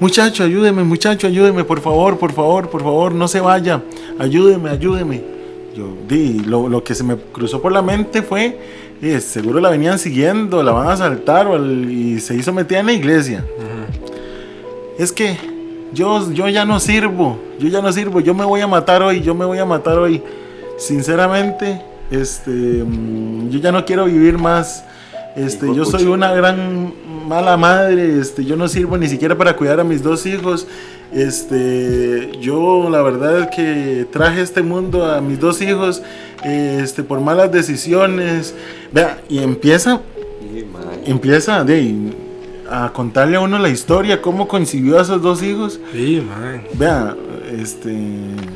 muchacho, 0.00 0.42
ayúdeme, 0.42 0.82
muchacho, 0.82 1.26
ayúdeme, 1.26 1.62
por 1.64 1.80
favor, 1.80 2.18
por 2.18 2.32
favor, 2.32 2.68
por 2.68 2.82
favor, 2.82 3.14
no 3.14 3.28
se 3.28 3.40
vaya, 3.40 3.82
ayúdeme, 4.18 4.70
ayúdeme. 4.70 5.22
Yo 5.76 5.94
di, 6.08 6.40
lo, 6.40 6.68
lo 6.68 6.82
que 6.82 6.94
se 6.94 7.04
me 7.04 7.16
cruzó 7.16 7.62
por 7.62 7.70
la 7.70 7.82
mente 7.82 8.22
fue, 8.22 8.58
eh, 9.02 9.20
seguro 9.20 9.60
la 9.60 9.70
venían 9.70 9.98
siguiendo, 9.98 10.62
la 10.62 10.72
van 10.72 10.88
a 10.88 10.92
asaltar 10.92 11.46
o 11.46 11.64
y 11.64 12.18
se 12.20 12.34
hizo 12.34 12.52
metida 12.52 12.80
en 12.80 12.86
la 12.86 12.92
iglesia. 12.92 13.44
Es 14.98 15.12
que 15.12 15.36
yo, 15.92 16.30
yo 16.32 16.48
ya 16.48 16.64
no 16.64 16.78
sirvo, 16.80 17.38
yo 17.58 17.68
ya 17.68 17.80
no 17.80 17.92
sirvo, 17.92 18.20
yo 18.20 18.34
me 18.34 18.44
voy 18.44 18.60
a 18.60 18.66
matar 18.66 19.02
hoy, 19.02 19.22
yo 19.22 19.34
me 19.34 19.44
voy 19.44 19.58
a 19.58 19.64
matar 19.64 19.98
hoy. 19.98 20.22
Sinceramente, 20.76 21.80
este, 22.10 22.50
mm, 22.50 23.50
yo 23.50 23.58
ya 23.60 23.72
no 23.72 23.84
quiero 23.84 24.04
vivir 24.06 24.38
más. 24.38 24.84
Este, 25.36 25.74
yo 25.74 25.84
soy 25.84 26.04
una 26.04 26.32
gran 26.32 26.92
mala 27.28 27.56
madre, 27.56 28.18
este, 28.18 28.44
yo 28.44 28.56
no 28.56 28.66
sirvo 28.68 28.98
ni 28.98 29.08
siquiera 29.08 29.36
para 29.36 29.56
cuidar 29.56 29.80
a 29.80 29.84
mis 29.84 30.02
dos 30.02 30.26
hijos. 30.26 30.66
Este, 31.12 32.30
yo 32.40 32.88
la 32.90 33.02
verdad 33.02 33.40
es 33.40 33.46
que 33.48 34.06
traje 34.10 34.40
este 34.40 34.62
mundo 34.62 35.04
a 35.04 35.20
mis 35.20 35.40
dos 35.40 35.60
hijos 35.60 36.02
este, 36.44 37.02
por 37.02 37.20
malas 37.20 37.50
decisiones. 37.52 38.54
Vea, 38.92 39.20
y 39.28 39.38
empieza 39.38 40.00
empieza 41.06 41.64
de, 41.64 42.12
a 42.70 42.92
contarle 42.92 43.36
a 43.36 43.40
uno 43.40 43.58
la 43.58 43.68
historia, 43.68 44.20
cómo 44.20 44.48
concibió 44.48 44.98
a 44.98 45.02
esos 45.02 45.22
dos 45.22 45.42
hijos. 45.42 45.80
Sí, 45.92 46.22
man. 46.26 46.62
Vea, 46.74 47.16
este, 47.52 47.96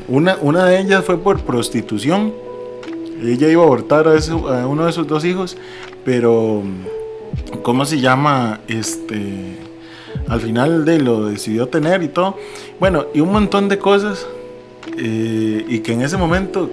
una, 0.07 0.37
una 0.41 0.65
de 0.65 0.79
ellas 0.79 1.03
fue 1.03 1.17
por 1.17 1.41
prostitución. 1.41 2.33
Ella 3.21 3.49
iba 3.49 3.63
a 3.63 3.65
abortar 3.65 4.07
a, 4.07 4.11
a 4.61 4.67
uno 4.67 4.85
de 4.85 4.91
sus 4.91 5.07
dos 5.07 5.23
hijos, 5.25 5.57
pero 6.05 6.63
¿cómo 7.63 7.83
se 7.85 7.99
llama? 7.99 8.61
Este, 8.69 9.57
al 10.29 10.39
final 10.39 10.85
de 10.85 10.99
lo 10.99 11.25
decidió 11.25 11.67
tener 11.67 12.03
y 12.03 12.07
todo. 12.07 12.37
Bueno, 12.79 13.07
y 13.13 13.19
un 13.19 13.31
montón 13.31 13.67
de 13.67 13.77
cosas. 13.77 14.25
eh, 14.97 15.65
y 15.67 15.79
que 15.79 15.93
en 15.93 16.01
ese 16.03 16.15
momento, 16.15 16.69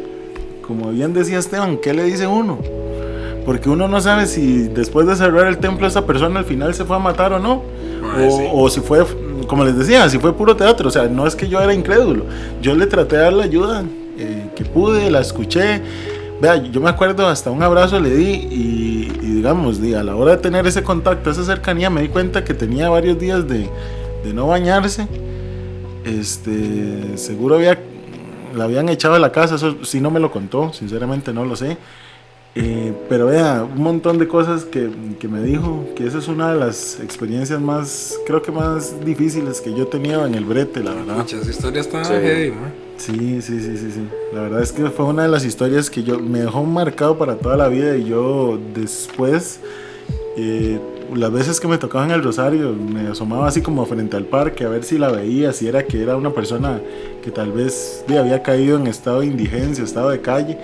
como 0.66 0.90
bien 0.92 1.12
decía 1.14 1.38
Esteban, 1.38 1.78
¿qué 1.78 1.94
le 1.94 2.04
dice 2.04 2.26
uno? 2.26 2.58
Porque 3.44 3.68
uno 3.68 3.88
no 3.88 4.00
sabe 4.00 4.26
si 4.26 4.68
después 4.68 5.06
de 5.06 5.16
cerrar 5.16 5.46
el 5.48 5.58
templo 5.58 5.86
esa 5.88 6.06
persona 6.06 6.38
al 6.38 6.44
final 6.44 6.74
se 6.74 6.84
fue 6.84 6.94
a 6.96 6.98
matar 7.00 7.32
o 7.32 7.40
no. 7.40 7.62
Ay, 8.14 8.28
o, 8.28 8.36
sí. 8.38 8.44
o 8.52 8.70
si 8.70 8.80
fue, 8.80 9.04
como 9.48 9.64
les 9.64 9.76
decía, 9.76 10.08
si 10.08 10.18
fue 10.18 10.32
puro 10.36 10.54
teatro. 10.54 10.88
O 10.88 10.90
sea, 10.92 11.04
no 11.08 11.26
es 11.26 11.34
que 11.34 11.48
yo 11.48 11.60
era 11.60 11.74
incrédulo. 11.74 12.26
Yo 12.60 12.74
le 12.76 12.86
traté 12.86 13.16
de 13.16 13.22
dar 13.22 13.32
la 13.32 13.44
ayuda 13.44 13.82
eh, 14.18 14.46
que 14.54 14.64
pude, 14.64 15.10
la 15.10 15.20
escuché. 15.20 15.80
Vea, 16.42 16.56
yo 16.56 16.80
me 16.80 16.90
acuerdo, 16.90 17.28
hasta 17.28 17.52
un 17.52 17.62
abrazo 17.62 18.00
le 18.00 18.10
di 18.10 18.30
y, 18.32 19.12
y 19.22 19.26
digamos, 19.36 19.80
di, 19.80 19.94
a 19.94 20.02
la 20.02 20.16
hora 20.16 20.32
de 20.32 20.38
tener 20.38 20.66
ese 20.66 20.82
contacto, 20.82 21.30
esa 21.30 21.44
cercanía, 21.44 21.88
me 21.88 22.02
di 22.02 22.08
cuenta 22.08 22.42
que 22.42 22.52
tenía 22.52 22.90
varios 22.90 23.16
días 23.16 23.46
de, 23.46 23.70
de 24.24 24.34
no 24.34 24.48
bañarse. 24.48 25.06
Este, 26.04 27.16
seguro 27.16 27.54
había, 27.54 27.78
la 28.56 28.64
habían 28.64 28.88
echado 28.88 29.14
de 29.14 29.20
la 29.20 29.30
casa, 29.30 29.54
eso 29.54 29.84
sí 29.84 30.00
no 30.00 30.10
me 30.10 30.18
lo 30.18 30.32
contó, 30.32 30.72
sinceramente 30.72 31.32
no 31.32 31.44
lo 31.44 31.54
sé. 31.54 31.76
Eh, 32.56 32.92
pero 33.08 33.26
vea, 33.26 33.62
un 33.62 33.80
montón 33.80 34.18
de 34.18 34.26
cosas 34.26 34.64
que, 34.64 34.90
que 35.20 35.28
me 35.28 35.40
dijo, 35.42 35.86
que 35.94 36.08
esa 36.08 36.18
es 36.18 36.26
una 36.26 36.52
de 36.52 36.58
las 36.58 36.98
experiencias 36.98 37.60
más, 37.60 38.18
creo 38.26 38.42
que 38.42 38.50
más 38.50 39.04
difíciles 39.04 39.60
que 39.60 39.72
yo 39.72 39.84
he 39.84 39.86
tenido 39.86 40.26
en 40.26 40.34
el 40.34 40.44
brete, 40.44 40.82
la 40.82 40.92
verdad. 40.92 41.18
Pucha, 41.18 41.36
esa 41.36 41.50
historia 41.50 41.80
está 41.82 42.04
Sí. 42.04 42.14
heavy, 42.14 42.50
man. 42.50 42.72
Sí, 43.04 43.42
sí, 43.42 43.58
sí, 43.60 43.76
sí, 43.76 43.90
sí. 43.90 44.08
La 44.32 44.42
verdad 44.42 44.62
es 44.62 44.70
que 44.70 44.88
fue 44.88 45.06
una 45.06 45.24
de 45.24 45.28
las 45.28 45.44
historias 45.44 45.90
que 45.90 46.04
yo 46.04 46.20
me 46.20 46.42
dejó 46.42 46.62
marcado 46.62 47.18
para 47.18 47.34
toda 47.34 47.56
la 47.56 47.66
vida 47.66 47.96
y 47.96 48.04
yo 48.04 48.60
después, 48.76 49.58
eh, 50.36 50.78
las 51.12 51.32
veces 51.32 51.58
que 51.58 51.66
me 51.66 51.78
tocaba 51.78 52.04
en 52.04 52.12
el 52.12 52.22
Rosario, 52.22 52.72
me 52.72 53.08
asomaba 53.08 53.48
así 53.48 53.60
como 53.60 53.84
frente 53.86 54.16
al 54.16 54.26
parque 54.26 54.64
a 54.64 54.68
ver 54.68 54.84
si 54.84 54.98
la 54.98 55.08
veía, 55.08 55.52
si 55.52 55.66
era 55.66 55.82
que 55.84 56.00
era 56.00 56.16
una 56.16 56.30
persona 56.30 56.80
que 57.24 57.32
tal 57.32 57.50
vez 57.50 58.04
sí, 58.06 58.16
había 58.16 58.40
caído 58.40 58.76
en 58.78 58.86
estado 58.86 59.18
de 59.18 59.26
indigencia, 59.26 59.82
estado 59.82 60.10
de 60.10 60.20
calle, 60.20 60.56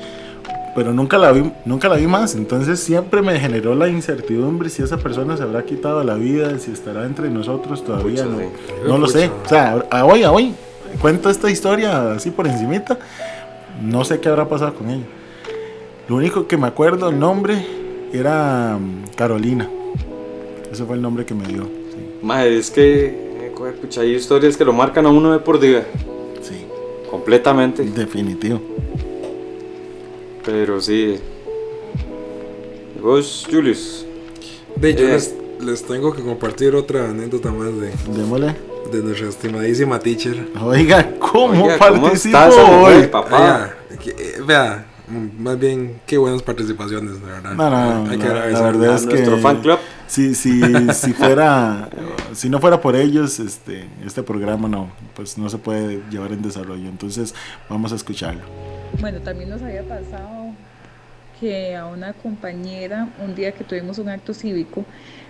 pero 0.76 0.92
nunca 0.92 1.18
la 1.18 1.32
vi, 1.32 1.50
nunca 1.64 1.88
la 1.88 1.96
vi 1.96 2.06
más. 2.06 2.36
Entonces 2.36 2.78
siempre 2.78 3.20
me 3.20 3.40
generó 3.40 3.74
la 3.74 3.88
incertidumbre 3.88 4.70
si 4.70 4.84
esa 4.84 4.98
persona 4.98 5.36
se 5.36 5.42
habrá 5.42 5.64
quitado 5.64 6.04
la 6.04 6.14
vida, 6.14 6.56
si 6.60 6.70
estará 6.70 7.04
entre 7.04 7.30
nosotros 7.30 7.82
todavía, 7.84 8.24
no, 8.24 8.38
sí. 8.38 8.44
no 8.86 8.96
lo 8.96 9.08
sé. 9.08 9.28
O 9.44 9.48
sea, 9.48 9.84
a 9.90 10.04
hoy, 10.04 10.22
a 10.22 10.30
hoy, 10.30 10.54
cuento 11.00 11.30
esta 11.30 11.50
historia 11.50 12.12
así 12.12 12.30
por 12.30 12.46
encimita, 12.46 12.98
no 13.82 14.04
sé 14.04 14.20
qué 14.20 14.28
habrá 14.28 14.48
pasado 14.48 14.74
con 14.74 14.90
ella. 14.90 15.04
Lo 16.08 16.16
único 16.16 16.46
que 16.46 16.56
me 16.56 16.66
acuerdo, 16.66 17.10
el 17.10 17.18
nombre, 17.18 17.64
era 18.12 18.78
mm, 18.80 19.14
Carolina. 19.16 19.68
Ese 20.72 20.84
fue 20.84 20.96
el 20.96 21.02
nombre 21.02 21.24
que 21.24 21.34
me 21.34 21.46
dio. 21.46 21.64
Sí, 21.64 21.98
mae, 22.22 22.56
es 22.58 22.70
que, 22.70 23.06
eh, 23.06 23.52
pucha, 23.80 24.00
hay 24.02 24.14
historias 24.14 24.56
que 24.56 24.64
lo 24.64 24.72
marcan 24.72 25.06
a 25.06 25.10
uno 25.10 25.32
de 25.32 25.38
por 25.38 25.58
vida, 25.60 25.84
sí, 26.42 26.64
completamente. 27.10 27.82
definitivo. 27.84 28.60
Pero 30.44 30.80
sí. 30.80 31.18
Vos, 33.02 33.46
Julius. 33.50 34.04
De 34.76 34.90
hecho, 34.90 35.04
Eh. 35.04 35.12
les, 35.12 35.34
les 35.60 35.82
tengo 35.84 36.12
que 36.12 36.22
compartir 36.22 36.74
otra 36.74 37.10
anécdota 37.10 37.50
más 37.52 37.68
de, 37.80 37.92
Démosle. 38.16 38.54
De 38.90 39.02
nuestra 39.02 39.28
estimadísima 39.28 39.98
teacher. 39.98 40.48
Oiga, 40.62 41.06
¿cómo 41.18 41.64
Oiga, 41.64 41.78
participo 41.78 42.36
estás, 42.38 42.54
hoy? 42.54 42.92
hombre, 42.94 43.08
papá? 43.08 43.70
Eh, 44.06 44.40
vea, 44.46 44.86
mm, 45.08 45.42
más 45.42 45.58
bien, 45.58 46.00
qué 46.06 46.16
buenas 46.18 46.42
participaciones, 46.42 47.20
de 47.20 47.26
verdad. 47.26 47.52
No, 47.54 47.70
no, 47.70 48.04
no, 48.04 48.10
Hay 48.10 48.18
que 48.18 48.28
la- 48.28 48.46
la 48.48 48.60
verdad 48.62 48.94
es 48.96 49.06
nuestro 49.06 49.36
que- 49.36 49.42
fan 49.42 49.60
club. 49.60 49.78
Si, 50.06 50.34
si, 50.34 50.60
si 50.94 51.12
fuera, 51.12 51.88
si 52.32 52.48
no 52.48 52.60
fuera 52.60 52.80
por 52.80 52.96
ellos, 52.96 53.38
este, 53.40 53.86
este 54.06 54.22
programa 54.22 54.68
no, 54.68 54.90
pues 55.14 55.36
no 55.36 55.48
se 55.50 55.58
puede 55.58 56.00
llevar 56.10 56.32
en 56.32 56.42
desarrollo. 56.42 56.88
Entonces, 56.88 57.34
vamos 57.68 57.92
a 57.92 57.96
escucharlo. 57.96 58.40
Bueno, 59.00 59.18
también 59.20 59.50
nos 59.50 59.60
había 59.62 59.82
pasado 59.82 60.52
que 61.38 61.76
a 61.76 61.86
una 61.86 62.14
compañera, 62.14 63.08
un 63.24 63.34
día 63.34 63.52
que 63.52 63.62
tuvimos 63.64 63.98
un 63.98 64.08
acto 64.08 64.32
cívico, 64.34 64.84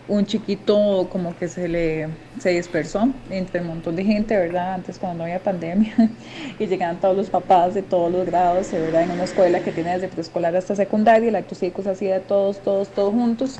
un 0.08 0.24
chiquito 0.26 1.08
como 1.12 1.36
que 1.36 1.48
se 1.48 1.68
le 1.68 2.08
se 2.40 2.50
dispersó 2.50 3.08
entre 3.30 3.60
un 3.60 3.66
montón 3.68 3.94
de 3.94 4.04
gente, 4.04 4.36
¿verdad? 4.36 4.74
Antes 4.74 4.98
cuando 4.98 5.18
no 5.18 5.24
había 5.24 5.38
pandemia 5.38 5.94
y 6.58 6.66
llegaban 6.66 6.98
todos 6.98 7.16
los 7.16 7.28
papás 7.30 7.74
de 7.74 7.82
todos 7.82 8.10
los 8.10 8.26
grados, 8.26 8.72
¿verdad? 8.72 9.02
En 9.02 9.10
una 9.10 9.24
escuela 9.24 9.60
que 9.60 9.70
tiene 9.70 9.92
desde 9.92 10.08
preescolar 10.08 10.56
hasta 10.56 10.74
secundaria, 10.74 11.28
el 11.28 11.36
acto 11.36 11.54
cívico 11.54 11.82
se 11.82 11.90
hacía 11.90 12.14
de 12.14 12.20
todos, 12.20 12.58
todos, 12.62 12.88
todos 12.88 13.12
juntos. 13.12 13.58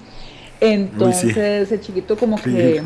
Entonces 0.61 1.71
el 1.71 1.81
chiquito 1.81 2.17
como 2.17 2.39
Sí. 2.39 2.51
que 2.51 2.83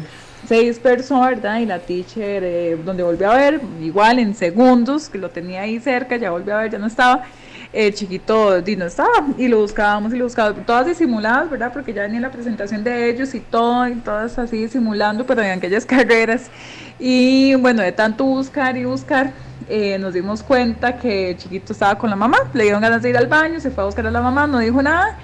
se 0.48 0.60
dispersó, 0.60 1.20
¿verdad? 1.20 1.60
Y 1.60 1.66
la 1.66 1.78
teacher, 1.78 2.42
eh, 2.44 2.76
donde 2.84 3.02
volvió 3.02 3.30
a 3.30 3.36
ver, 3.36 3.60
igual 3.80 4.18
en 4.18 4.34
segundos, 4.34 5.08
que 5.08 5.18
lo 5.18 5.30
tenía 5.30 5.62
ahí 5.62 5.78
cerca, 5.78 6.16
ya 6.16 6.30
volvió 6.30 6.56
a 6.56 6.62
ver, 6.62 6.72
ya 6.72 6.78
no 6.78 6.86
estaba. 6.86 7.24
El 7.72 7.94
chiquito 7.94 8.60
no 8.60 8.84
estaba 8.84 9.26
y 9.38 9.48
lo 9.48 9.60
buscábamos 9.60 10.12
y 10.12 10.18
lo 10.18 10.24
buscábamos, 10.24 10.66
todas 10.66 10.86
disimuladas, 10.86 11.48
¿verdad? 11.48 11.72
Porque 11.72 11.94
ya 11.94 12.02
venía 12.02 12.20
la 12.20 12.30
presentación 12.30 12.84
de 12.84 13.08
ellos 13.08 13.34
y 13.34 13.40
todo, 13.40 13.88
y 13.88 13.94
todas 13.94 14.38
así 14.38 14.58
disimulando, 14.58 15.24
pero 15.24 15.42
en 15.42 15.52
aquellas 15.52 15.86
carreras. 15.86 16.50
Y 16.98 17.54
bueno, 17.54 17.82
de 17.82 17.92
tanto 17.92 18.24
buscar 18.24 18.76
y 18.76 18.84
buscar, 18.84 19.32
eh, 19.68 19.98
nos 19.98 20.12
dimos 20.12 20.42
cuenta 20.42 20.98
que 20.98 21.34
chiquito 21.38 21.72
estaba 21.72 21.96
con 21.96 22.10
la 22.10 22.16
mamá, 22.16 22.36
le 22.52 22.64
dieron 22.64 22.82
ganas 22.82 23.00
de 23.00 23.08
ir 23.10 23.16
al 23.16 23.26
baño, 23.26 23.58
se 23.58 23.70
fue 23.70 23.84
a 23.84 23.86
buscar 23.86 24.06
a 24.06 24.10
la 24.10 24.20
mamá, 24.20 24.46
no 24.46 24.58
dijo 24.58 24.82
nada. 24.82 25.18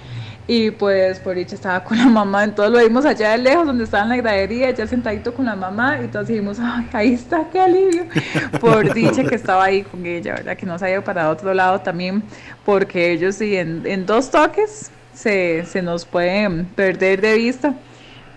Y 0.51 0.70
pues 0.70 1.20
por 1.20 1.36
dicha 1.36 1.55
estaba 1.55 1.84
con 1.84 1.99
la 1.99 2.07
mamá, 2.07 2.42
entonces 2.42 2.72
lo 2.72 2.82
vimos 2.82 3.05
allá 3.05 3.32
de 3.32 3.38
lejos 3.38 3.66
donde 3.66 3.84
estaba 3.84 4.05
en 4.05 4.09
la 4.09 4.16
gradería, 4.16 4.70
ya 4.70 4.86
sentadito 4.86 5.34
con 5.34 5.44
la 5.44 5.55
mamá, 5.55 5.99
y 6.01 6.05
entonces 6.05 6.28
dijimos, 6.28 6.57
ay, 6.59 6.88
ahí 6.94 7.12
está, 7.12 7.46
qué 7.53 7.61
alivio. 7.61 8.07
Por 8.59 8.94
dicha 8.94 9.24
que 9.24 9.34
estaba 9.34 9.64
ahí 9.64 9.82
con 9.82 10.07
ella, 10.07 10.36
¿verdad? 10.36 10.57
Que 10.57 10.64
no 10.64 10.78
se 10.78 10.86
había 10.86 11.05
para 11.05 11.28
otro 11.28 11.53
lado 11.53 11.82
también, 11.82 12.22
porque 12.64 13.12
ellos 13.12 13.34
sí, 13.34 13.57
en, 13.57 13.82
en 13.84 14.07
dos 14.07 14.30
toques 14.30 14.90
se, 15.12 15.66
se 15.66 15.82
nos 15.82 16.07
pueden 16.07 16.64
perder 16.64 17.20
de 17.20 17.34
vista. 17.36 17.74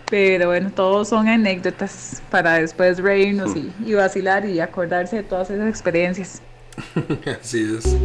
Pero 0.09 0.47
bueno, 0.47 0.70
todos 0.76 1.07
son 1.07 1.30
anécdotas 1.30 2.22
para 2.30 2.55
después 2.55 2.99
reírnos 2.99 3.55
y, 3.55 3.72
y 3.86 3.93
vacilar 3.93 4.45
y 4.45 4.59
acordarse 4.59 5.16
de 5.16 5.24
todas 5.24 5.49
esas 5.49 5.70
experiencias. 5.70 6.41
Así 7.41 7.78
es. 7.78 7.95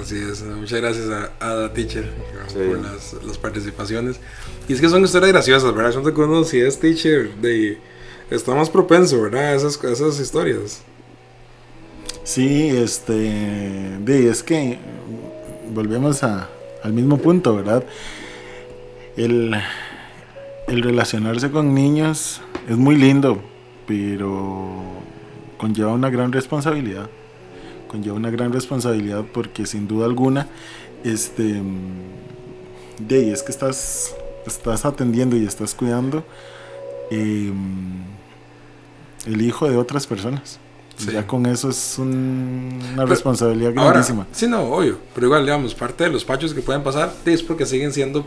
Así 0.00 0.16
es. 0.16 0.42
Muchas 0.42 0.80
gracias 0.80 1.08
a, 1.10 1.32
a 1.40 1.54
la 1.54 1.72
teacher 1.72 2.08
Sí. 2.48 2.54
por 2.54 2.80
las, 2.80 3.14
las 3.24 3.38
participaciones. 3.38 4.20
Y 4.68 4.72
es 4.72 4.80
que 4.80 4.88
son 4.88 5.04
historias 5.04 5.32
graciosas, 5.32 5.74
¿verdad? 5.74 5.92
Siento 5.92 6.14
que 6.14 6.20
uno, 6.20 6.44
si 6.44 6.60
es 6.60 6.78
teacher, 6.78 7.34
de, 7.36 7.78
está 8.30 8.54
más 8.54 8.70
propenso, 8.70 9.20
¿verdad? 9.22 9.48
A 9.48 9.54
esas, 9.54 9.82
esas 9.84 10.20
historias. 10.20 10.82
Sí, 12.24 12.68
este, 12.68 13.12
de, 13.12 14.28
es 14.30 14.42
que 14.42 14.78
volvemos 15.72 16.22
a, 16.22 16.48
al 16.82 16.92
mismo 16.92 17.18
punto, 17.18 17.56
¿verdad? 17.56 17.84
El, 19.16 19.54
el 20.68 20.82
relacionarse 20.82 21.50
con 21.50 21.74
niños 21.74 22.40
es 22.68 22.76
muy 22.76 22.96
lindo, 22.96 23.42
pero 23.86 24.70
conlleva 25.56 25.92
una 25.92 26.10
gran 26.10 26.30
responsabilidad. 26.32 27.08
Conlleva 27.88 28.16
una 28.16 28.30
gran 28.30 28.52
responsabilidad 28.52 29.24
porque 29.32 29.66
sin 29.66 29.88
duda 29.88 30.06
alguna, 30.06 30.46
este, 31.04 31.62
de, 33.00 33.32
es 33.32 33.42
que 33.42 33.50
estás, 33.52 34.14
estás 34.46 34.84
atendiendo 34.84 35.36
y 35.36 35.44
estás 35.46 35.74
cuidando 35.74 36.24
em, 37.10 38.02
el 39.26 39.40
hijo 39.42 39.68
de 39.68 39.76
otras 39.76 40.06
personas. 40.06 40.58
Sí. 40.96 41.12
Ya 41.12 41.26
con 41.26 41.46
eso 41.46 41.70
es 41.70 41.94
un- 41.98 42.80
una 42.82 42.94
Pero 42.96 43.06
responsabilidad 43.06 43.72
Ahora, 43.76 43.90
grandísima. 43.90 44.26
sí, 44.32 44.48
no, 44.48 44.62
obvio. 44.62 44.98
Pero 45.14 45.28
igual, 45.28 45.44
digamos, 45.44 45.72
parte 45.74 46.04
de 46.04 46.10
los 46.10 46.24
pachos 46.24 46.52
que 46.52 46.60
pueden 46.60 46.82
pasar 46.82 47.12
es 47.24 47.40
porque 47.42 47.64
siguen 47.66 47.92
siendo 47.92 48.24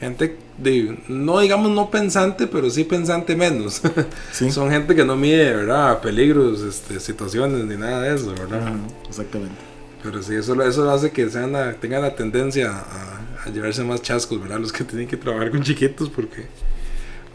gente 0.00 0.36
de, 0.58 0.98
no 1.08 1.38
digamos 1.40 1.70
no 1.70 1.90
pensante, 1.90 2.46
pero 2.46 2.70
sí 2.70 2.84
pensante 2.84 3.36
menos. 3.36 3.82
Sí. 4.32 4.50
Son 4.50 4.70
gente 4.70 4.94
que 4.94 5.04
no 5.04 5.16
mide, 5.16 5.54
¿verdad? 5.54 6.00
Peligros, 6.00 6.62
este, 6.62 6.98
situaciones 7.00 7.64
ni 7.66 7.76
nada 7.76 8.02
de 8.02 8.14
eso, 8.16 8.32
¿verdad? 8.32 8.62
Ajá, 8.62 8.72
exactamente. 9.08 9.54
Pero 10.02 10.22
sí, 10.22 10.34
eso, 10.34 10.60
eso 10.62 10.90
hace 10.90 11.10
que 11.10 11.28
sean 11.28 11.52
la- 11.52 11.74
tengan 11.74 12.00
la 12.02 12.14
tendencia 12.16 12.70
a, 12.70 13.20
a 13.44 13.50
llevarse 13.52 13.84
más 13.84 14.00
chascos, 14.00 14.40
¿verdad? 14.40 14.58
Los 14.58 14.72
que 14.72 14.84
tienen 14.84 15.06
que 15.06 15.18
trabajar 15.18 15.50
con 15.50 15.62
chiquitos, 15.62 16.08
porque, 16.08 16.46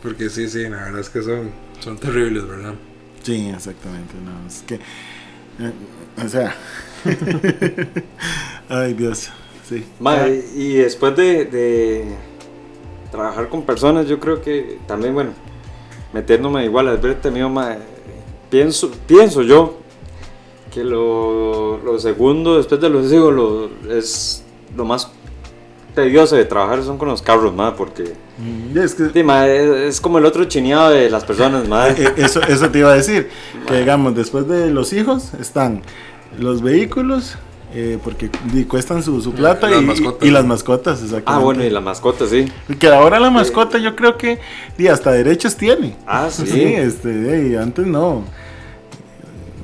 porque 0.02 0.30
sí, 0.32 0.50
sí, 0.50 0.64
la 0.64 0.78
verdad 0.86 1.00
es 1.02 1.10
que 1.10 1.22
son, 1.22 1.52
son 1.80 1.98
terribles, 2.00 2.48
¿verdad? 2.48 2.74
Sí, 3.22 3.52
exactamente. 3.56 4.14
No, 4.24 4.48
es 4.48 4.64
que. 4.66 4.76
eh, 4.76 5.72
o 6.26 6.28
sea. 6.28 6.56
Ay, 8.70 8.94
Dios. 8.94 9.30
Sí. 9.68 9.84
Ma, 10.00 10.28
y 10.28 10.76
después 10.76 11.16
de, 11.16 11.46
de 11.46 12.06
trabajar 13.16 13.50
con 13.50 13.64
personas, 13.64 14.08
yo 14.08 14.20
creo 14.20 14.42
que 14.42 14.78
también, 14.88 15.14
bueno, 15.14 15.32
metiéndome 16.14 16.66
igual 16.66 16.88
al 16.88 16.98
haber 16.98 17.16
tenido, 17.22 17.50
ma, 17.50 17.78
pienso, 18.50 18.92
pienso 19.08 19.42
yo 19.42 19.78
que 20.74 20.84
lo, 20.84 21.78
lo 21.78 21.98
segundo, 22.00 22.58
después 22.58 22.80
de 22.82 22.90
los 22.90 23.12
hijos, 23.12 23.34
lo, 23.34 23.70
es 23.92 24.44
lo 24.76 24.86
más 24.86 25.10
tedioso 25.94 26.36
de 26.36 26.44
trabajar 26.44 26.84
son 26.84 26.98
con 26.98 27.08
los 27.08 27.22
carros, 27.22 27.54
ma, 27.54 27.76
porque 27.76 28.14
Mm, 28.38 28.78
es 28.78 28.96
que. 28.96 29.10
sí, 29.12 29.24
ma, 29.24 29.48
es, 29.48 29.70
es 29.96 30.02
como 30.02 30.18
el 30.18 30.26
otro 30.26 30.44
chineado 30.44 30.90
de 30.90 31.10
las 31.10 31.24
personas, 31.24 31.70
ma. 31.70 31.88
Eh, 31.98 32.14
Eso, 32.18 32.42
eso 32.42 32.70
te 32.70 32.80
iba 32.80 32.92
a 32.92 32.96
decir. 32.96 33.30
Que 33.66 33.80
digamos, 33.80 34.14
después 34.14 34.46
de 34.48 34.70
los 34.72 34.92
hijos 34.92 35.34
están 35.40 35.82
los 36.38 36.62
vehículos, 36.62 37.38
eh, 37.78 38.00
porque 38.02 38.30
cuestan 38.70 39.04
su, 39.04 39.20
su 39.22 39.34
plata 39.34 39.70
Las 39.70 39.82
y, 39.82 39.86
mascotas. 39.86 40.26
y 40.26 40.32
las 40.32 40.46
mascotas, 40.46 40.94
exactamente. 41.04 41.32
Ah, 41.32 41.40
bueno, 41.40 41.62
y 41.66 41.70
la 41.70 41.82
mascota, 41.82 42.26
sí. 42.26 42.50
Que 42.80 42.88
ahora 42.88 43.20
la 43.20 43.30
mascota 43.30 43.78
yo 43.80 43.98
creo 43.98 44.18
que 44.18 44.40
di, 44.78 44.88
hasta 44.88 45.12
derechos 45.12 45.58
tiene. 45.58 45.98
Ah, 46.08 46.30
sí. 46.32 46.48
Sí, 46.48 46.64
este, 46.64 47.50
y 47.50 47.56
antes 47.58 47.86
no. 47.86 48.24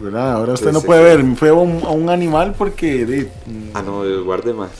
¿Verdad? 0.02 0.34
Ahora 0.34 0.54
usted 0.54 0.68
Sí, 0.68 0.74
no 0.74 0.82
sí, 0.82 0.88
puede 0.88 1.04
ver 1.04 1.36
fue 1.38 1.50
a 1.50 1.54
un, 1.54 2.10
animal 2.10 2.54
porque 2.58 3.06
di, 3.06 3.28
Ah, 3.74 3.82
no, 3.82 4.04
Dios 4.04 4.26
guarde 4.26 4.54
más. 4.54 4.72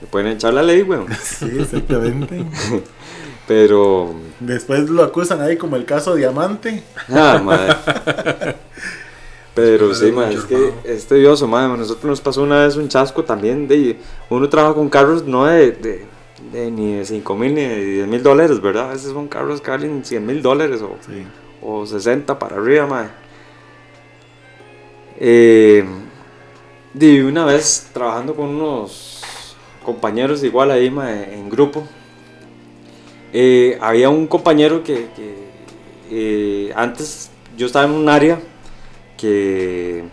Le 0.00 0.06
pueden 0.06 0.28
echar 0.28 0.54
la 0.54 0.62
ley, 0.62 0.82
weón. 0.82 1.06
sí, 1.22 1.50
exactamente. 1.58 2.44
Pero. 3.48 4.14
Después 4.38 4.88
lo 4.88 5.02
acusan 5.02 5.40
ahí 5.40 5.56
como 5.56 5.74
el 5.74 5.84
caso 5.84 6.14
Diamante. 6.14 6.84
Ah, 7.08 7.40
madre. 7.42 8.56
Pero 9.60 9.94
sí, 9.94 10.12
mucho 10.12 10.38
es 10.38 10.44
que 10.44 10.72
es 10.84 11.06
tedioso, 11.06 11.46
madre. 11.48 11.72
A 11.74 11.76
nosotros 11.76 12.04
nos 12.04 12.20
pasó 12.20 12.42
una 12.42 12.64
vez 12.64 12.76
un 12.76 12.88
chasco 12.88 13.24
también 13.24 13.66
de... 13.68 13.98
Uno 14.30 14.48
trabaja 14.48 14.74
con 14.74 14.88
carros 14.88 15.24
no 15.24 15.46
de, 15.46 15.72
de, 15.72 16.06
de 16.52 16.70
ni 16.70 16.94
de 16.94 17.04
5 17.04 17.34
mil 17.36 17.54
ni 17.54 17.62
de 17.62 17.84
10 17.84 18.06
mil 18.06 18.22
dólares, 18.22 18.60
¿verdad? 18.60 18.90
A 18.90 18.92
veces 18.94 19.12
son 19.12 19.26
carros 19.28 19.60
que 19.60 19.70
valen 19.70 20.04
100 20.04 20.24
mil 20.26 20.42
dólares 20.42 20.80
o, 20.82 20.96
Sí. 21.04 21.24
o 21.62 21.84
60 21.86 22.38
para 22.38 22.56
arriba, 22.56 22.86
madre. 22.86 23.10
Eh, 25.20 25.84
una 27.24 27.44
vez 27.44 27.90
trabajando 27.92 28.34
con 28.34 28.46
unos 28.48 29.22
compañeros 29.84 30.42
igual 30.44 30.70
ahí, 30.70 30.90
madre, 30.90 31.34
en 31.34 31.48
grupo. 31.50 31.86
eh, 33.32 33.76
había 33.80 34.08
un 34.08 34.26
compañero 34.26 34.82
que, 34.82 35.08
que, 35.14 35.34
eh, 36.10 36.72
antes 36.74 37.30
yo 37.56 37.66
estaba 37.66 37.84
en 37.86 37.92
un 37.92 38.08
área 38.08 38.40
que, 39.18 40.04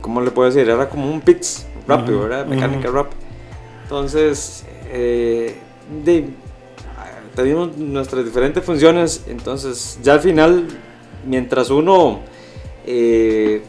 ¿cómo 0.00 0.22
le 0.22 0.30
puedo 0.30 0.48
decir? 0.50 0.68
Era 0.70 0.88
como 0.88 1.10
un 1.10 1.20
pits 1.20 1.66
rápido, 1.86 2.18
Ujú, 2.20 2.28
¿verdad? 2.28 2.46
Mecánica 2.46 2.88
ujú. 2.88 2.96
rápida. 2.96 3.20
Entonces, 3.82 4.64
eh, 4.86 5.58
de, 6.04 6.30
teníamos 7.34 7.76
nuestras 7.76 8.24
diferentes 8.24 8.64
funciones, 8.64 9.24
entonces 9.28 9.98
ya 10.02 10.14
al 10.14 10.20
final, 10.20 10.66
mientras 11.26 11.68
uno 11.68 12.20
eh, 12.86 13.62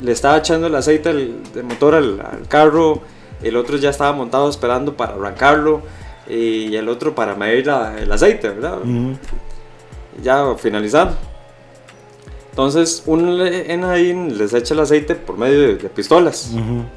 le 0.00 0.12
estaba 0.12 0.38
echando 0.38 0.66
el 0.66 0.74
aceite 0.74 1.12
del, 1.12 1.40
motor 1.64 1.94
al, 1.94 2.20
al 2.20 2.48
carro, 2.48 3.02
el 3.42 3.56
otro 3.56 3.76
ya 3.76 3.90
estaba 3.90 4.12
montado 4.12 4.48
esperando 4.50 4.96
para 4.96 5.14
arrancarlo 5.14 5.82
y 6.28 6.74
el 6.74 6.88
otro 6.88 7.14
para 7.14 7.34
medir 7.36 7.66
la- 7.66 7.98
el 8.00 8.10
aceite, 8.10 8.48
¿verdad? 8.48 8.78
Ya 10.22 10.54
finalizando. 10.56 11.16
Entonces, 12.58 13.04
uno 13.06 13.30
le- 13.30 13.72
en 13.72 13.84
ahí 13.84 14.12
les 14.12 14.52
echa 14.52 14.74
el 14.74 14.80
aceite 14.80 15.14
por 15.14 15.38
medio 15.38 15.60
de, 15.60 15.76
de 15.76 15.88
pistolas. 15.88 16.50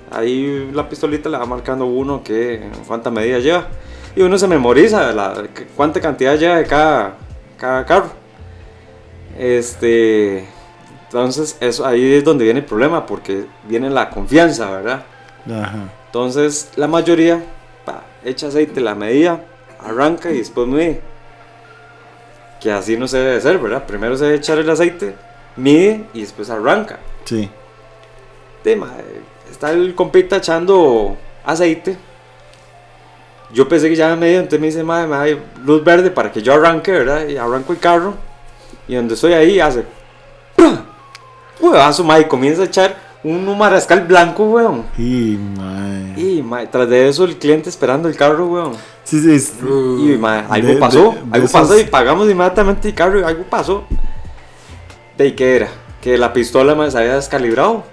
Ahí 0.09 0.71
la 0.73 0.89
pistolita 0.89 1.29
le 1.29 1.37
va 1.37 1.45
marcando 1.45 1.85
uno 1.85 2.23
que 2.23 2.67
cuánta 2.87 3.11
medida 3.11 3.37
lleva. 3.37 3.67
Y 4.15 4.23
uno 4.23 4.39
se 4.39 4.47
memoriza 4.47 5.11
la, 5.11 5.43
cuánta 5.75 6.01
cantidad 6.01 6.35
lleva 6.35 6.55
de 6.55 6.65
cada, 6.65 7.15
cada 7.59 7.85
carro. 7.85 8.09
Este, 9.37 10.45
entonces, 11.03 11.55
eso, 11.59 11.85
ahí 11.85 12.11
es 12.15 12.23
donde 12.23 12.43
viene 12.43 12.61
el 12.61 12.65
problema, 12.65 13.05
porque 13.05 13.45
viene 13.67 13.91
la 13.91 14.09
confianza, 14.09 14.67
¿verdad? 14.71 15.03
Entonces, 16.07 16.71
la 16.75 16.87
mayoría 16.87 17.39
pa, 17.85 18.01
echa 18.25 18.47
aceite, 18.47 18.81
la 18.81 18.95
medida, 18.95 19.41
arranca 19.79 20.31
y 20.31 20.39
después 20.39 20.67
mide. 20.67 21.01
Que 22.59 22.71
así 22.71 22.97
no 22.97 23.07
se 23.07 23.19
debe 23.19 23.39
ser, 23.39 23.59
¿verdad? 23.59 23.85
Primero 23.85 24.17
se 24.17 24.25
debe 24.25 24.37
echar 24.37 24.57
el 24.57 24.69
aceite, 24.69 25.15
mide 25.55 26.05
y 26.13 26.21
después 26.21 26.49
arranca. 26.49 26.99
Sí. 27.25 27.49
De, 28.63 28.75
ma, 28.75 28.91
está 29.49 29.71
el 29.71 29.93
compita 29.95 30.37
echando 30.37 31.17
aceite. 31.43 31.97
Yo 33.53 33.67
pensé 33.67 33.89
que 33.89 33.95
ya 33.95 34.09
me 34.09 34.15
medio, 34.15 34.37
entonces 34.39 34.59
me 34.61 34.67
dice, 34.67 34.83
madre, 34.83 35.07
me 35.07 35.15
da 35.35 35.41
luz 35.63 35.83
verde 35.83 36.09
para 36.11 36.31
que 36.31 36.41
yo 36.41 36.53
arranque, 36.53 36.91
¿verdad? 36.91 37.27
Y 37.27 37.35
arranco 37.37 37.73
el 37.73 37.79
carro. 37.79 38.13
Y 38.87 38.95
donde 38.95 39.13
estoy 39.15 39.33
ahí 39.33 39.59
hace. 39.59 39.83
Huevazo, 41.59 42.03
madre, 42.03 42.23
y 42.23 42.25
comienza 42.25 42.61
a 42.63 42.65
echar 42.65 42.95
un 43.23 43.57
marascal 43.57 44.01
blanco, 44.07 44.45
weón. 44.45 44.85
Y, 44.97 45.37
mae. 45.57 46.13
Y 46.19 46.41
ma, 46.41 46.65
tras 46.69 46.89
de 46.89 47.07
eso 47.09 47.23
el 47.25 47.37
cliente 47.37 47.69
esperando 47.69 48.07
el 48.09 48.15
carro, 48.15 48.47
weón. 48.47 48.71
Sí, 49.03 49.19
sí. 49.39 49.57
Y 49.61 50.17
ma, 50.17 50.45
algo 50.49 50.67
De- 50.69 50.75
pasó, 50.77 50.97
de- 51.11 51.15
de 51.15 51.19
algo 51.31 51.45
esos- 51.45 51.51
pasó 51.51 51.79
y 51.79 51.83
pagamos 51.83 52.29
inmediatamente 52.29 52.87
el 52.87 52.95
carro 52.95 53.19
y 53.19 53.23
algo 53.23 53.43
pasó. 53.43 53.83
¿De 55.17 55.35
qué 55.35 55.55
era? 55.57 55.69
Que 56.01 56.17
la 56.17 56.33
pistola 56.33 56.75
ma, 56.75 56.89
se 56.89 56.97
había 56.97 57.15
descalibrado. 57.15 57.83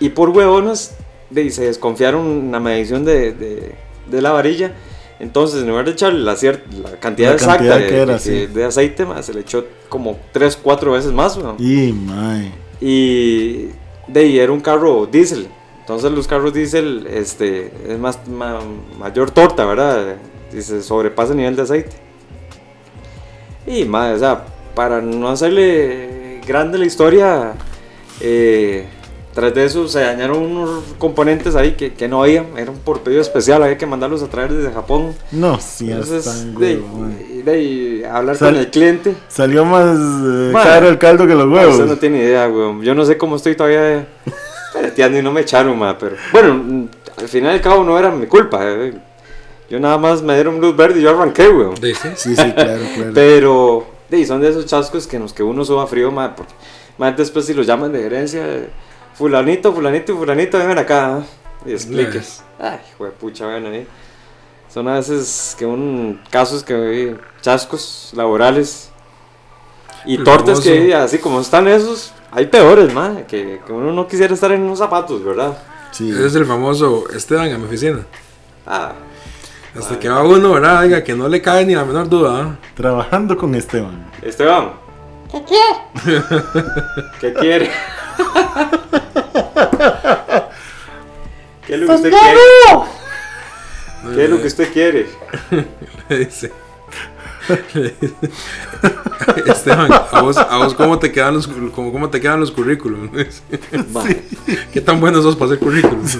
Y 0.00 0.10
por 0.10 0.30
huevones 0.30 0.94
de, 1.30 1.50
se 1.50 1.66
desconfiaron 1.66 2.50
la 2.52 2.60
medición 2.60 3.04
de, 3.04 3.32
de- 3.32 3.74
de 4.10 4.22
la 4.22 4.32
varilla. 4.32 4.72
Entonces, 5.20 5.62
en 5.62 5.68
lugar 5.68 5.84
de 5.84 5.92
echarle 5.92 6.20
la, 6.20 6.32
la 6.34 6.98
cantidad 7.00 7.28
La 7.30 7.34
exacta 7.34 7.56
cantidad 7.68 7.78
de, 7.78 8.02
era, 8.02 8.12
de- 8.14 8.18
sí. 8.18 8.46
de 8.46 8.64
aceite, 8.64 9.06
ma, 9.06 9.22
se 9.22 9.32
le 9.32 9.40
echó 9.40 9.64
como 9.88 10.18
3, 10.32 10.58
4 10.62 10.92
veces 10.92 11.12
más, 11.12 11.36
weón. 11.36 11.56
Y, 11.58 11.92
mae. 11.92 12.52
Y 12.80 13.68
de 14.08 14.20
ahí 14.20 14.38
era 14.38 14.52
un 14.52 14.60
carro 14.60 15.06
diésel. 15.06 15.46
Entonces 15.80 16.10
los 16.10 16.26
carros 16.26 16.52
diésel 16.52 17.06
este, 17.08 17.70
es 17.88 17.98
más, 17.98 18.26
ma- 18.26 18.60
mayor 18.98 19.30
torta, 19.30 19.64
¿verdad? 19.64 20.16
Y 20.52 20.60
se 20.62 20.82
sobrepasa 20.82 21.32
el 21.32 21.38
nivel 21.38 21.56
de 21.56 21.62
aceite. 21.62 21.96
Y 23.66 23.84
más, 23.84 24.16
o 24.16 24.18
sea, 24.18 24.44
para 24.74 25.00
no 25.00 25.28
hacerle 25.28 26.13
grande 26.46 26.78
la 26.78 26.86
historia, 26.86 27.52
eh, 28.20 28.86
tras 29.34 29.52
de 29.54 29.64
eso 29.64 29.88
se 29.88 30.00
dañaron 30.00 30.38
unos 30.42 30.84
componentes 30.98 31.56
ahí 31.56 31.72
que, 31.72 31.92
que 31.94 32.06
no 32.06 32.22
había, 32.22 32.44
eran 32.56 32.76
por 32.76 33.00
pedido 33.00 33.20
especial, 33.20 33.62
había 33.62 33.76
que 33.76 33.86
mandarlos 33.86 34.22
a 34.22 34.28
traer 34.28 34.52
desde 34.52 34.72
Japón. 34.72 35.12
No, 35.32 35.58
sí, 35.60 35.90
Entonces, 35.90 36.26
están 36.26 36.54
de, 36.54 36.80
de 37.44 37.50
ahí 37.50 38.04
hablar 38.04 38.36
Sal- 38.36 38.52
con 38.52 38.60
el 38.60 38.70
cliente. 38.70 39.14
Salió 39.28 39.64
más 39.64 39.96
eh, 39.98 40.52
caro 40.52 40.88
el 40.88 40.98
caldo 40.98 41.26
que 41.26 41.34
los 41.34 41.48
huevos. 41.48 41.74
usted 41.74 41.86
no 41.86 41.96
tiene 41.96 42.18
idea, 42.18 42.48
weón. 42.48 42.82
Yo 42.82 42.94
no 42.94 43.04
sé 43.04 43.18
cómo 43.18 43.34
estoy 43.36 43.56
todavía 43.56 44.06
peleteando 44.72 45.18
y 45.18 45.22
no 45.22 45.32
me 45.32 45.40
echaron, 45.40 45.76
ma, 45.78 45.98
pero... 45.98 46.14
Bueno, 46.32 46.54
mm, 46.54 46.88
al 47.18 47.28
final 47.28 47.52
y 47.52 47.54
al 47.56 47.60
cabo 47.60 47.82
no 47.84 47.98
era 47.98 48.10
mi 48.12 48.26
culpa. 48.26 48.60
eh. 48.62 48.94
Yo 49.68 49.80
nada 49.80 49.98
más 49.98 50.22
me 50.22 50.34
dieron 50.34 50.60
luz 50.60 50.76
verde 50.76 51.00
y 51.00 51.02
yo 51.02 51.10
arranqué, 51.10 51.48
weón. 51.48 51.74
Sí, 51.76 51.92
sí, 52.14 52.34
claro, 52.52 52.82
claro. 52.94 53.10
Pero, 53.14 53.86
de, 54.14 54.26
son 54.26 54.40
de 54.40 54.48
esos 54.48 54.66
chascos 54.66 55.06
que 55.06 55.16
en 55.16 55.22
los 55.22 55.32
que 55.32 55.42
uno 55.42 55.64
suba 55.64 55.86
frío, 55.86 56.10
ma, 56.10 56.34
porque 56.34 56.52
más 56.98 57.16
después 57.16 57.46
si 57.46 57.54
los 57.54 57.66
llaman 57.66 57.92
de 57.92 58.02
gerencia, 58.02 58.68
fulanito, 59.14 59.72
fulanito 59.72 60.12
y 60.12 60.16
fulanito, 60.16 60.58
vengan 60.58 60.78
acá 60.78 61.18
¿eh? 61.20 61.70
y 61.70 61.72
expliques. 61.72 62.42
Ay, 62.58 62.78
pucha, 63.18 63.46
ven 63.46 63.66
ahí. 63.66 63.86
Son 64.72 64.88
a 64.88 64.94
veces 64.94 65.54
que 65.58 65.66
un 65.66 66.20
casos 66.30 66.64
que 66.64 67.16
chascos 67.40 68.10
laborales 68.14 68.90
y 70.04 70.18
tortas 70.18 70.60
que 70.60 70.70
famoso- 70.70 70.94
así 71.04 71.18
como 71.18 71.40
están 71.40 71.68
esos, 71.68 72.12
hay 72.32 72.46
peores, 72.46 72.92
ma, 72.92 73.22
que, 73.28 73.60
que 73.64 73.72
uno 73.72 73.92
no 73.92 74.06
quisiera 74.08 74.34
estar 74.34 74.50
en 74.52 74.62
unos 74.62 74.78
zapatos, 74.80 75.24
¿verdad? 75.24 75.56
Sí. 75.92 76.10
Ese 76.10 76.26
es 76.26 76.34
el 76.34 76.44
famoso 76.44 77.04
Esteban 77.14 77.52
a 77.52 77.58
mi 77.58 77.64
oficina. 77.66 78.04
Ah, 78.66 78.92
Hasta 79.76 79.98
que 79.98 80.08
va 80.08 80.22
uno, 80.22 80.52
¿verdad? 80.52 80.82
Diga 80.82 81.02
que 81.02 81.14
no 81.14 81.28
le 81.28 81.42
cae 81.42 81.66
ni 81.66 81.74
la 81.74 81.84
menor 81.84 82.08
duda. 82.08 82.40
¿ah? 82.40 82.56
Trabajando 82.76 83.36
con 83.36 83.54
Esteban. 83.54 84.08
Esteban. 84.22 84.72
¿Qué 85.30 85.42
quiere? 85.42 86.24
¿Qué 87.20 87.32
quiere? 87.34 87.70
¿Qué 91.66 91.74
es 91.74 91.80
lo 91.80 91.86
que 91.86 91.94
usted 91.94 92.10
quiere? 92.10 92.38
¿Qué 94.14 94.24
es 94.24 94.30
lo 94.30 94.40
que 94.40 94.46
usted 94.46 94.72
quiere? 94.72 95.08
Le 96.08 96.18
dice. 96.18 96.52
Esteban, 99.46 99.92
¿a 99.92 100.22
vos, 100.22 100.36
a 100.38 100.56
vos 100.58 100.74
cómo, 100.74 100.98
te 100.98 101.10
quedan 101.12 101.34
los, 101.34 101.46
cómo, 101.46 101.92
cómo 101.92 102.08
te 102.10 102.20
quedan 102.20 102.40
los 102.40 102.50
currículums? 102.52 103.42
¿Qué 104.72 104.80
tan 104.80 105.00
buenos 105.00 105.24
sos 105.24 105.34
para 105.36 105.52
hacer 105.52 105.58
currículums? 105.58 106.18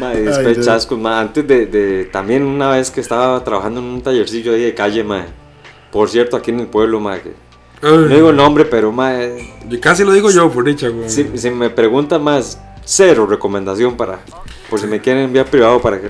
Mae, 0.00 0.20
después 0.22 0.58
Ay, 0.58 0.64
chascos. 0.64 1.04
Antes 1.04 1.46
de, 1.46 1.66
de- 1.66 2.04
También 2.06 2.42
una 2.44 2.70
vez 2.70 2.90
que 2.90 3.00
estaba 3.00 3.42
trabajando 3.44 3.80
en 3.80 3.86
un 3.86 4.02
tallercillo 4.02 4.52
ahí 4.54 4.62
de 4.62 4.74
calle, 4.74 5.02
mae. 5.04 5.24
Por 5.92 6.08
cierto, 6.08 6.36
aquí 6.36 6.50
en 6.50 6.60
el 6.60 6.66
pueblo, 6.66 7.00
mae. 7.00 7.20
que- 7.22 7.32
No 7.82 8.06
digo 8.08 8.30
el 8.30 8.36
nombre, 8.36 8.64
pero, 8.64 8.92
mae. 8.92 9.54
Yo 9.68 9.80
casi 9.80 10.04
lo 10.04 10.12
digo 10.12 10.30
yo, 10.30 10.50
por 10.50 10.64
dicha, 10.64 10.88
güey. 10.88 11.08
Si, 11.08 11.26
si 11.38 11.50
me 11.50 11.70
preguntan 11.70 12.22
más, 12.22 12.60
cero 12.84 13.26
recomendación 13.26 13.96
para. 13.96 14.20
Por 14.68 14.80
si 14.80 14.86
me 14.86 15.00
quieren 15.00 15.24
enviar 15.24 15.46
privado 15.46 15.80
para 15.80 16.00
que 16.00 16.08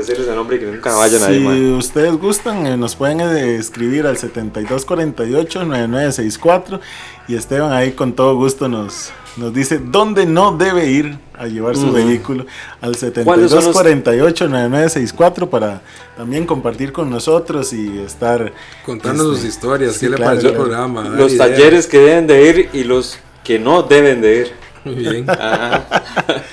el 0.00 0.34
nombre 0.34 0.56
y 0.56 0.60
que 0.60 0.66
nunca 0.66 0.94
vayan 0.94 1.22
ahí, 1.22 1.38
si 1.38 1.44
mae. 1.44 1.70
ustedes 1.72 2.14
gustan, 2.16 2.66
eh, 2.66 2.76
nos 2.76 2.96
pueden 2.96 3.20
eh, 3.20 3.56
escribir 3.56 4.06
al 4.06 4.16
7248-9964 4.18 6.80
y 7.28 7.36
Esteban 7.36 7.72
ahí 7.72 7.92
con 7.92 8.12
todo 8.12 8.34
gusto 8.36 8.68
nos, 8.68 9.10
nos 9.36 9.52
dice 9.54 9.78
dónde 9.78 10.26
no 10.26 10.56
debe 10.56 10.90
ir 10.90 11.18
a 11.38 11.46
llevar 11.46 11.76
su 11.76 11.84
Ujú. 11.86 11.92
vehículo 11.94 12.46
al 12.80 12.96
¿Cuáles 13.24 13.50
son 13.50 13.64
los- 13.64 13.76
7248-9964 13.76 15.48
para 15.48 15.80
también 16.16 16.46
compartir 16.46 16.92
con 16.92 17.10
nosotros 17.10 17.72
y 17.72 17.98
estar 18.00 18.52
Contarnos 18.84 19.26
este, 19.26 19.36
sus 19.40 19.44
historias, 19.48 19.94
sí, 19.94 20.00
qué 20.00 20.10
le 20.10 20.16
claro, 20.16 20.30
pareció 20.32 20.48
el 20.50 20.54
claro. 20.56 20.68
programa. 20.70 21.02
dar 21.08 21.18
Los 21.18 21.32
ideas. 21.32 21.48
talleres 21.50 21.86
que 21.86 21.98
deben 21.98 22.26
de 22.26 22.48
ir 22.50 22.68
y 22.72 22.84
los 22.84 23.18
que 23.42 23.58
no 23.58 23.82
deben 23.82 24.20
de 24.20 24.36
ir. 24.40 24.52
Muy 24.84 24.94
bien. 24.96 25.30
Ajá. 25.30 25.86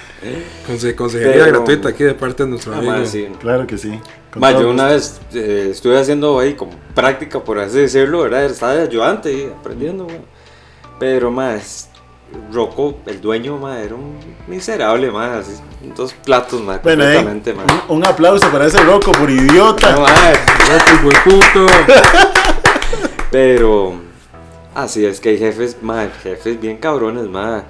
Conse- 0.68 0.96
consejería 0.96 1.46
Pero- 1.46 1.58
gratuita 1.58 1.90
aquí 1.90 2.04
de 2.04 2.14
parte 2.14 2.44
de 2.44 2.50
nuestro 2.50 2.74
Ah, 2.74 2.78
amigo. 2.78 3.06
sí. 3.06 3.28
Claro 3.40 3.66
que 3.66 3.78
sí. 3.78 4.00
todo 4.34 4.62
yo 4.62 4.70
una 4.70 4.86
vez 4.88 5.20
eh, 5.34 5.70
estuve 5.72 6.00
haciendo 6.00 6.40
ahí 6.40 6.54
como 6.54 6.72
práctica, 6.96 7.40
por 7.44 7.60
así 7.60 7.80
decirlo, 7.80 8.22
¿verdad? 8.22 8.46
Estaba 8.46 8.76
de 8.76 8.84
ayudante 8.84 9.34
y 9.34 9.46
aprendiendo, 9.46 10.06
ma. 10.06 10.14
Pero, 11.00 11.32
más 11.32 11.90
Rocco, 12.54 12.96
el 13.08 13.20
dueño, 13.20 13.58
ma, 13.58 13.82
era 13.82 13.96
un 13.96 14.18
miserable. 14.48 15.12
Así, 15.18 15.54
dos 15.98 16.14
platos, 16.14 16.62
ma, 16.62 16.78
Bueno, 16.78 17.04
eh, 17.04 17.18
un, 17.18 17.98
un 17.98 18.08
aplauso 18.08 18.50
para 18.52 18.68
ese 18.68 18.82
loco 18.86 19.12
por 19.12 19.30
idiota. 19.30 19.92
No. 19.96 20.06
Pero, 23.32 23.96
así 24.76 25.06
es 25.06 25.20
que 25.20 25.30
hay 25.30 25.38
jefes, 25.40 25.78
ma, 25.82 26.08
jefes 26.24 26.60
bien 26.60 26.78
cabrones, 26.78 27.28
ma. 27.28 27.64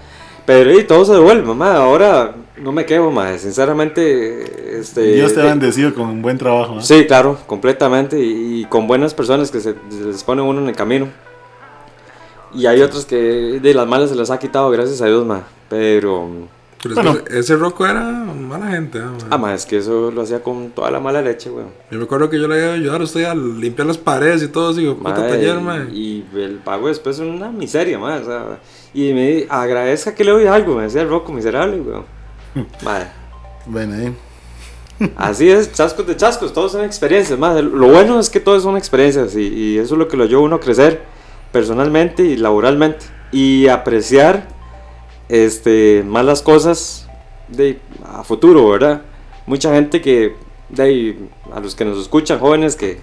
Pero 0.46 0.78
y 0.78 0.84
todo 0.84 1.06
se 1.06 1.14
devuelve, 1.14 1.44
mamá. 1.44 1.76
Ahora 1.76 2.34
no 2.58 2.72
me 2.72 2.86
quejo, 2.86 3.12
ma. 3.12 3.38
Sinceramente, 3.38 4.80
este. 4.80 5.14
Dios 5.14 5.34
te 5.34 5.42
ha 5.42 5.46
eh, 5.46 5.50
bendecido 5.50 5.94
con 5.94 6.08
un 6.08 6.22
buen 6.22 6.38
trabajo. 6.38 6.80
¿eh? 6.80 6.82
Sí, 6.82 7.06
claro, 7.06 7.38
completamente. 7.48 8.20
Y, 8.20 8.62
y 8.62 8.66
con 8.66 8.88
buenas 8.88 9.14
personas 9.14 9.52
que 9.52 9.60
se, 9.60 9.76
se 9.90 10.04
les 10.04 10.24
pone 10.24 10.42
uno 10.42 10.62
en 10.62 10.70
el 10.70 10.76
camino. 10.76 11.08
Y 12.54 12.66
hay 12.66 12.82
otros 12.82 13.06
que 13.06 13.16
de 13.16 13.74
las 13.74 13.88
malas 13.88 14.10
se 14.10 14.16
las 14.16 14.30
ha 14.30 14.40
quitado, 14.40 14.70
gracias 14.72 15.02
a 15.02 15.06
Dios, 15.06 15.26
ma. 15.26 15.44
Pero, 15.70 16.28
Pero 16.84 16.96
es 16.96 17.04
Bueno. 17.04 17.24
que 17.24 17.40
ese 17.40 17.56
Rocco 17.58 17.86
era 17.86 18.02
mala 18.02 18.68
gente. 18.72 19.00
ah, 19.00 19.12
mae. 19.12 19.28
ah, 19.30 19.38
ma, 19.38 19.54
es 19.54 19.66
que 19.66 19.78
eso 19.78 20.10
lo 20.12 20.22
hacía 20.24 20.42
con 20.42 20.72
toda 20.72 20.90
la 20.90 21.00
mala 21.00 21.22
leche, 21.22 21.50
weón. 21.52 21.70
Yo 21.92 21.98
me 22.00 22.06
acuerdo 22.06 22.30
que 22.30 22.40
yo 22.40 22.48
le 22.48 22.58
iba 22.58 22.72
a 22.72 22.74
ayudar 22.74 23.02
a 23.02 23.04
usted 23.04 23.24
a 23.26 23.36
limpiar 23.36 23.88
las 23.88 23.98
paredes 23.98 24.42
y 24.44 24.48
todo 24.48 24.70
así, 24.72 24.86
puta 24.90 25.28
taller, 25.28 25.60
mae. 25.60 25.90
Y 25.94 26.26
el 26.36 26.56
pago 26.56 26.88
después 26.88 27.18
es 27.20 27.22
una 27.28 27.52
miseria, 27.52 28.00
ma. 28.00 28.16
O 28.16 28.26
sea, 28.26 28.60
y 28.94 29.14
me 29.14 29.46
agradezca 29.50 30.16
que 30.16 30.24
le 30.24 30.32
doy 30.32 30.48
algo, 30.48 30.76
me 30.76 30.84
decía 30.84 31.02
el 31.02 31.10
roco 31.10 31.32
miserable, 31.32 31.80
weón. 31.82 32.06
Ma, 32.84 33.00
Bueno, 33.66 33.96
ahí. 33.96 34.16
Así 35.18 35.50
es, 35.50 35.72
chascos 35.72 36.06
de 36.06 36.16
chascos, 36.16 36.52
todos 36.54 36.72
son 36.74 36.84
experiencias. 36.84 37.38
Más, 37.40 37.62
lo 37.64 37.88
bueno 37.88 38.20
es 38.20 38.30
que 38.30 38.40
todos 38.40 38.64
son 38.64 38.76
experiencias 38.78 39.36
y, 39.36 39.42
y 39.48 39.78
eso 39.78 39.96
es 39.96 40.00
lo 40.00 40.08
que 40.08 40.18
lo 40.18 40.26
lleva 40.26 40.42
a 40.42 40.46
uno 40.46 40.56
a 40.58 40.60
crecer 40.60 41.02
personalmente 41.52 42.24
y 42.24 42.38
laboralmente 42.38 43.06
y 43.32 43.68
apreciar 43.68 44.48
este, 45.32 46.04
más 46.06 46.26
las 46.26 46.42
cosas 46.42 47.08
de, 47.48 47.80
a 48.06 48.22
futuro, 48.26 48.70
¿verdad? 48.70 49.02
Mucha 49.48 49.74
gente 49.74 50.02
que, 50.02 50.36
de 50.68 51.16
a 51.54 51.62
los 51.62 51.74
que 51.74 51.86
nos 51.86 51.98
escuchan, 52.00 52.38
jóvenes 52.38 52.76
que 52.76 52.98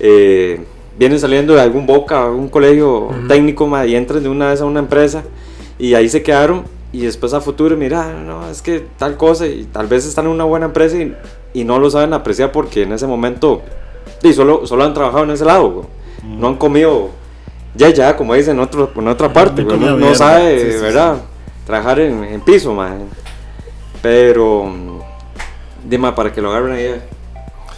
eh, 0.00 0.64
vienen 0.98 1.20
saliendo 1.20 1.54
de 1.54 1.60
algún 1.60 1.86
boca, 1.86 2.24
algún 2.24 2.48
colegio 2.48 3.10
técnico 3.28 3.68
ma, 3.68 3.86
y 3.86 3.94
entran 3.94 4.20
de 4.20 4.28
una 4.28 4.48
vez 4.48 4.60
a 4.60 4.64
una 4.64 4.80
empresa 4.80 5.22
y 5.78 5.94
ahí 5.94 6.08
se 6.08 6.24
quedaron 6.24 6.64
y 6.92 7.02
después 7.02 7.32
a 7.34 7.40
futuro 7.40 7.76
mira, 7.76 8.14
no, 8.14 8.50
es 8.50 8.62
que 8.62 8.84
tal 8.98 9.16
cosa 9.16 9.46
y 9.46 9.62
tal 9.64 9.86
vez 9.86 10.04
están 10.06 10.24
en 10.24 10.32
una 10.32 10.44
buena 10.44 10.66
empresa 10.66 10.96
y, 10.96 11.14
y 11.54 11.62
no 11.62 11.78
lo 11.78 11.88
saben 11.88 12.12
apreciar 12.14 12.50
porque 12.50 12.82
en 12.82 12.92
ese 12.92 13.06
momento 13.06 13.62
y 14.24 14.32
solo, 14.32 14.66
solo 14.66 14.82
han 14.82 14.92
trabajado 14.92 15.22
en 15.22 15.30
ese 15.30 15.44
lado, 15.44 15.86
no 16.24 16.48
han 16.48 16.56
comido 16.56 17.10
ya, 17.76 17.90
ya, 17.90 18.16
como 18.16 18.34
dicen 18.34 18.56
en, 18.56 18.60
otro, 18.60 18.90
en 18.96 19.06
otra 19.06 19.32
parte, 19.32 19.62
no, 19.62 19.76
no 19.76 20.14
sabe, 20.16 20.58
sí, 20.58 20.72
sí, 20.72 20.82
¿verdad? 20.82 21.18
Trabajar 21.70 22.00
en, 22.00 22.24
en 22.24 22.40
piso, 22.40 22.74
man. 22.74 23.04
Pero, 24.02 24.72
dime, 25.84 26.10
para 26.10 26.32
que 26.32 26.40
lo 26.40 26.50
agarren 26.50 26.72
ahí 26.72 27.00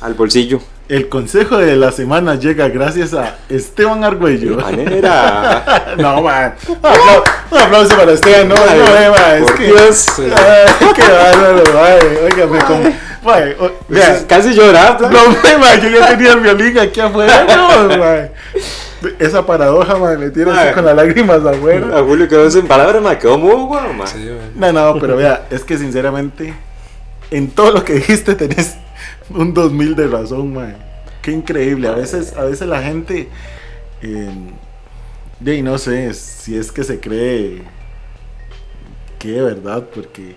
al 0.00 0.14
bolsillo. 0.14 0.60
El 0.88 1.10
consejo 1.10 1.58
de 1.58 1.76
la 1.76 1.92
semana 1.92 2.36
llega 2.36 2.68
gracias 2.68 3.12
a 3.12 3.36
Esteban 3.50 4.02
Argüello. 4.02 4.56
Manera. 4.56 5.94
no, 5.98 6.22
man. 6.22 6.54
Un 6.66 6.76
apla- 6.76 7.22
un 7.50 7.58
aplauso 7.58 7.94
para 7.94 8.12
Esteban. 8.12 8.48
No, 8.48 8.54
no, 8.54 8.62
eh, 8.64 9.10
man. 9.10 9.44
Es 9.44 9.50
que. 9.52 9.64
Dios. 9.66 10.06
Ay, 10.18 10.86
qué 10.96 11.02
bárbaro. 11.02 12.24
Óigame, 12.24 12.58
como. 12.64 13.66
o- 13.66 13.70
vea, 13.88 14.26
Casi 14.26 14.54
llorar, 14.54 14.96
plan. 14.96 15.12
No, 15.12 15.18
man, 15.58 15.80
yo 15.82 15.90
ya 15.90 16.08
tenía 16.08 16.32
el 16.32 16.40
violín 16.40 16.78
aquí 16.78 16.98
afuera. 16.98 17.44
No, 17.46 17.88
man. 17.98 18.30
Esa 19.18 19.44
paradoja, 19.44 19.96
man, 19.96 20.18
me 20.18 20.30
tiene 20.30 20.50
así 20.50 20.74
con 20.74 20.84
las 20.84 20.94
lágrimas 20.94 21.44
afuera. 21.44 21.98
A 21.98 22.02
Julio 22.02 22.28
quedó 22.28 22.50
sin 22.50 22.66
palabras, 22.66 23.02
me 23.02 23.18
quedó 23.18 23.38
muy 23.38 23.66
bueno, 23.66 23.92
man. 23.92 24.06
Sí, 24.06 24.28
mae. 24.56 24.72
No, 24.72 24.94
no, 24.94 25.00
pero 25.00 25.16
vea, 25.16 25.46
es 25.50 25.64
que 25.64 25.76
sinceramente, 25.78 26.54
en 27.30 27.50
todo 27.50 27.70
lo 27.72 27.84
que 27.84 27.94
dijiste 27.94 28.34
tenés 28.34 28.76
un 29.30 29.52
2000 29.54 29.96
de 29.96 30.06
razón, 30.08 30.54
man. 30.54 30.76
Qué 31.20 31.30
increíble. 31.30 31.88
A 31.88 31.92
veces, 31.92 32.36
a 32.36 32.44
veces 32.44 32.66
la 32.68 32.82
gente, 32.82 33.28
eh, 34.02 34.30
de 35.40 35.52
ahí 35.52 35.62
no 35.62 35.78
sé 35.78 36.12
si 36.14 36.56
es 36.56 36.72
que 36.72 36.84
se 36.84 37.00
cree 37.00 37.62
que 39.18 39.28
de 39.28 39.42
verdad, 39.42 39.84
porque, 39.94 40.34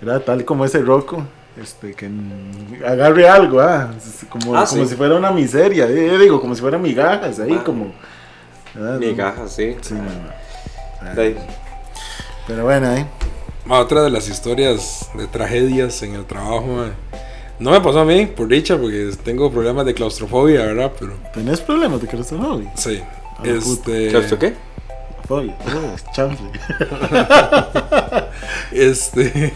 ¿verdad? 0.00 0.22
Tal 0.22 0.44
como 0.44 0.64
ese 0.64 0.80
roco. 0.80 1.24
Este, 1.60 1.94
que 1.94 2.08
mm, 2.08 2.82
agarre 2.86 3.28
algo, 3.28 3.60
ah, 3.60 3.90
como, 4.28 4.56
Ah, 4.56 4.64
como 4.68 4.84
sí. 4.84 4.90
si 4.90 4.94
fuera 4.96 5.16
una 5.16 5.30
miseria, 5.32 5.86
eh, 5.86 6.18
digo, 6.18 6.40
como 6.40 6.54
si 6.54 6.60
fueran 6.60 6.80
migajas 6.82 7.40
ahí, 7.40 7.56
Ah. 7.58 7.64
como. 7.64 7.92
¿verdad? 8.74 8.98
Migajas, 9.00 9.52
sí. 9.52 9.76
Sí. 9.80 9.94
Ah, 11.02 11.14
De 11.14 11.22
ahí. 11.22 11.36
Pero 12.46 12.64
bueno, 12.64 12.92
eh. 12.94 13.06
Otra 13.68 14.02
de 14.02 14.10
las 14.10 14.28
historias 14.28 15.10
de 15.14 15.26
tragedias 15.26 16.02
en 16.02 16.14
el 16.14 16.24
trabajo, 16.26 16.62
mae. 16.66 16.92
No 17.58 17.72
me 17.72 17.80
pasó 17.80 18.00
a 18.00 18.04
mí, 18.04 18.26
por 18.26 18.46
dicha, 18.46 18.78
porque 18.78 19.10
tengo 19.24 19.50
problemas 19.50 19.84
de 19.84 19.92
claustrofobia, 19.94 20.64
¿verdad? 20.64 20.92
Pero 20.98 21.14
¿Tenés 21.34 21.60
problemas 21.60 22.00
de 22.00 22.06
claustrofobia? 22.06 22.70
sí. 22.76 23.02
Ah. 23.36 23.42
Este. 23.44 24.08
¿Claustro 24.08 24.38
qué? 24.38 24.54
Fobia. 25.26 25.54
Oh, 25.66 26.12
chanfle. 26.14 26.50
Este. 28.72 29.52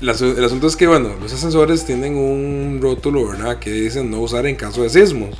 El 0.00 0.08
asu- 0.08 0.36
el 0.36 0.44
asunto 0.44 0.66
es 0.66 0.76
que, 0.76 0.86
bueno, 0.86 1.10
los 1.20 1.32
ascensores 1.32 1.84
tienen 1.84 2.16
un 2.16 2.78
rótulo, 2.82 3.28
¿verdad? 3.28 3.58
Que 3.58 3.70
dicen 3.70 4.10
no 4.10 4.20
usar 4.20 4.46
en 4.46 4.56
caso 4.56 4.82
de 4.82 4.90
sismos. 4.90 5.36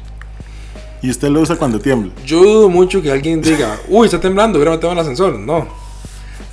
Y 1.02 1.11
usted 1.11 1.28
lo 1.28 1.40
usa 1.40 1.57
cuando 1.57 1.78
tiembla. 1.80 2.12
Yo 2.24 2.42
dudo 2.42 2.68
mucho 2.70 3.02
que 3.02 3.11
alguien 3.11 3.42
diga, 3.42 3.78
uy, 3.88 4.07
está 4.07 4.18
temblando, 4.20 4.59
hubiera 4.59 4.70
matado 4.72 4.92
el 4.94 4.98
ascensor. 4.98 5.38
No. 5.38 5.66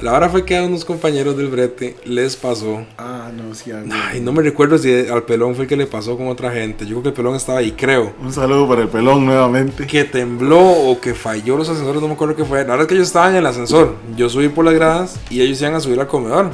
La 0.01 0.13
hora 0.13 0.29
fue 0.29 0.43
que 0.45 0.57
a 0.57 0.63
unos 0.63 0.83
compañeros 0.83 1.37
del 1.37 1.47
brete 1.47 1.95
les 2.05 2.35
pasó. 2.35 2.83
Ah, 2.97 3.29
no, 3.33 3.53
sí, 3.53 3.71
algo. 3.71 3.87
Ay, 3.93 4.19
no 4.19 4.33
me 4.33 4.41
recuerdo 4.41 4.77
si 4.79 4.91
al 5.07 5.23
pelón 5.23 5.53
fue 5.53 5.65
el 5.65 5.69
que 5.69 5.77
le 5.77 5.85
pasó 5.85 6.17
con 6.17 6.27
otra 6.27 6.51
gente. 6.51 6.85
Yo 6.85 6.93
creo 6.95 7.03
que 7.03 7.09
el 7.09 7.15
pelón 7.15 7.35
estaba 7.35 7.59
ahí, 7.59 7.71
creo. 7.73 8.11
Un 8.19 8.33
saludo 8.33 8.67
para 8.67 8.81
el 8.81 8.87
pelón 8.89 9.25
nuevamente. 9.25 9.85
Que 9.85 10.03
tembló 10.03 10.59
o 10.59 10.99
que 10.99 11.13
falló 11.13 11.55
los 11.55 11.69
ascensores, 11.69 12.01
no 12.01 12.07
me 12.07 12.15
acuerdo 12.15 12.35
qué 12.35 12.43
fue. 12.43 12.57
La 12.59 12.71
verdad 12.71 12.81
es 12.81 12.87
que 12.87 12.93
ellos 12.95 13.07
estaban 13.07 13.31
en 13.31 13.37
el 13.37 13.45
ascensor. 13.45 13.95
Yo 14.17 14.27
subí 14.27 14.49
por 14.49 14.65
las 14.65 14.73
gradas 14.73 15.19
y 15.29 15.39
ellos 15.41 15.61
iban 15.61 15.75
a 15.75 15.79
subir 15.79 15.99
al 15.99 16.07
comedor. 16.07 16.49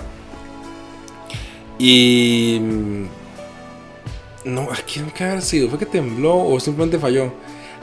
Y. 1.79 2.59
mm, 2.61 3.05
No, 4.45 4.67
¿quién 4.91 5.11
qué 5.11 5.23
habrá 5.25 5.41
sido? 5.41 5.69
¿Fue 5.69 5.77
que 5.79 5.85
tembló 5.85 6.37
o 6.37 6.59
simplemente 6.59 6.97
falló? 6.99 7.31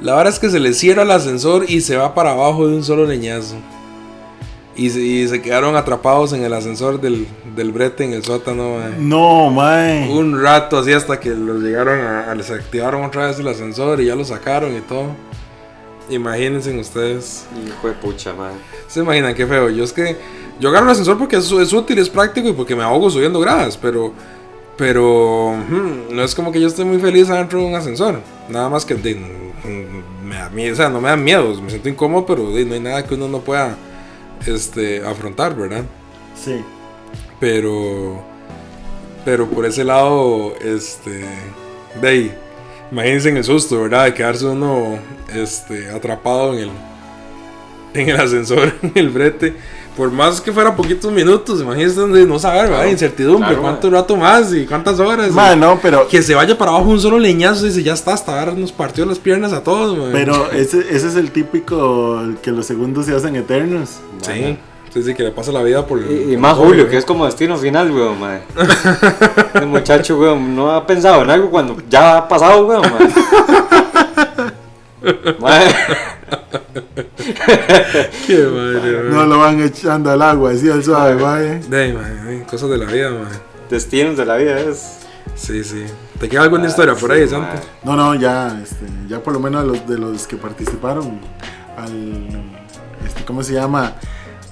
La 0.01 0.15
verdad 0.17 0.33
es 0.33 0.39
que 0.39 0.51
se 0.51 0.59
le 0.61 0.73
cierra 0.73 1.03
el 1.03 1.11
ascensor 1.11 1.65
y 1.69 1.81
se 1.81 1.97
va 1.97 2.15
para 2.15 2.33
abajo 2.33 2.67
de 2.67 2.75
un 2.77 2.83
solo 2.85 3.05
leñazo. 3.07 3.57
Y 4.77 4.91
se, 4.91 5.01
y 5.01 5.29
se 5.29 5.41
quedaron 5.41 5.77
atrapados 5.77 6.33
en 6.33 6.43
el 6.43 6.53
ascensor 6.53 7.01
del, 7.01 7.29
del 7.55 7.71
brete 7.71 8.03
en 8.05 8.13
el 8.13 8.25
sótano. 8.25 8.79
mae. 8.79 8.93
No, 8.99 9.51
mae. 9.51 10.11
Un 10.11 10.43
rato 10.43 10.79
así 10.79 10.93
hasta 10.93 11.21
que 11.21 11.31
los 11.31 11.63
llegaron 11.63 12.01
a, 12.01 12.31
a- 12.31 12.35
les 12.35 12.51
activaron 12.51 13.05
otra 13.05 13.27
vez 13.29 13.39
el 13.39 13.47
ascensor 13.47 14.01
y 14.01 14.07
ya 14.07 14.17
lo 14.17 14.25
sacaron 14.25 14.77
y 14.77 14.81
todo. 14.81 15.07
Imagínense 16.11 16.77
ustedes. 16.79 17.47
Hijo 17.67 17.87
de 17.89 17.95
pucha, 17.95 18.35
man. 18.35 18.53
Se 18.89 19.01
imaginan 19.01 19.35
qué 19.35 19.47
feo. 19.47 19.71
Yo 19.71 19.85
es 19.85 19.93
que 19.93 20.17
yo 20.61 20.69
agarro 20.69 20.87
el 20.87 20.93
ascensor 20.93 21.19
porque 21.19 21.37
es, 21.37 21.51
es 21.51 21.73
útil, 21.73 21.99
es 21.99 22.09
práctico 22.11 22.49
y 22.49 22.53
porque 22.53 22.77
me 22.77 22.83
ahogo 22.83 23.11
subiendo 23.11 23.41
gradas, 23.41 23.77
pero 23.77 24.13
Pero 24.77 25.55
no 26.11 26.23
es 26.25 26.35
como 26.35 26.51
que 26.51 26.61
yo 26.61 26.67
esté 26.67 26.85
muy 26.85 26.99
feliz 26.99 27.31
adentro 27.31 27.61
de 27.61 27.67
un 27.67 27.77
ascensor. 27.77 28.21
Nada 28.49 28.69
más 28.69 28.85
que 28.85 28.95
de- 28.97 29.15
me 30.25 30.35
da 30.35 30.51
miedo, 30.51 30.73
o 30.73 30.77
sea, 30.77 30.89
no 30.89 31.01
me 31.01 31.09
da 31.11 31.17
miedo, 31.17 31.61
me 31.63 31.71
siento 31.71 31.89
incómodo, 31.89 32.27
pero 32.27 32.51
de, 32.51 32.65
no 32.65 32.75
hay 32.75 32.81
nada 32.81 33.05
que 33.07 33.15
uno 33.15 33.29
no 33.29 33.39
pueda 33.41 33.77
este, 34.47 35.05
afrontar, 35.07 35.55
¿verdad? 35.55 35.85
Sí. 36.35 36.65
Pero, 37.39 38.23
pero 39.25 39.49
por 39.49 39.65
ese 39.67 39.85
lado, 39.85 40.55
este, 40.61 41.25
de 42.01 42.09
ahí, 42.09 42.35
imagínense 42.91 43.29
en 43.29 43.37
el 43.37 43.45
susto, 43.45 43.83
¿verdad? 43.83 44.05
De 44.07 44.15
quedarse 44.15 44.47
uno 44.47 44.99
este, 45.33 45.91
atrapado 45.91 46.53
en 46.55 46.61
el, 46.61 46.71
en 47.95 48.09
el 48.09 48.17
ascensor, 48.21 48.73
en 48.83 48.93
el 48.95 49.11
brete. 49.11 49.55
Por 49.97 50.11
más 50.11 50.41
que 50.41 50.53
fuera 50.53 50.75
poquitos 50.75 51.13
minutos, 51.13 51.61
imagínense 51.61 52.01
no 52.27 52.39
saber, 52.39 52.63
¿verdad? 52.63 52.77
Claro, 52.79 52.91
Incertidumbre, 52.91 53.49
claro, 53.51 53.63
cuánto 53.63 53.91
rato 53.91 54.17
más 54.17 54.53
y 54.53 54.67
cuántas 54.67 54.99
horas. 54.99 55.29
y- 55.29 55.33
Ma, 55.33 55.55
no, 55.55 55.79
pero, 55.81 56.09
que 56.09 56.21
se 56.23 56.35
vaya 56.35 56.59
para 56.59 56.73
abajo 56.73 56.91
un 56.91 57.01
solo 57.01 57.19
leñazo 57.19 57.65
y 57.65 57.69
dice, 57.69 57.83
ya 57.85 57.93
está, 57.95 58.13
hasta 58.13 58.41
ahora 58.41 58.53
nos 58.55 58.73
partió 58.73 59.07
las 59.07 59.19
piernas 59.21 59.53
a 59.53 59.63
todos, 59.63 59.97
man. 59.97 60.09
pero 60.13 60.51
ese, 60.51 60.81
ese 60.91 61.07
es 61.09 61.15
el 61.15 61.31
típico 61.31 62.21
que 62.43 62.51
los 62.51 62.67
segundos 62.67 63.07
se 63.07 63.15
hacen 63.15 63.37
eternos. 63.37 63.99
Sí, 64.23 64.59
sí, 64.93 65.03
sí, 65.05 65.15
que 65.15 65.23
le 65.23 65.31
pasa 65.31 65.53
la 65.53 65.63
vida 65.63 65.87
por... 65.87 66.01
Y, 66.01 66.37
más 66.37 66.57
Julio, 66.57 66.89
que 66.89 66.97
es 66.97 67.05
como 67.05 67.25
destino 67.27 67.57
final, 67.57 67.93
weón, 67.93 68.19
madre. 68.19 68.43
El 69.55 69.67
muchacho, 69.69 70.19
weón, 70.19 70.57
no 70.57 70.73
ha 70.73 70.85
pensado 70.87 71.23
en 71.23 71.31
algo 71.31 71.51
cuando 71.51 71.77
ya 71.89 72.19
ha 72.19 72.29
pasado, 72.29 72.67
weón, 72.67 72.83
madre. 72.83 73.09
Madre, 75.41 75.75
Qué 78.27 78.39
madre, 78.47 79.03
man. 79.03 79.11
No 79.11 79.27
lo 79.27 79.39
van 79.39 79.61
echando 79.63 80.11
al 80.11 80.23
agua, 80.23 80.53
así 80.53 80.71
al 80.71 80.83
suave, 80.83 81.15
man, 81.17 81.73
ahí, 82.27 82.45
cosas 82.49 82.71
de 82.71 82.79
la 82.79 82.87
vida, 82.87 83.11
man. 83.11 83.29
destinos 83.71 84.17
de 84.17 84.25
la 84.25 84.37
vida 84.37 84.59
es. 84.61 85.01
Sí, 85.35 85.65
sí. 85.65 85.85
¿Te 86.21 86.29
queda 86.29 86.43
alguna 86.43 86.67
historia 86.67 86.95
por 86.95 87.11
ahí, 87.11 87.27
Ah, 87.33 87.39
madre. 87.39 87.61
No, 87.83 87.97
no, 87.97 88.15
ya, 88.15 88.61
este, 88.63 88.87
ya 89.09 89.21
por 89.21 89.33
lo 89.33 89.41
menos 89.41 89.65
los, 89.65 89.87
de 89.87 89.99
los 89.99 90.27
que 90.27 90.37
participaron 90.37 91.21
al, 91.77 92.45
este, 93.07 93.25
¿cómo 93.25 93.43
se 93.43 93.55
llama? 93.55 93.95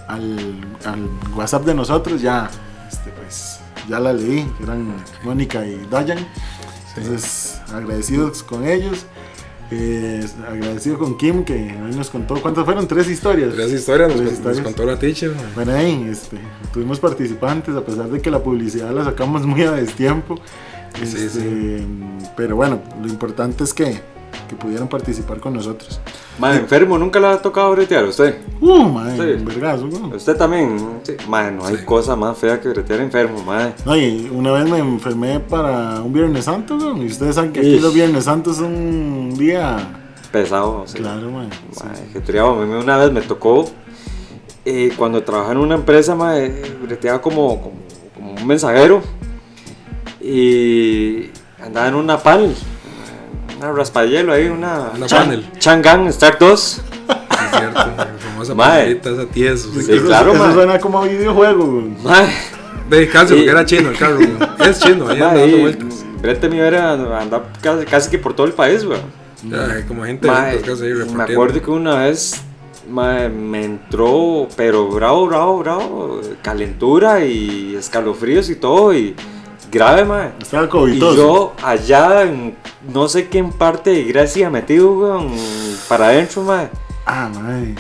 Al, 0.08 0.60
al 0.84 1.08
WhatsApp 1.36 1.64
de 1.64 1.74
nosotros, 1.74 2.20
ya, 2.20 2.50
este, 2.90 3.10
pues, 3.10 3.60
ya 3.88 4.00
la 4.00 4.12
leí, 4.12 4.50
eran 4.62 4.94
Mónica 5.22 5.64
y 5.64 5.86
Dayan. 5.90 6.18
Entonces, 6.96 7.60
agradecidos 7.72 8.42
con 8.42 8.66
ellos. 8.66 9.06
Eh, 9.72 10.26
agradecido 10.48 10.98
con 10.98 11.16
Kim, 11.16 11.44
que 11.44 11.54
hoy 11.54 11.94
nos 11.96 12.10
contó, 12.10 12.34
¿cuántas 12.40 12.64
fueron? 12.64 12.86
Tres 12.86 13.08
historias. 13.08 13.54
Tres 13.54 13.72
historias 13.72 14.08
nos, 14.10 14.16
Tres 14.18 14.30
nos 14.30 14.38
historias. 14.38 14.64
contó 14.64 14.84
la 14.84 14.98
teacher. 14.98 15.32
Bueno, 15.54 15.72
ahí, 15.72 16.06
este, 16.10 16.36
tuvimos 16.72 17.00
participantes, 17.00 17.74
a 17.74 17.84
pesar 17.84 18.08
de 18.08 18.20
que 18.20 18.30
la 18.30 18.42
publicidad 18.42 18.90
la 18.92 19.04
sacamos 19.04 19.42
muy 19.46 19.62
a 19.62 19.72
destiempo. 19.72 20.36
Sí, 21.02 21.16
Este, 21.24 21.82
Pero 22.36 22.54
bueno, 22.56 22.82
lo 23.00 23.08
importante 23.08 23.64
es 23.64 23.72
que, 23.72 24.00
que 24.48 24.56
pudieran 24.56 24.88
participar 24.88 25.38
con 25.40 25.54
nosotros. 25.54 26.00
Madre, 26.38 26.58
enfermo, 26.60 26.98
nunca 26.98 27.20
le 27.20 27.26
ha 27.28 27.42
tocado 27.42 27.70
bretear 27.72 28.04
a 28.04 28.08
usted. 28.08 28.38
Uh, 28.60 28.84
madre, 28.84 29.16
Sí. 29.36 29.40
un 29.40 29.44
vergazo, 29.44 29.86
weón. 29.86 30.12
Usted 30.14 30.36
también. 30.36 31.00
Sí. 31.02 31.14
Madre, 31.28 31.52
no 31.52 31.64
hay 31.66 31.76
Sí. 31.76 31.84
cosa 31.84 32.16
más 32.16 32.36
fea 32.38 32.60
que 32.60 32.68
bretear 32.68 33.00
enfermo, 33.00 33.42
madre. 33.42 33.74
No, 33.84 33.96
y 33.96 34.30
una 34.32 34.52
vez 34.52 34.68
me 34.68 34.78
enfermé 34.78 35.40
para 35.40 36.00
un 36.00 36.12
Viernes 36.12 36.44
Santo, 36.46 36.76
weón, 36.76 37.02
y 37.02 37.06
ustedes 37.06 37.34
saben 37.34 37.52
que 37.52 37.60
aquí 37.60 37.78
los 37.78 37.92
Viernes 37.94 38.24
Santos 38.24 38.56
son 38.56 38.66
un 38.74 39.34
día. 39.36 39.98
Pesado, 40.30 40.84
sí. 40.86 40.98
Claro, 40.98 41.28
sí. 41.72 41.84
Madre, 41.84 42.02
que 42.12 42.20
triaba. 42.20 42.62
A 42.62 42.64
mí 42.66 42.74
una 42.74 42.96
vez 42.96 43.12
me 43.12 43.20
tocó, 43.20 43.66
eh, 44.64 44.92
cuando 44.96 45.22
trabajaba 45.22 45.52
en 45.52 45.58
una 45.58 45.74
empresa, 45.74 46.14
madre, 46.14 46.62
breteaba 46.82 47.20
como, 47.20 47.60
como, 47.60 47.72
como 48.14 48.32
un 48.32 48.46
mensajero 48.46 49.02
y 50.20 51.30
andaba 51.62 51.88
en 51.88 51.94
una 51.96 52.18
panel, 52.18 52.54
una 53.62 53.72
raspahielo 53.72 54.32
ahí, 54.32 54.48
una, 54.48 54.90
Una 54.94 55.06
Chan- 55.06 55.24
panel. 55.24 55.50
Chang'an 55.58 56.06
Star 56.08 56.38
2. 56.38 56.60
Sí, 56.60 56.80
es 56.82 57.58
cierto. 57.58 57.74
La 57.96 58.06
famosa 58.18 58.54
Mae. 58.54 58.80
panelita, 58.82 59.10
esa 59.10 59.24
tieso. 59.26 59.70
Sí, 59.74 59.82
Sí, 59.82 59.92
eso, 59.94 60.06
claro, 60.06 60.32
eso 60.32 60.42
man. 60.42 60.54
suena 60.54 60.78
como 60.78 60.98
a 61.00 61.04
videojuego, 61.06 61.64
weón. 61.64 61.96
Madre, 62.02 62.32
De 62.90 63.02
Y- 63.04 63.06
porque 63.06 63.50
era 63.50 63.64
chino 63.64 63.90
el 63.90 63.96
carro, 63.98 64.18
weón. 64.18 64.38
Es 64.60 64.80
chino, 64.80 65.08
ahí 65.08 65.20
anda 65.20 65.34
dando 65.40 65.56
vueltas. 65.58 66.04
Brete 66.20 66.48
mío 66.48 66.64
era 66.64 66.92
andar 66.92 67.44
casi, 67.60 67.84
casi 67.86 68.10
que 68.10 68.18
por 68.18 68.34
todo 68.34 68.46
el 68.46 68.52
país, 68.52 68.84
weón. 68.84 69.00
Ya, 69.48 69.84
como 69.88 70.04
gente 70.04 70.26
Mae, 70.28 70.56
de 70.58 70.62
casi 70.62 70.84
ahí 70.84 70.92
me 71.14 71.22
acuerdo 71.24 71.60
que 71.60 71.70
una 71.70 71.96
vez 72.06 72.40
mae, 72.88 73.28
me 73.28 73.64
entró, 73.64 74.46
pero 74.56 74.88
bravo, 74.88 75.26
bravo, 75.26 75.58
bravo, 75.58 76.20
calentura 76.42 77.24
y 77.24 77.74
escalofríos 77.76 78.50
y 78.50 78.56
todo, 78.56 78.92
y 78.94 79.14
grave, 79.72 80.04
mae. 80.04 80.30
Estaba 80.40 80.64
Y 80.64 80.68
covidoso. 80.68 81.16
yo 81.16 81.52
allá 81.62 82.22
en 82.22 82.54
no 82.92 83.08
sé 83.08 83.28
qué 83.28 83.38
en 83.38 83.50
parte 83.50 83.90
de 83.90 84.04
Grecia 84.04 84.50
metido, 84.50 84.92
weón, 84.92 85.32
para 85.88 86.06
adentro, 86.08 86.42
mae. 86.42 86.68
Ah, 87.06 87.28
madre. 87.34 87.74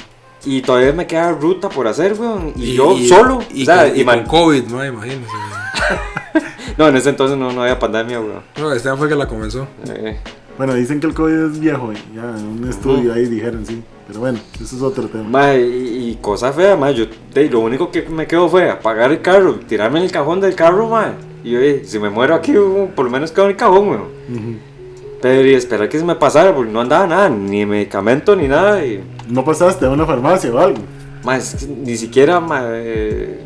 Y 0.44 0.60
todavía 0.62 0.92
me 0.92 1.06
queda 1.06 1.30
ruta 1.32 1.68
por 1.68 1.86
hacer, 1.86 2.14
weón. 2.18 2.52
Y, 2.56 2.74
yo 2.74 2.96
solo, 3.08 3.40
Y, 3.54 3.62
o 3.62 3.66
sea, 3.66 3.86
con, 3.88 3.96
y 3.96 4.00
y 4.00 4.04
man- 4.04 4.20
con 4.24 4.28
COVID, 4.28 4.64
mae, 4.70 4.88
imagínense. 4.88 5.26
weón. 5.30 6.42
no, 6.78 6.88
en 6.88 6.96
ese 6.96 7.10
entonces 7.10 7.36
no, 7.38 7.52
no 7.52 7.62
había 7.62 7.78
pandemia, 7.78 8.18
weón. 8.20 8.42
No, 8.58 8.72
este 8.72 8.94
fue 8.96 9.08
que 9.08 9.14
la 9.14 9.26
comenzó. 9.28 9.66
Eh, 9.88 10.18
Bueno, 10.58 10.74
dicen 10.74 11.00
que 11.00 11.06
el 11.06 11.14
COVID 11.14 11.52
es 11.52 11.60
viejo, 11.60 11.92
y 11.92 11.96
ya 12.16 12.22
en 12.38 12.46
un 12.46 12.68
estudio 12.68 13.12
ahí 13.14 13.26
dijeron 13.26 13.64
sí. 13.64 13.82
Pero 14.06 14.20
bueno, 14.20 14.38
eso 14.60 14.76
es 14.76 14.82
otro 14.82 15.06
tema. 15.08 15.24
Mae, 15.28 15.60
y, 15.62 16.10
y 16.10 16.18
cosa 16.20 16.52
fea, 16.52 16.76
mae, 16.76 16.92
yo 16.94 17.06
de, 17.32 17.48
lo 17.48 17.60
único 17.60 17.90
que 17.90 18.02
me 18.02 18.26
quedó 18.26 18.48
fue 18.48 18.68
apagar 18.68 19.10
el 19.12 19.22
carro, 19.22 19.54
tirarme 19.66 20.00
en 20.00 20.04
el 20.06 20.10
cajón 20.12 20.40
del 20.40 20.54
carro, 20.54 20.88
mae. 20.88 21.12
Y 21.44 21.50
yo 21.50 21.60
dije, 21.60 21.82
si 21.84 21.98
me 21.98 22.08
muero 22.10 22.34
aquí, 22.34 22.52
por 22.94 23.04
lo 23.04 23.10
menos 23.10 23.32
quedo 23.32 23.44
en 23.46 23.50
el 23.52 23.56
cajón, 23.56 23.88
weón. 23.88 24.58
Pero 25.20 25.46
y 25.48 25.54
esperar 25.54 25.88
que 25.88 25.98
se 25.98 26.04
me 26.04 26.14
pasara, 26.16 26.54
porque 26.54 26.72
no 26.72 26.80
andaba 26.80 27.06
nada, 27.06 27.28
ni 27.28 27.64
medicamento, 27.64 28.34
ni 28.36 28.48
nada. 28.48 28.84
Y, 28.84 29.02
¿No 29.28 29.44
pasaste 29.44 29.86
a 29.86 29.90
una 29.90 30.04
farmacia 30.04 30.50
o 30.52 30.58
algo? 30.58 30.78
es 31.36 31.54
que 31.54 31.66
ni 31.66 31.96
siquiera, 31.96 32.42
eh, 32.72 33.40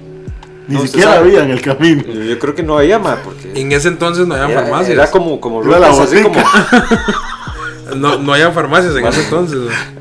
Ni 0.68 0.76
No, 0.76 0.80
siquiera 0.82 1.12
sabe. 1.14 1.28
había 1.28 1.44
en 1.44 1.50
el 1.50 1.60
camino. 1.60 2.02
yo 2.04 2.38
creo 2.38 2.54
que 2.54 2.62
no 2.62 2.78
había, 2.78 2.98
mae, 2.98 3.16
porque 3.22 3.52
En 3.60 3.70
ese 3.72 3.88
entonces 3.88 4.26
no 4.26 4.34
había 4.34 4.48
era, 4.52 4.62
farmacias. 4.62 4.90
era 4.94 5.10
como, 5.10 5.38
como 5.40 5.62
Era 5.62 5.78
la 5.78 5.88
así 5.90 6.22
como, 6.22 6.34
No, 7.96 8.18
no 8.18 8.32
había 8.34 8.50
farmacias 8.50 8.96
en 8.96 9.06
ese 9.06 9.22
entonces. 9.24 9.58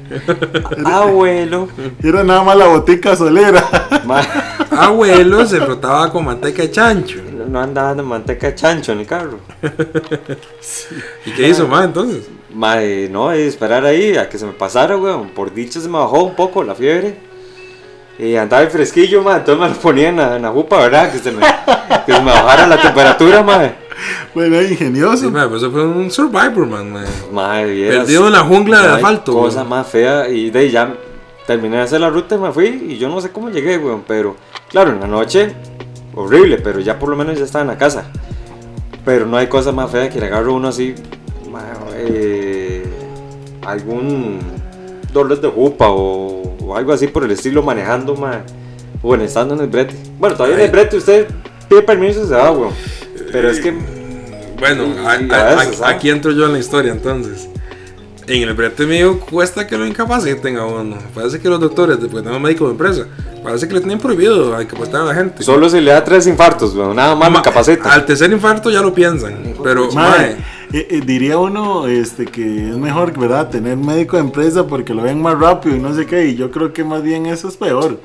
abuelo, 0.85 1.67
Era 2.03 2.23
nada 2.23 2.43
más 2.43 2.57
la 2.57 2.67
botica 2.67 3.15
solera. 3.15 3.63
Abuelo 4.71 5.45
se 5.45 5.59
frotaba 5.61 6.11
con 6.11 6.25
manteca 6.25 6.61
de 6.63 6.71
chancho. 6.71 7.19
no- 7.47 7.59
andaba 7.59 7.93
de 7.95 8.01
manteca 8.03 8.47
de 8.47 8.55
chancho 8.55 8.91
en 8.91 8.99
el 8.99 9.07
carro. 9.07 9.39
¿Y 11.25 11.31
qué 11.31 11.49
hizo, 11.49 11.67
mae, 11.67 11.85
entonces? 11.85 12.27
Mae, 12.53 13.07
no, 13.09 13.35
y 13.35 13.41
esperar 13.41 13.85
ahí 13.85 14.17
a 14.17 14.27
que 14.29 14.37
se 14.37 14.45
me 14.45 14.51
pasara, 14.53 14.97
weón. 14.97 15.29
Por 15.29 15.53
dicho 15.53 15.79
se 15.79 15.87
me 15.87 15.97
bajó 15.97 16.23
un 16.23 16.35
poco 16.35 16.63
la 16.63 16.75
fiebre. 16.75 17.17
Y 18.19 18.35
andaba 18.35 18.63
el 18.63 18.69
fresquillo, 18.69 19.23
mae. 19.23 19.37
Entonces 19.37 19.61
me 19.61 19.69
lo 19.73 19.79
ponía 19.81 20.09
en 20.09 20.17
la, 20.17 20.35
en 20.35 20.41
la 20.41 20.49
jupa, 20.49 20.77
¿verdad? 20.79 21.11
Que 21.11 21.19
se, 21.19 21.31
me, 21.31 21.41
que 22.05 22.13
se 22.13 22.19
me 22.21 22.31
bajara 22.31 22.67
la 22.67 22.81
temperatura, 22.81 23.43
mae. 23.43 23.84
Bueno, 24.33 24.61
ingenioso. 24.61 25.17
Sí, 25.17 25.29
pues 25.31 25.53
eso 25.61 25.71
fue 25.71 25.85
un 25.85 26.11
Survivor, 26.11 26.67
man. 26.67 26.93
Mae, 27.31 27.65
vieras, 27.71 27.99
Perdido 27.99 28.27
en 28.27 28.33
la 28.33 28.41
jungla 28.41 28.81
de 28.81 28.87
asfalto, 28.89 29.33
Cosa 29.33 29.63
más 29.63 29.87
fea. 29.87 30.27
Y 30.29 30.49
de 30.49 30.59
ahí 30.59 30.71
ya 30.71 30.93
terminé 31.47 31.77
de 31.77 31.83
hacer 31.83 32.01
la 32.01 32.09
ruta 32.09 32.35
y 32.35 32.39
me 32.39 32.51
fui. 32.51 32.67
Y 32.89 32.97
yo 32.97 33.07
no 33.09 33.21
sé 33.21 33.31
cómo 33.31 33.49
llegué, 33.49 33.77
weón. 33.77 34.03
Pero, 34.07 34.35
claro, 34.69 34.91
en 34.91 34.99
la 34.99 35.07
noche, 35.07 35.53
horrible. 36.13 36.57
Pero 36.57 36.79
ya 36.79 36.99
por 36.99 37.09
lo 37.09 37.15
menos 37.15 37.37
ya 37.37 37.45
estaba 37.45 37.61
en 37.61 37.69
la 37.69 37.77
casa. 37.77 38.05
Pero 39.05 39.25
no 39.25 39.37
hay 39.37 39.47
cosa 39.47 39.71
más 39.71 39.91
fea 39.91 40.09
que 40.09 40.19
le 40.19 40.25
agarro 40.25 40.53
uno 40.53 40.67
así. 40.67 40.95
eh, 41.95 42.83
algún 43.65 44.39
dolor 45.13 45.39
de 45.39 45.47
jupa 45.47 45.87
o, 45.89 46.55
o 46.61 46.75
algo 46.75 46.91
así 46.91 47.07
por 47.07 47.23
el 47.23 47.31
estilo 47.31 47.63
manejando, 47.63 48.15
mae. 48.15 48.39
Bueno, 49.01 49.23
estando 49.23 49.53
en 49.53 49.61
el 49.61 49.67
brete. 49.67 49.95
Bueno, 50.19 50.35
todavía 50.35 50.57
en 50.57 50.63
el 50.65 50.71
brete 50.71 50.97
usted 50.97 51.27
pide 51.69 51.81
permiso 51.83 52.23
y 52.23 52.27
se 52.27 52.33
va, 52.33 52.51
weón. 52.51 52.73
Pero 53.31 53.49
es 53.49 53.59
que. 53.59 53.73
Bueno, 54.59 54.83
Y- 54.85 55.05
a- 55.05 55.21
y 55.21 55.29
a- 55.31 55.51
a 55.51 55.55
veces, 55.55 55.81
a- 55.81 55.87
¿ah? 55.87 55.89
aquí 55.91 56.09
entro 56.09 56.31
yo 56.31 56.45
en 56.45 56.53
la 56.53 56.59
historia 56.59 56.91
entonces. 56.91 57.49
En 58.27 58.41
el 58.41 58.55
brete 58.55 58.87
mío 58.87 59.19
cuesta 59.19 59.67
que 59.67 59.77
lo 59.77 59.85
incapaciten 59.85 60.57
a 60.57 60.65
uno. 60.65 60.97
Parece 61.13 61.39
que 61.39 61.47
los 61.47 61.59
doctores, 61.59 61.99
después 62.01 62.23
de 62.23 62.31
un 62.31 62.41
médico 62.41 62.65
de 62.65 62.71
empresa, 62.71 63.05
parece 63.43 63.67
que 63.67 63.75
le 63.75 63.81
tienen 63.81 63.99
prohibido 63.99 64.55
a 64.55 64.63
incapacitar 64.63 65.01
a 65.01 65.05
la 65.05 65.13
gente. 65.13 65.43
Solo 65.43 65.69
si 65.69 65.79
le 65.79 65.91
da 65.91 66.03
tres 66.03 66.25
infartos. 66.25 66.73
Nada 66.73 67.13
más 67.15 67.29
me 67.29 67.33
Ma- 67.33 67.39
incapacita. 67.39 67.93
Al 67.93 68.03
tercer 68.05 68.31
infarto 68.31 68.71
ya 68.71 68.81
lo 68.81 68.93
piensan. 68.95 69.53
Pero, 69.63 69.89
eh, 70.73 70.87
eh, 70.89 71.01
diría 71.05 71.37
uno 71.37 71.87
este, 71.87 72.25
que 72.25 72.69
es 72.71 72.75
mejor, 72.77 73.15
¿verdad? 73.15 73.49
Tener 73.51 73.77
médico 73.77 74.15
de 74.17 74.23
empresa 74.23 74.65
porque 74.65 74.93
lo 74.95 75.03
ven 75.03 75.21
más 75.21 75.37
rápido 75.39 75.75
y 75.75 75.79
no 75.79 75.93
sé 75.93 76.07
qué. 76.07 76.25
Y 76.25 76.35
yo 76.35 76.49
creo 76.49 76.73
que 76.73 76.83
más 76.83 77.03
bien 77.03 77.27
eso 77.27 77.47
es 77.47 77.57
peor. 77.57 77.99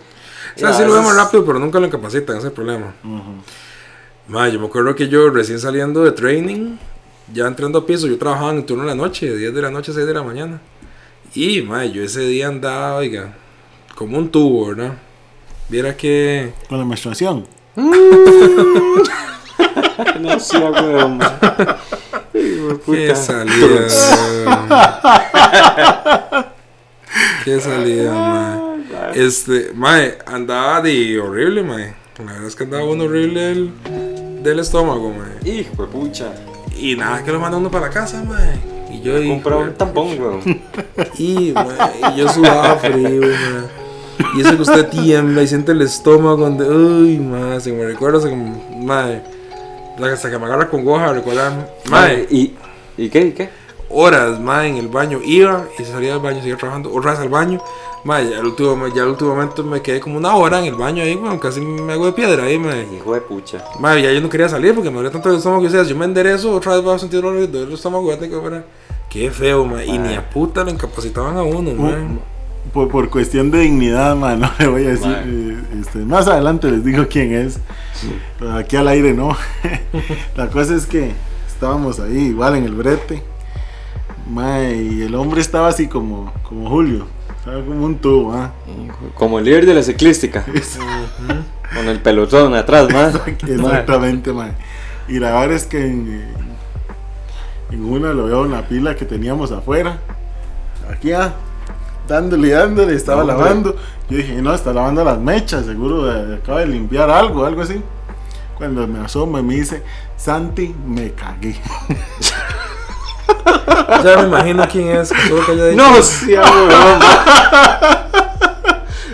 o 0.55 0.59
sea, 0.59 0.73
Ya, 0.73 0.77
sí 0.77 0.85
lo 0.85 0.93
vemos 0.93 1.13
es- 1.13 1.17
rápido, 1.17 1.47
pero 1.47 1.59
nunca 1.59 1.81
lo 1.81 1.87
incapacitan, 1.87 2.37
ese 2.37 2.47
es 2.49 2.51
el 2.51 2.53
problema. 2.53 2.93
Mae, 4.31 4.53
yo 4.53 4.61
me 4.61 4.67
acuerdo 4.67 4.95
que 4.95 5.09
yo 5.09 5.29
recién 5.29 5.59
saliendo 5.59 6.05
de 6.05 6.13
training, 6.13 6.77
ya 7.35 7.49
entrando 7.49 7.81
a 7.81 7.87
piso, 7.87 8.07
yo 8.07 8.17
trabajaba 8.17 8.53
en 8.53 8.59
el 8.59 8.65
turno 8.65 8.85
de 8.85 8.91
la 8.91 8.95
noche, 8.95 9.29
de 9.29 9.37
10 9.37 9.53
de 9.53 9.63
la 9.63 9.73
noche 9.73 9.91
a 9.91 9.95
6 9.95 10.07
de 10.07 10.15
la 10.15 10.23
mañana. 10.23 10.61
Y, 11.35 11.63
mae, 11.63 11.91
yo 11.91 12.05
ese 12.05 12.21
día 12.21 12.47
andaba, 12.47 12.95
oiga, 12.95 13.35
como 13.97 14.17
un 14.19 14.31
tubo, 14.31 14.69
¿verdad? 14.69 14.93
Viera 15.69 15.97
que... 15.97 16.53
Con 16.69 16.79
la 16.79 16.85
menstruación. 16.85 17.45
no 20.21 20.39
sea 20.39 20.71
weón, 20.71 21.19
Qué 22.87 23.17
salida. 23.17 23.89
Qué 27.45 27.61
salida, 27.61 28.13
mae. 28.13 28.61
Este, 29.13 29.73
mae, 29.75 30.19
andaba 30.25 30.81
de 30.83 31.19
horrible, 31.19 31.65
mae. 31.65 31.95
La 32.19 32.33
verdad 32.33 32.47
es 32.49 32.55
que 32.55 32.65
andaba 32.65 32.85
uno 32.85 33.05
horrible 33.05 33.41
del, 33.41 33.73
del 34.43 34.61
estómago, 34.61 35.11
mae. 35.11 35.51
Hijo 35.51 35.83
de 35.83 35.89
pucha. 35.89 36.33
Y 36.77 36.97
nada, 36.97 37.23
que 37.23 37.33
lo 37.33 37.41
manda 37.41 37.59
uno 37.59 37.71
para 37.71 37.87
la 37.87 37.93
casa, 37.93 38.23
mae. 38.23 38.59
Y 38.91 39.01
yo 39.03 39.15
Compró 39.29 39.61
un 39.61 39.75
tampón, 39.75 40.21
weón. 40.21 40.41
Y, 41.19 41.53
mae, 41.53 42.15
y 42.15 42.19
yo 42.19 42.29
sudaba 42.29 42.77
frío. 42.77 43.21
Y 44.37 44.41
eso 44.41 44.57
que 44.57 44.63
usted 44.63 44.89
tiembla 44.89 45.43
y 45.43 45.49
siente 45.49 45.73
el 45.73 45.83
estómago 45.83 46.37
donde, 46.37 46.69
uy, 46.69 47.19
mae, 47.19 47.61
se 47.61 47.73
me 47.73 47.85
recuerda, 47.85 48.21
se 48.21 48.35
me, 48.35 49.23
hasta 50.07 50.31
que 50.31 50.39
me 50.39 50.47
agarra 50.47 50.69
con 50.69 50.85
goja, 50.85 51.13
recordar, 51.13 51.75
mae, 51.87 52.27
¿Y, 52.31 52.55
¿Y 52.97 53.09
qué? 53.09 53.21
¿Y 53.27 53.33
qué? 53.33 53.61
horas, 53.91 54.39
mae, 54.39 54.69
en 54.69 54.77
el 54.77 54.89
baño, 54.89 55.21
iba 55.23 55.67
y 55.79 55.85
salía 55.85 56.13
del 56.13 56.21
baño, 56.21 56.41
seguía 56.41 56.57
trabajando, 56.57 56.93
otras 56.95 57.19
al 57.19 57.29
baño, 57.29 57.61
ya 58.05 58.39
al 58.39 58.47
último, 58.47 58.89
ya 58.89 59.03
al 59.03 59.09
último 59.09 59.31
momento 59.35 59.63
me 59.63 59.83
quedé 59.83 60.01
como 60.01 60.17
una 60.17 60.35
hora 60.35 60.59
en 60.59 60.67
el 60.67 60.75
baño 60.75 61.03
ahí, 61.03 61.15
weón, 61.15 61.39
casi 61.39 61.61
me 61.61 61.93
hago 61.93 62.07
de 62.07 62.13
piedra 62.13 62.45
ahí, 62.45 62.59
mae. 62.59 62.87
Hijo 62.95 63.15
de 63.15 63.21
pucha. 63.21 63.65
Mae, 63.79 64.03
ya 64.03 64.13
yo 64.13 64.21
no 64.21 64.29
quería 64.29 64.49
salir 64.49 64.75
porque 64.75 64.91
me 64.91 64.97
dolía 64.97 65.11
tanto 65.11 65.31
el 65.31 65.37
estómago 65.37 65.63
que 65.63 65.69
decía, 65.69 65.89
yo 65.89 65.97
me 65.97 66.07
enderezo, 66.07 66.55
otra 66.55 66.75
vez 66.75 66.83
voy 66.83 66.95
a 66.95 66.99
sentir 66.99 67.21
dolor 67.21 67.47
del 67.49 67.73
estómago, 67.73 68.05
voy 68.05 68.15
a 68.15 68.19
tener 68.19 68.41
que. 68.41 68.63
Qué 69.11 69.31
feo, 69.31 69.65
mae, 69.65 69.87
y 69.87 69.99
ni 69.99 70.15
a 70.15 70.31
puta 70.31 70.65
lo 70.65 70.71
incapacitaban 70.71 71.37
a 71.37 71.43
uno, 71.43 71.75
mae. 71.75 72.19
Por, 72.73 72.89
por 72.89 73.11
cuestión 73.11 73.51
de 73.51 73.61
dignidad, 73.61 74.17
man, 74.17 74.41
no 74.41 74.51
le 74.59 74.67
voy 74.67 74.87
a 74.87 74.89
decir. 74.91 75.17
Eh, 75.27 75.59
este, 75.81 75.99
más 75.99 76.27
adelante 76.27 76.71
les 76.71 76.85
digo 76.85 77.07
quién 77.09 77.35
es. 77.35 77.59
Pero 78.39 78.55
aquí 78.55 78.77
al 78.77 78.89
aire 78.89 79.13
no. 79.13 79.37
La 80.37 80.49
cosa 80.49 80.75
es 80.75 80.87
que 80.87 81.13
estábamos 81.49 82.01
ahí, 82.01 82.29
igual 82.29 82.57
en 82.57 82.65
el 82.65 82.75
brete. 82.75 83.23
mae, 84.31 84.77
y 84.77 85.03
el 85.03 85.15
hombre 85.15 85.41
estaba 85.41 85.69
así 85.69 85.87
como, 85.87 86.33
como 86.49 86.71
Julio. 86.71 87.20
Estaba 87.51 87.67
como 87.67 87.85
un 87.85 87.99
tubo, 87.99 88.33
¿ah? 88.33 88.53
Como 89.17 89.41
el 89.41 89.45
líder 89.45 89.67
de 89.67 89.75
la 89.75 89.83
ciclística. 89.83 90.45
Con 91.75 91.89
el 91.89 91.99
pelotón 91.99 92.55
atrás, 92.55 92.89
más. 92.93 93.15
Exactamente, 93.27 94.33
mae. 94.33 94.53
Y 95.09 95.19
la 95.19 95.33
verdad 95.33 95.57
es 95.57 95.65
que 95.67 95.85
en, 95.85 96.33
en 97.73 97.85
una 97.85 98.13
lo 98.13 98.27
veo 98.27 98.45
en 98.45 98.53
la 98.53 98.63
pila 98.69 98.95
que 98.95 99.05
teníamos 99.05 99.51
afuera. 99.51 99.99
Aquí, 100.89 101.11
ah, 101.11 101.35
dándole 102.07 102.47
y 102.49 102.51
dándole, 102.53 102.95
estaba 102.95 103.25
No, 103.25 103.33
hombre. 103.33 103.45
lavando. 103.45 103.77
Yo 104.09 104.17
dije, 104.19 104.41
no, 104.41 104.55
está 104.55 104.73
lavando 104.73 105.03
las 105.03 105.19
mechas, 105.19 105.67
seguro 105.67 106.05
de- 106.05 106.37
acaba 106.37 106.61
de 106.61 106.69
limpiar 106.69 107.11
algo, 107.11 107.45
algo 107.45 107.63
así. 107.63 107.83
Cuando 108.59 108.87
me 108.87 109.01
asomo 109.05 109.41
y 109.41 109.43
me 109.43 109.55
dice, 109.55 109.83
Santi, 110.17 110.73
me 110.87 111.11
cagué. 111.15 111.57
Ya 114.05 114.17
me 114.19 114.23
imagino 114.29 114.67
quién 114.71 114.89
es, 114.97 115.09
solo 115.09 115.45
que 115.45 115.53
haya 115.53 115.67
dicho. 115.67 115.83
No, 115.83 116.03
sí, 116.03 116.33
weón. 116.35 117.01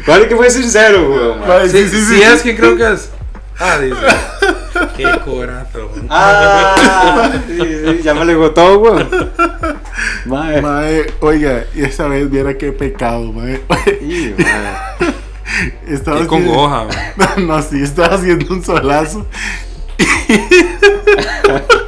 Vale 0.06 0.28
que 0.28 0.36
fue 0.36 0.50
sincero, 0.50 1.08
weón. 1.10 1.40
Mae, 1.48 1.68
Sí, 1.68 1.88
sí, 1.88 2.22
es 2.22 2.42
quien 2.42 2.56
creo 2.56 2.76
que 2.76 2.92
es. 2.92 3.10
Ah, 3.58 3.78
dice. 3.78 3.96
Qué 4.96 5.04
corazón. 5.24 6.06
Ah, 6.10 7.30
sí, 7.46 7.56
sí, 7.58 8.00
ya 8.02 8.12
me 8.14 8.24
le 8.26 8.34
gotó, 8.34 8.78
weón. 8.78 9.08
Mae. 10.26 10.60
Mae, 10.60 11.14
oiga, 11.20 11.64
y 11.74 11.82
esa 11.84 12.06
vez 12.08 12.30
viera 12.30 12.56
qué 12.58 12.70
pecado, 12.72 13.32
mae. 13.32 13.62
Estaba 15.88 16.18
Qué 16.18 16.24
haciendo- 16.24 16.28
congoja, 16.28 16.84
güey. 17.16 17.46
No, 17.46 17.62
sí, 17.62 17.82
estaba 17.82 18.14
haciendo 18.16 18.52
un 18.52 18.62
solazo. 18.62 19.26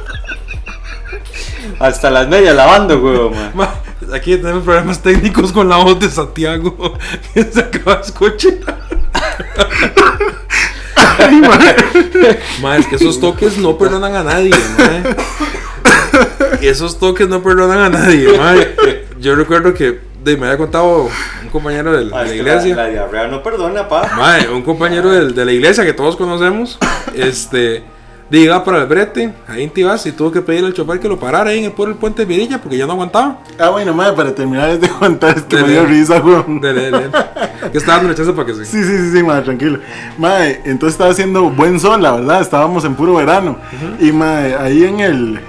Hasta 1.79 2.09
las 2.09 2.27
medias 2.27 2.55
lavando, 2.55 2.97
weón. 2.99 3.31
mae. 3.33 3.49
Ma, 3.53 3.69
Aquí 4.15 4.37
tenemos 4.37 4.63
problemas 4.63 5.01
técnicos 5.01 5.51
con 5.51 5.69
la 5.69 5.77
voz 5.77 5.99
de 5.99 6.09
Santiago 6.09 6.97
que 7.33 7.43
se 7.43 7.59
acaba 7.59 7.97
de 7.97 8.01
escuchar. 8.01 8.53
Ma, 12.61 12.77
es 12.77 12.87
que 12.87 12.95
esos 12.95 13.19
toques 13.19 13.57
no 13.57 13.77
perdonan 13.77 14.15
a 14.15 14.23
nadie, 14.23 14.51
ma. 14.77 15.03
Esos 16.61 16.99
toques 16.99 17.27
no 17.27 17.41
perdonan 17.41 17.79
a 17.79 17.89
nadie, 17.89 18.37
ma. 18.37 18.53
Yo 19.19 19.35
recuerdo 19.35 19.73
que 19.73 19.99
de, 20.23 20.37
me 20.37 20.45
había 20.47 20.57
contado 20.57 21.09
un 21.43 21.49
compañero 21.51 21.91
del- 21.93 22.09
de 22.09 22.15
Ah, 22.15 22.23
la 22.23 22.35
iglesia. 22.35 22.75
La, 22.75 22.83
la 22.83 22.89
diarrea 22.89 23.27
no 23.27 23.41
perdona, 23.43 23.87
pa. 23.87 24.09
Mae, 24.17 24.49
un 24.49 24.61
compañero 24.63 25.09
del- 25.09 25.33
de 25.35 25.45
la 25.45 25.51
iglesia 25.51 25.85
que 25.85 25.93
todos 25.93 26.15
conocemos, 26.15 26.77
este, 27.15 27.83
diga 28.29 28.63
para 28.63 28.79
el 28.79 28.85
brete, 28.87 29.33
ahí 29.47 29.63
en 29.63 29.69
Tibás, 29.71 30.05
y 30.05 30.11
tuvo 30.11 30.31
que 30.31 30.41
pedirle 30.41 30.67
al 30.67 30.73
chofer 30.73 30.99
que 30.99 31.07
lo 31.07 31.19
parara 31.19 31.49
ahí 31.49 31.59
en 31.59 31.65
el, 31.65 31.71
por 31.71 31.89
el 31.89 31.95
puente 31.95 32.21
de 32.21 32.25
Virilla 32.27 32.61
porque 32.61 32.77
ya 32.77 32.85
no 32.85 32.93
aguantaba. 32.93 33.39
Ah, 33.57 33.69
bueno, 33.69 33.93
mae, 33.93 34.13
para 34.13 34.33
terminar 34.35 34.77
de 34.79 34.87
contar, 34.89 35.37
es 35.37 35.43
que 35.43 35.55
me 35.57 35.61
Dele. 35.63 35.73
dio 35.73 35.85
risa, 35.85 36.21
weón. 36.21 36.59
De, 36.61 36.73
de- 36.73 36.91
de- 36.91 37.09
que 37.71 37.77
estaba 37.77 37.97
dando 37.99 38.13
chance 38.13 38.31
para 38.33 38.45
que 38.45 38.53
se. 38.53 38.65
Sí, 38.65 38.83
sí, 38.83 38.97
sí, 38.97 39.11
sí, 39.17 39.23
madre, 39.23 39.43
tranquilo. 39.43 39.79
Mae, 40.17 40.61
entonces 40.65 40.93
estaba 40.93 41.11
haciendo 41.11 41.49
buen 41.49 41.79
sol, 41.79 42.01
la 42.01 42.13
verdad, 42.15 42.41
estábamos 42.41 42.85
en 42.85 42.95
puro 42.95 43.15
verano. 43.15 43.57
Y 43.99 44.11
mae, 44.11 44.55
ahí 44.55 44.83
en 44.85 44.99
el 44.99 45.39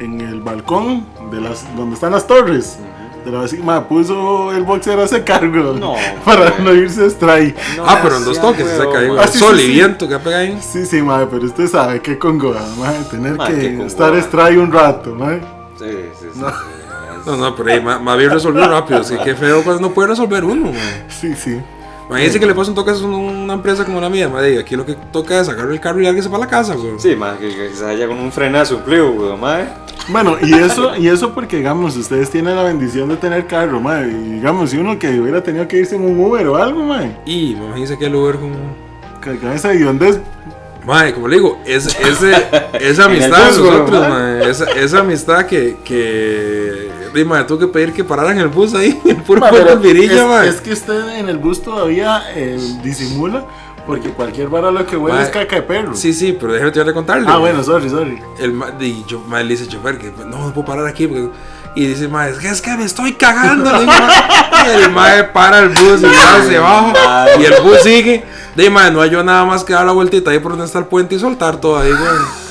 en 0.00 0.20
el 0.20 0.40
balcón 0.40 1.06
de 1.30 1.40
las 1.40 1.64
donde 1.76 1.94
están 1.94 2.12
las 2.12 2.26
torres. 2.26 2.78
De 2.78 2.84
la 3.30 3.40
vecina, 3.40 3.64
mae, 3.64 3.80
puso 3.82 4.52
el 4.52 4.64
boxer 4.64 4.98
a 4.98 5.06
secar, 5.06 5.48
weón. 5.48 5.78
No, 5.78 5.94
para 6.24 6.58
no 6.58 6.72
irse 6.74 7.04
a 7.04 7.10
stray. 7.10 7.54
No 7.76 7.84
ah, 7.86 8.00
pero 8.02 8.16
en 8.16 8.24
dos 8.24 8.40
toques 8.40 8.66
se 8.66 8.76
seca 8.76 8.98
ahí, 8.98 9.08
güey. 9.08 9.20
Ah, 9.20 9.28
sí, 9.28 9.38
Sol 9.38 9.56
sí, 9.56 9.62
y 9.62 9.66
sí. 9.66 9.72
viento 9.72 10.08
que 10.08 10.18
pega 10.18 10.38
ahí. 10.38 10.58
Sí, 10.60 10.86
sí, 10.86 11.02
mae, 11.02 11.26
pero 11.26 11.44
usted 11.44 11.66
sabe 11.68 12.00
qué 12.00 12.18
congoja, 12.18 12.64
mae, 12.78 13.04
tener 13.10 13.36
Mae, 13.36 13.54
qué 13.54 13.76
que 13.76 13.86
estar 13.86 14.20
stray 14.22 14.56
un 14.56 14.72
rato, 14.72 15.14
mae. 15.14 15.40
Sí, 15.78 15.84
sí, 16.18 16.26
sí. 16.32 16.40
sí. 16.40 16.44
No, 17.24 17.36
no, 17.36 17.54
pero 17.54 17.72
ahí, 17.72 17.80
más 17.80 18.18
bien 18.18 18.30
resolvió 18.30 18.66
rápido. 18.66 19.00
Así 19.00 19.16
que 19.16 19.24
qué 19.24 19.34
feo 19.34 19.62
cuando 19.62 19.82
no 19.82 19.94
puede 19.94 20.08
resolver 20.08 20.44
uno, 20.44 20.72
mae. 20.72 21.04
Sí, 21.08 21.34
sí. 21.36 21.60
Imagínense 22.12 22.40
que 22.40 22.46
le 22.46 22.54
pasa 22.54 22.70
un 22.70 22.74
toque 22.74 22.90
a 22.90 22.94
un- 22.94 23.14
una 23.14 23.54
empresa 23.54 23.84
como 23.84 24.00
la 24.00 24.08
mía, 24.08 24.28
madre. 24.28 24.58
Aquí 24.58 24.76
lo 24.76 24.84
que 24.86 24.94
toca 25.12 25.40
es 25.40 25.46
sacar 25.46 25.68
el 25.70 25.80
carro 25.80 26.00
y 26.00 26.06
alguien 26.06 26.22
se 26.22 26.28
va 26.28 26.36
a 26.36 26.40
la 26.40 26.46
casa, 26.46 26.74
güey. 26.74 26.92
Sí, 26.98 27.16
mae, 27.16 27.38
que, 27.38 27.48
que 27.48 27.70
se 27.74 27.84
haya 27.86 28.06
con 28.06 28.18
un 28.18 28.30
frenazo, 28.30 28.76
un 28.76 28.82
pliego, 28.82 29.10
weón, 29.10 29.40
mae. 29.40 29.66
Bueno, 30.08 30.36
y 30.42 30.52
eso, 30.52 30.96
y 30.96 31.08
eso 31.08 31.32
porque, 31.32 31.56
digamos, 31.58 31.96
ustedes 31.96 32.28
tienen 32.30 32.56
la 32.56 32.64
bendición 32.64 33.08
de 33.08 33.16
tener 33.16 33.46
carro, 33.46 33.80
mae. 33.80 34.08
Y 34.08 34.32
digamos, 34.34 34.70
si 34.70 34.76
uno 34.76 34.98
que 34.98 35.18
hubiera 35.20 35.42
tenido 35.42 35.66
que 35.68 35.78
irse 35.78 35.96
en 35.96 36.02
un 36.02 36.18
Uber 36.20 36.46
o 36.48 36.56
algo, 36.56 36.82
mae. 36.84 37.16
Y 37.24 37.52
imagínense 37.52 37.96
que 37.98 38.06
el 38.06 38.14
Uber 38.14 38.36
como. 38.36 38.54
Que 39.22 39.38
con 39.38 39.52
esa 39.52 39.72
hediondez, 39.72 40.18
Mae, 40.84 41.14
como 41.14 41.28
le 41.28 41.36
digo, 41.36 41.60
es, 41.64 41.86
ese, 41.86 42.32
esa 42.80 43.04
amistad 43.06 43.52
de 43.52 43.58
nosotros, 43.60 44.06
esa, 44.48 44.64
esa 44.72 44.98
amistad 44.98 45.46
que, 45.46 45.76
que 45.84 46.88
di, 47.14 47.24
mae, 47.24 47.44
tuve 47.44 47.66
que 47.66 47.68
pedir 47.68 47.92
que 47.92 48.04
pararan 48.04 48.38
el 48.38 48.48
bus 48.48 48.74
ahí, 48.74 49.00
en 49.04 49.22
puro 49.22 49.40
Ma, 49.40 49.50
pero 49.50 49.76
Virilla, 49.78 50.44
es, 50.44 50.56
es 50.56 50.60
que 50.60 50.72
usted 50.72 51.16
en 51.16 51.28
el 51.28 51.38
bus 51.38 51.62
todavía 51.62 52.22
eh, 52.34 52.58
disimula, 52.82 53.44
porque 53.86 54.10
cualquier 54.10 54.48
vara 54.48 54.70
lo 54.70 54.86
que 54.86 54.96
huele 54.96 55.18
Ma, 55.18 55.22
es 55.22 55.30
caca 55.30 55.56
de 55.56 55.62
perro. 55.62 55.94
Sí, 55.94 56.12
sí, 56.12 56.36
pero 56.38 56.52
déjame 56.52 56.70
te 56.70 56.92
contarle. 56.92 57.26
Ah, 57.28 57.38
bueno, 57.38 57.62
sorry, 57.62 57.88
sorry. 57.88 58.20
El 58.38 58.52
ma, 58.52 58.72
y 58.80 59.04
yo, 59.06 59.20
mae, 59.26 59.44
le 59.44 59.50
dice 59.50 59.66
chofer 59.66 59.98
que 59.98 60.12
no, 60.26 60.46
no 60.46 60.52
puedo 60.52 60.64
parar 60.64 60.86
aquí 60.86 61.06
porque... 61.06 61.30
Y 61.74 61.86
dice, 61.86 62.06
mae, 62.06 62.30
es 62.30 62.38
que, 62.38 62.48
es 62.48 62.60
que 62.60 62.76
me 62.76 62.84
estoy 62.84 63.14
cagando. 63.14 63.70
y 63.82 64.82
el 64.82 64.90
mae 64.90 65.24
para 65.24 65.60
el 65.60 65.70
bus 65.70 66.00
y 66.00 66.02
ya 66.02 66.42
se 66.42 66.58
baja. 66.58 67.26
Y 67.40 67.44
el 67.44 67.62
bus 67.62 67.78
sigue. 67.82 68.24
De 68.54 68.68
mae, 68.68 68.90
no 68.90 69.00
hay 69.00 69.08
yo 69.08 69.24
nada 69.24 69.44
más 69.46 69.64
que 69.64 69.72
dar 69.72 69.86
la 69.86 69.92
vueltita 69.92 70.30
ahí 70.30 70.38
por 70.38 70.52
donde 70.52 70.66
está 70.66 70.78
el 70.78 70.84
puente 70.84 71.14
y 71.14 71.18
soltar 71.18 71.58
todo 71.60 71.78
ahí, 71.78 71.90
güey. 71.90 72.41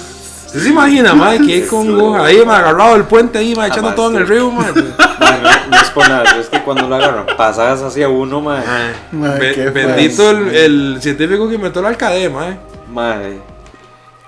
¿Usted 0.52 0.64
se 0.64 0.70
imagina, 0.70 1.14
mae? 1.16 1.40
Que 1.40 1.66
con 1.66 2.20
ahí, 2.20 2.46
me 2.46 2.52
agarrado 2.54 2.98
el 2.98 3.06
puente 3.06 3.38
ahí, 3.40 3.56
mae, 3.56 3.70
echando 3.70 3.94
todo 3.94 4.10
en 4.12 4.18
el 4.18 4.28
río. 4.28 4.52
Mae, 4.52 4.74
no, 5.70 5.78
es 5.78 5.90
por 5.92 6.10
nada, 6.10 6.38
es 6.40 6.50
que 6.50 6.62
cuando 6.62 6.88
lo 6.88 6.96
agarran, 6.96 7.26
pasadas 7.38 7.82
hacia 7.84 8.10
uno, 8.10 8.44
qué 9.40 9.70
bendito 9.74 10.30
el, 10.32 10.56
el 10.56 10.98
científico 11.02 11.48
que 11.48 11.56
inventó 11.56 11.80
el 11.80 11.86
alcade, 11.86 12.28
mae. 12.30 12.58
Mae. 12.92 13.40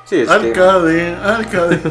Sí, 0.06 0.22
es 0.22 0.30
que. 0.30 0.34
Alcade, 0.34 1.16
alcade. 1.16 1.82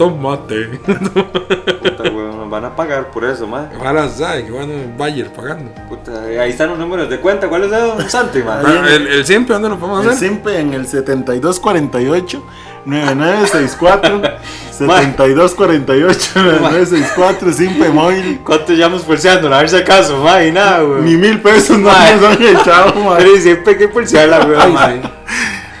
Tomate. 0.00 0.66
Puta, 0.78 2.02
weón, 2.04 2.38
nos 2.38 2.48
van 2.48 2.64
a 2.64 2.74
pagar 2.74 3.10
por 3.10 3.22
eso, 3.22 3.46
mae. 3.46 3.66
Ojalá 3.78 4.08
sabe 4.08 4.46
que 4.46 4.50
van 4.50 4.70
a 4.70 4.96
Bayer 4.96 5.30
pagando. 5.30 5.70
Puta, 5.90 6.22
ahí 6.40 6.48
están 6.50 6.70
los 6.70 6.78
números 6.78 7.10
de 7.10 7.18
cuenta. 7.20 7.48
¿Cuál 7.50 7.64
es 7.64 7.70
de 7.70 7.76
Don 7.80 8.08
Santi, 8.08 8.40
Ah, 8.48 8.62
El, 8.88 9.06
el 9.08 9.26
siempre, 9.26 9.52
¿dónde 9.52 9.68
lo 9.68 9.78
podemos 9.78 10.02
El 10.04 10.10
hacer? 10.12 10.28
simple 10.30 10.58
en 10.58 10.72
el 10.72 10.86
7248 10.86 12.42
9964 12.86 14.22
7248 14.70 16.42
9964 16.42 17.52
simple 17.52 17.88
móvil. 17.90 18.40
¿Cuánto 18.44 18.72
llevamos 18.72 19.02
pulseando? 19.02 19.52
A 19.54 19.58
ver 19.58 19.68
si 19.68 19.76
acaso, 19.76 20.16
mae, 20.24 20.48
y 20.48 20.52
nada, 20.52 20.82
weón. 20.82 21.04
Ni 21.04 21.16
mil 21.16 21.40
pesos 21.42 21.78
no 21.78 21.90
nos 21.90 21.94
han 22.24 22.42
echado, 22.42 22.94
mae. 23.04 23.18
Pero 23.18 23.36
siempre 23.42 23.72
hay 23.74 23.78
que 23.78 23.88
pulsearla, 23.88 24.46
weón, 24.46 24.60
Ay, 24.62 24.72
mae. 24.72 25.02
sí. 25.02 25.08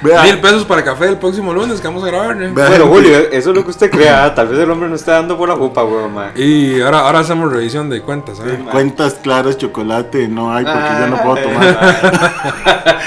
Vea, 0.02 0.22
Mil 0.22 0.40
pesos 0.40 0.64
para 0.64 0.82
café 0.82 1.08
el 1.08 1.18
próximo 1.18 1.52
lunes 1.52 1.80
que 1.80 1.86
vamos 1.86 2.02
a 2.04 2.06
grabar, 2.06 2.42
¿eh? 2.42 2.50
vea, 2.54 2.68
Bueno, 2.68 2.86
Julio, 2.86 3.18
eso 3.30 3.50
es 3.50 3.56
lo 3.56 3.62
que 3.64 3.70
usted 3.70 3.90
crea. 3.90 4.24
¿ah? 4.24 4.34
Tal 4.34 4.48
vez 4.48 4.58
el 4.58 4.70
hombre 4.70 4.88
no 4.88 4.94
está 4.94 5.12
dando 5.12 5.36
por 5.36 5.48
la 5.48 5.56
jupa, 5.56 5.84
weón, 5.84 6.14
mae. 6.14 6.30
Y 6.36 6.80
ahora, 6.80 7.00
ahora 7.00 7.18
hacemos 7.18 7.52
revisión 7.52 7.90
de 7.90 8.00
cuentas, 8.00 8.38
¿sabes? 8.38 8.56
Sí, 8.56 8.62
Cuentas 8.70 9.14
claras, 9.22 9.58
chocolate, 9.58 10.26
no 10.28 10.54
hay 10.54 10.64
porque 10.64 10.78
yo 11.00 11.06
no 11.08 11.16
Ah, 11.16 11.22
puedo 11.22 11.36
eh. 11.36 11.42
tomar. 11.42 13.00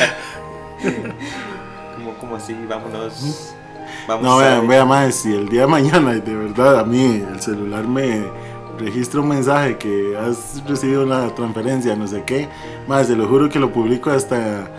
Como, 1.95 2.13
como 2.19 2.35
así, 2.35 2.55
vámonos. 2.67 3.53
Vamos 4.07 4.23
No, 4.25 4.39
a 4.39 4.43
vean, 4.43 4.67
vean 4.67 4.87
más, 4.87 5.15
si 5.15 5.33
el 5.33 5.47
día 5.47 5.61
de 5.61 5.67
mañana 5.67 6.11
de 6.13 6.35
verdad 6.35 6.79
a 6.79 6.83
mí 6.83 7.23
el 7.31 7.41
celular 7.41 7.85
me 7.87 8.23
registra 8.79 9.19
un 9.21 9.29
mensaje 9.29 9.77
que 9.77 10.15
has 10.17 10.61
recibido 10.67 11.03
una 11.03 11.33
transferencia, 11.35 11.95
no 11.95 12.07
sé 12.07 12.23
qué, 12.25 12.47
más 12.87 13.07
se 13.07 13.15
lo 13.15 13.27
juro 13.27 13.49
que 13.49 13.59
lo 13.59 13.71
publico 13.71 14.09
hasta 14.11 14.69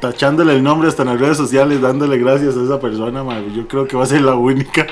tachándole 0.00 0.54
el 0.54 0.62
nombre 0.62 0.88
hasta 0.88 1.02
en 1.02 1.08
las 1.08 1.20
redes 1.20 1.36
sociales, 1.36 1.80
dándole 1.80 2.18
gracias 2.18 2.56
a 2.56 2.62
esa 2.64 2.80
persona, 2.80 3.22
ma, 3.24 3.40
yo 3.54 3.66
creo 3.68 3.86
que 3.86 3.96
va 3.96 4.04
a 4.04 4.06
ser 4.06 4.20
la 4.22 4.34
única. 4.34 4.86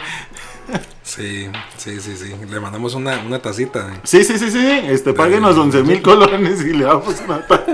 Sí, 1.02 1.48
sí, 1.76 2.00
sí, 2.00 2.16
sí. 2.16 2.32
Le 2.48 2.60
mandamos 2.60 2.94
una, 2.94 3.18
una 3.26 3.40
tacita. 3.40 3.80
eh. 3.92 4.00
Sí, 4.04 4.22
sí, 4.22 4.38
sí, 4.38 4.48
sí, 4.48 4.64
este, 4.84 5.12
páguenos 5.12 5.56
11 5.56 5.82
mil 5.82 6.00
colones 6.02 6.60
y 6.64 6.72
le 6.72 6.84
damos 6.84 7.20
una 7.26 7.44
ta- 7.44 7.64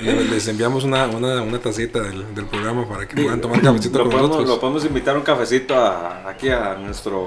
Le- 0.00 0.24
Les 0.26 0.46
enviamos 0.46 0.84
una, 0.84 1.06
una, 1.08 1.42
una 1.42 1.58
tacita 1.58 2.00
del, 2.00 2.32
del 2.36 2.44
programa 2.46 2.88
para 2.88 3.08
que 3.08 3.20
puedan 3.20 3.40
tomar 3.40 3.60
cafecito 3.60 3.98
Lo 3.98 4.04
con 4.04 4.12
podemos, 4.12 4.30
lo 4.30 4.36
nosotros. 4.42 4.58
podemos 4.60 4.84
invitar 4.84 5.16
un 5.16 5.22
cafecito 5.24 5.74
a- 5.76 6.28
aquí 6.28 6.50
a 6.50 6.74
nuestro 6.74 7.24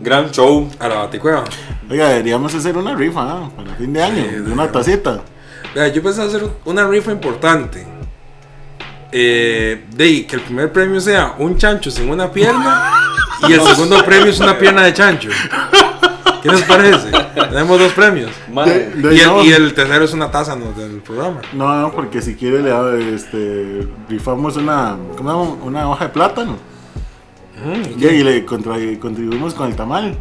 gran 0.00 0.30
show. 0.30 0.68
A 0.78 0.88
la 0.88 0.94
baticueva. 0.96 1.44
Oiga, 1.90 2.08
deberíamos 2.10 2.54
hacer 2.54 2.76
una 2.76 2.94
rifa 2.94 3.20
¿ah? 3.22 3.50
para 3.56 3.74
fin 3.74 3.92
de 3.92 4.02
año, 4.02 4.24
de 4.44 4.52
una 4.52 4.70
tacita. 4.70 5.20
Vea, 5.74 5.88
yo 5.88 6.02
pensé 6.02 6.22
hacer 6.22 6.42
una 6.64 6.86
rifa 6.86 7.10
importante. 7.12 7.86
Eh, 9.10 9.86
de 9.90 10.26
que 10.26 10.36
el 10.36 10.42
primer 10.42 10.70
premio 10.70 11.00
sea 11.00 11.34
un 11.38 11.56
chancho 11.56 11.90
sin 11.90 12.10
una 12.10 12.30
pierna 12.30 12.90
y 13.48 13.54
el 13.54 13.60
segundo 13.62 14.04
premio 14.04 14.26
es 14.30 14.38
una 14.38 14.58
pierna 14.58 14.82
de 14.84 14.92
chancho. 14.92 15.30
¿Qué 16.42 16.48
les 16.50 16.62
parece? 16.62 17.10
Tenemos 17.34 17.78
dos 17.80 17.92
premios. 17.94 18.30
Madre, 18.52 18.90
De- 18.90 19.14
Y 19.16 19.20
el, 19.20 19.26
no. 19.26 19.44
y 19.44 19.52
el 19.52 19.72
tercero 19.74 20.04
es 20.04 20.12
una 20.12 20.30
taza 20.30 20.54
¿no? 20.56 20.72
del 20.72 20.98
programa. 21.00 21.40
No, 21.54 21.80
no, 21.80 21.90
porque 21.90 22.20
si 22.20 22.34
quiere 22.36 22.62
le 22.62 22.68
da- 22.68 22.94
este, 22.96 23.88
rifamos 24.10 24.56
una, 24.56 24.96
¿cómo 25.16 25.58
una 25.64 25.88
hoja 25.90 26.04
de 26.04 26.10
plátano. 26.10 26.56
Mm, 27.64 28.02
Y 28.02 28.22
le 28.24 28.44
contra- 28.44 28.76
contribuimos 29.00 29.54
con 29.54 29.68
el 29.68 29.76
tamal. 29.76 30.16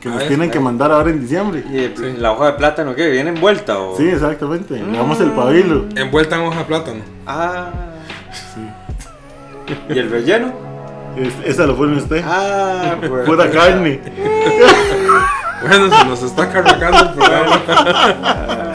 Que 0.00 0.08
A 0.08 0.12
nos 0.12 0.20
ver, 0.20 0.28
tienen 0.28 0.50
que 0.50 0.60
mandar 0.60 0.92
ahora 0.92 1.10
en 1.10 1.20
diciembre. 1.20 1.64
¿Y 1.70 1.78
el- 1.78 2.22
la 2.22 2.30
hoja 2.32 2.46
de 2.46 2.52
plátano 2.52 2.94
qué? 2.94 3.08
¿Viene 3.10 3.30
envuelta 3.30 3.78
o...? 3.78 3.96
Sí, 3.96 4.08
exactamente. 4.08 4.74
Le 4.78 4.96
damos 4.96 5.20
el 5.20 5.32
pabilo. 5.32 5.86
Envuelta 5.96 6.36
en 6.36 6.42
hoja 6.46 6.58
de 6.60 6.64
plátano. 6.66 7.00
Ah. 7.26 7.70
¿Y 9.88 9.98
el 9.98 10.08
relleno? 10.10 10.52
Es- 11.16 11.34
esa 11.54 11.66
lo 11.66 11.76
pone 11.76 11.96
usted. 11.98 12.22
Ah, 12.24 12.94
pues. 13.06 13.26
Pura 13.26 13.50
carne. 13.50 14.00
Bueno, 15.60 15.90
se 15.92 16.04
nos 16.04 16.22
está 16.22 16.48
cargando 16.48 16.98
el 17.00 17.14
programa. 17.14 17.62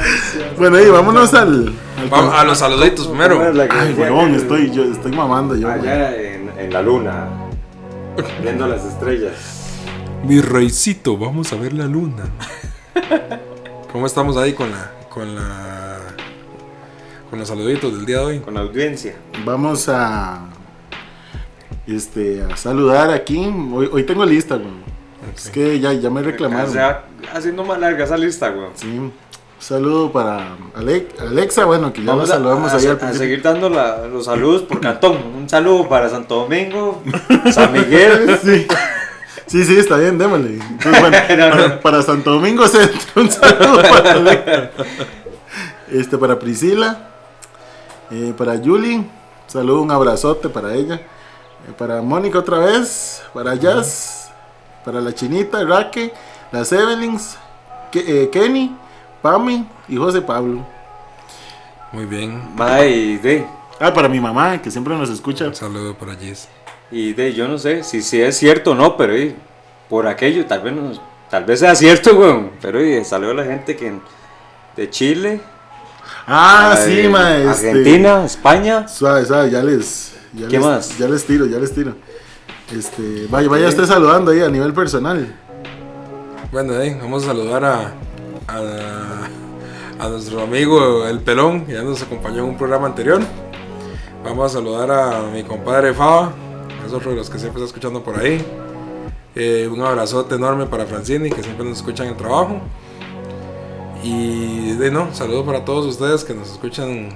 Bueno, 0.57 0.75
ahí 0.77 0.89
vámonos 0.89 1.33
al. 1.33 1.73
al 1.97 2.09
Vamos 2.09 2.33
a 2.35 2.43
los 2.43 2.57
saluditos 2.57 3.07
primero. 3.07 3.37
¿Cómo 3.37 3.47
es 3.49 3.55
la 3.55 3.67
que 3.69 3.75
Ay, 3.77 3.93
huevón, 3.97 4.31
que- 4.31 4.37
estoy, 4.37 4.69
yo 4.71 4.83
estoy 4.83 5.13
mamando 5.13 5.55
yo. 5.55 5.69
Allá 5.69 6.13
en, 6.13 6.51
en 6.59 6.73
la 6.73 6.81
luna, 6.81 7.27
viendo 8.41 8.67
las 8.67 8.85
estrellas. 8.85 9.33
Mi 10.23 10.39
reycito, 10.41 11.17
vamos 11.17 11.51
a 11.53 11.55
ver 11.55 11.73
la 11.73 11.85
luna. 11.85 12.23
¿Cómo 13.91 14.05
estamos 14.05 14.37
ahí 14.37 14.53
con 14.53 14.71
la 14.71 14.91
con 15.09 15.35
la 15.35 15.99
con 17.29 17.39
los 17.39 17.47
saluditos 17.47 17.95
del 17.95 18.05
día 18.05 18.19
de 18.19 18.25
hoy? 18.25 18.39
Con 18.39 18.53
la 18.53 18.61
audiencia. 18.61 19.15
Vamos 19.43 19.89
a. 19.89 20.49
Este, 21.87 22.43
a 22.43 22.55
saludar 22.55 23.11
aquí. 23.11 23.51
Hoy, 23.71 23.89
hoy 23.91 24.03
tengo 24.03 24.25
lista, 24.25 24.55
güey. 24.55 24.71
Es 25.35 25.49
que 25.49 25.79
ya, 25.79 25.93
ya 25.93 26.09
me 26.09 26.21
reclamaron. 26.21 26.69
O 26.69 26.73
sea, 26.73 27.05
haciendo 27.33 27.63
más 27.63 27.79
larga 27.79 28.03
esa 28.03 28.17
lista, 28.17 28.49
güey. 28.49 28.67
Sí. 28.75 29.11
Saludo 29.67 30.11
para 30.11 30.57
Ale- 30.75 31.07
Alexa, 31.19 31.63
bueno, 31.63 31.93
que 31.93 32.01
ya 32.03 32.11
Vamos 32.11 32.27
la 32.27 32.35
a, 32.35 32.37
saludamos 32.37 32.73
a- 32.73 32.75
ahí 32.75 32.85
al 32.87 32.91
a 32.91 32.97
principio. 32.97 33.19
seguir 33.19 33.41
dando 33.41 33.69
la- 33.69 34.07
los 34.07 34.25
saludos 34.25 34.63
por 34.63 34.81
cantón. 34.81 35.17
Un 35.37 35.47
saludo 35.47 35.87
para 35.87 36.09
Santo 36.09 36.35
Domingo, 36.35 37.01
San 37.53 37.71
Miguel. 37.71 38.37
Sí. 38.43 38.67
Sí, 39.47 39.63
sí, 39.65 39.77
está 39.77 39.97
bien, 39.97 40.17
démosle. 40.17 40.57
Bueno, 40.83 41.17
para, 41.27 41.79
para 41.81 42.01
Santo 42.01 42.31
Domingo 42.31 42.67
Centro, 42.67 43.21
un 43.21 43.29
saludo 43.31 43.81
para 43.83 44.11
Ale- 44.11 44.71
Este, 45.91 46.17
para 46.17 46.37
Priscila, 46.39 47.09
eh, 48.11 48.33
para 48.37 48.57
Julie, 48.57 49.05
saludo, 49.47 49.81
un 49.81 49.91
abrazote 49.91 50.49
para 50.49 50.73
ella. 50.73 50.95
Eh, 50.95 51.71
para 51.77 52.01
Mónica 52.01 52.39
otra 52.39 52.57
vez, 52.59 53.21
para 53.33 53.55
Jazz, 53.55 54.29
para 54.83 54.99
la 54.99 55.13
Chinita, 55.13 55.63
Raque, 55.63 56.11
las 56.51 56.71
Evelyn's, 56.73 57.37
Ke- 57.93 58.03
eh, 58.07 58.29
Kenny, 58.31 58.75
Pami 59.23 59.65
y 59.87 59.97
José 59.97 60.21
Pablo. 60.21 60.63
Muy 61.91 62.05
bien. 62.05 62.39
Ma, 62.55 62.85
y 62.85 63.17
de, 63.17 63.45
Ah, 63.79 63.91
para 63.93 64.07
mi 64.07 64.19
mamá, 64.19 64.61
que 64.61 64.69
siempre 64.69 64.95
nos 64.95 65.09
escucha. 65.09 65.45
Un 65.47 65.55
saludo 65.55 65.95
para 65.95 66.15
Gis. 66.15 66.47
y 66.91 67.13
de, 67.13 67.33
yo 67.33 67.47
no 67.47 67.57
sé 67.57 67.83
si, 67.83 68.03
si 68.03 68.21
es 68.21 68.37
cierto 68.37 68.71
o 68.71 68.75
no, 68.75 68.95
pero 68.95 69.17
y, 69.17 69.35
por 69.89 70.05
aquello, 70.07 70.45
tal 70.45 70.61
vez, 70.61 70.73
no- 70.73 70.91
tal 71.29 71.43
vez 71.45 71.59
sea 71.59 71.73
cierto, 71.75 72.15
güey. 72.15 72.51
Pero 72.61 72.83
y, 72.85 73.03
salió 73.03 73.33
la 73.33 73.43
gente 73.45 73.75
que 73.75 73.93
de 74.75 74.89
Chile, 74.91 75.41
Ah, 76.27 76.75
sí, 76.77 76.95
de 76.97 77.09
ma, 77.09 77.35
este, 77.37 77.69
Argentina, 77.69 78.25
España. 78.25 78.87
Suave, 78.87 79.25
suave, 79.25 79.49
ya 79.49 79.61
les. 79.63 80.13
Ya 80.33 80.47
¿Qué 80.47 80.57
les, 80.57 80.65
más? 80.65 80.97
Ya 80.97 81.07
les 81.07 81.25
tiro, 81.25 81.45
ya 81.45 81.57
les 81.59 81.73
tiro. 81.73 81.95
Este, 82.75 83.27
vaya, 83.29 83.49
vaya 83.49 83.67
usted 83.69 83.85
saludando 83.85 84.31
ahí 84.31 84.41
a 84.41 84.49
nivel 84.49 84.73
personal. 84.73 85.35
Bueno, 86.51 86.73
ahí 86.75 86.97
vamos 87.01 87.23
a 87.23 87.27
saludar 87.27 87.63
a, 87.65 87.91
a, 88.47 89.12
a 90.03 90.09
nuestro 90.09 90.41
amigo 90.41 91.07
El 91.07 91.21
Pelón, 91.21 91.65
que 91.65 91.71
ya 91.71 91.81
nos 91.81 92.01
acompañó 92.01 92.39
en 92.39 92.49
un 92.49 92.57
programa 92.57 92.87
anterior. 92.87 93.21
Vamos 94.21 94.51
a 94.51 94.55
saludar 94.55 94.91
a 94.91 95.21
mi 95.33 95.43
compadre 95.43 95.93
Faba, 95.93 96.33
es 96.85 96.91
otro 96.91 97.11
de 97.11 97.15
los 97.15 97.29
que 97.29 97.39
siempre 97.39 97.63
está 97.63 97.67
escuchando 97.67 98.03
por 98.03 98.19
ahí. 98.19 98.45
Eh, 99.33 99.69
un 99.71 99.81
abrazote 99.81 100.35
enorme 100.35 100.65
para 100.65 100.85
Francini, 100.85 101.29
que 101.29 101.41
siempre 101.41 101.65
nos 101.65 101.77
escucha 101.77 102.03
en 102.03 102.09
el 102.09 102.17
trabajo. 102.17 102.59
Y 104.03 104.73
de 104.73 104.91
no, 104.91 105.15
saludo 105.15 105.45
para 105.45 105.63
todos 105.63 105.85
ustedes 105.85 106.25
que 106.25 106.33
nos 106.33 106.51
escuchan 106.51 107.07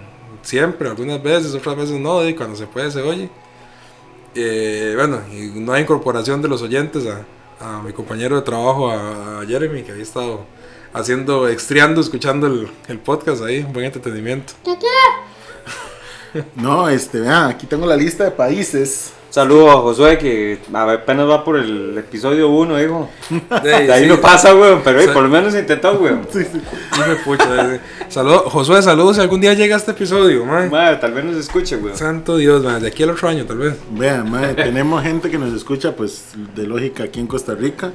siempre, 0.41 0.87
algunas 0.87 1.21
veces, 1.21 1.53
otras 1.55 1.75
veces 1.75 1.99
no, 1.99 2.25
y 2.25 2.35
cuando 2.35 2.55
se 2.55 2.67
puede 2.67 2.89
se 2.89 3.01
oye. 3.01 3.29
Eh, 4.33 4.93
bueno, 4.95 5.19
y 5.29 5.59
no 5.59 5.73
hay 5.73 5.81
incorporación 5.81 6.41
de 6.41 6.47
los 6.47 6.61
oyentes 6.61 7.05
a, 7.05 7.25
a 7.59 7.81
mi 7.81 7.91
compañero 7.91 8.37
de 8.37 8.43
trabajo, 8.43 8.89
a, 8.89 9.41
a 9.41 9.45
Jeremy, 9.45 9.83
que 9.83 9.91
había 9.91 10.03
estado 10.03 10.45
haciendo, 10.99 11.47
extriando, 11.47 12.01
escuchando 12.01 12.47
el, 12.47 12.67
el 12.87 12.99
podcast 12.99 13.43
ahí, 13.43 13.59
un 13.59 13.73
buen 13.73 13.85
entretenimiento. 13.85 14.53
No, 16.55 16.87
este, 16.89 17.19
vean, 17.21 17.49
aquí 17.49 17.65
tengo 17.65 17.85
la 17.87 17.95
lista 17.95 18.23
de 18.25 18.31
países. 18.31 19.11
Saludo 19.29 19.71
a 19.71 19.75
Josué 19.81 20.17
que 20.17 20.59
apenas 20.73 21.27
va 21.27 21.43
por 21.43 21.57
el 21.57 21.97
episodio 21.97 22.49
1, 22.49 22.83
hijo. 22.83 23.09
De, 23.63 23.91
ahí 23.91 24.03
sí, 24.03 24.09
no 24.09 24.19
pasa, 24.21 24.51
güey, 24.51 24.77
pero 24.83 24.99
Sí. 25.01 25.07
ey, 25.07 25.13
por 25.13 25.23
lo 25.23 25.29
menos 25.29 25.55
intentó, 25.55 25.97
güey. 25.97 26.13
hijo 26.33 27.09
de 27.09 27.15
pucha, 27.23 27.73
eh, 27.75 27.79
saludo- 28.09 28.49
Josué, 28.49 28.81
saludos 28.81 29.15
si 29.15 29.21
algún 29.21 29.41
día 29.41 29.53
llega 29.53 29.75
este 29.77 29.91
episodio, 29.91 30.45
man. 30.45 30.69
Madre, 30.69 30.97
tal 30.97 31.13
vez 31.13 31.25
nos 31.25 31.35
escuche, 31.37 31.75
güey. 31.77 31.95
Santo 31.95 32.37
Dios, 32.37 32.63
man, 32.63 32.81
de 32.81 32.87
aquí 32.89 33.03
al 33.03 33.11
otro 33.11 33.29
año 33.29 33.45
tal 33.45 33.57
vez. 33.57 33.75
Vean, 33.91 34.29
madre, 34.29 34.53
tenemos 34.53 35.01
gente 35.03 35.29
que 35.31 35.37
nos 35.37 35.53
escucha, 35.53 35.95
pues, 35.95 36.25
de 36.55 36.67
lógica 36.67 37.03
aquí 37.03 37.19
en 37.19 37.27
Costa 37.27 37.55
Rica, 37.55 37.91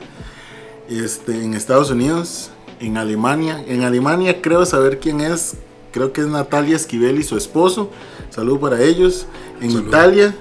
este, 0.88 1.32
en 1.44 1.54
Estados 1.54 1.90
Unidos, 1.90 2.50
en 2.82 2.96
Alemania. 2.96 3.64
En 3.66 3.84
Alemania 3.84 4.42
creo 4.42 4.66
saber 4.66 4.98
quién 4.98 5.20
es. 5.20 5.54
Creo 5.92 6.12
que 6.12 6.20
es 6.22 6.26
Natalia 6.26 6.76
Esquivel 6.76 7.18
y 7.18 7.22
su 7.22 7.36
esposo. 7.36 7.90
Saludo 8.30 8.60
para 8.60 8.82
ellos. 8.82 9.26
En 9.60 9.70
Salud. 9.70 9.88
Italia, 9.88 10.34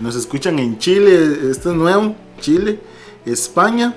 nos 0.00 0.16
escuchan 0.16 0.58
en 0.58 0.78
Chile, 0.78 1.50
esto 1.50 1.70
es 1.70 1.76
nuevo, 1.76 2.16
Chile, 2.40 2.80
España, 3.24 3.94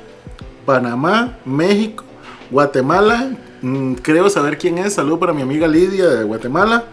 Panamá, 0.65 1.39
México, 1.45 2.03
Guatemala. 2.51 3.31
mm, 3.61 3.93
creo 3.95 4.29
saber 4.29 4.57
quién 4.57 4.77
es. 4.77 4.93
Saludo 4.93 5.19
para 5.19 5.33
mi 5.33 5.41
amiga 5.41 5.67
Lidia 5.67 6.07
de 6.07 6.23
Guatemala. 6.23 6.85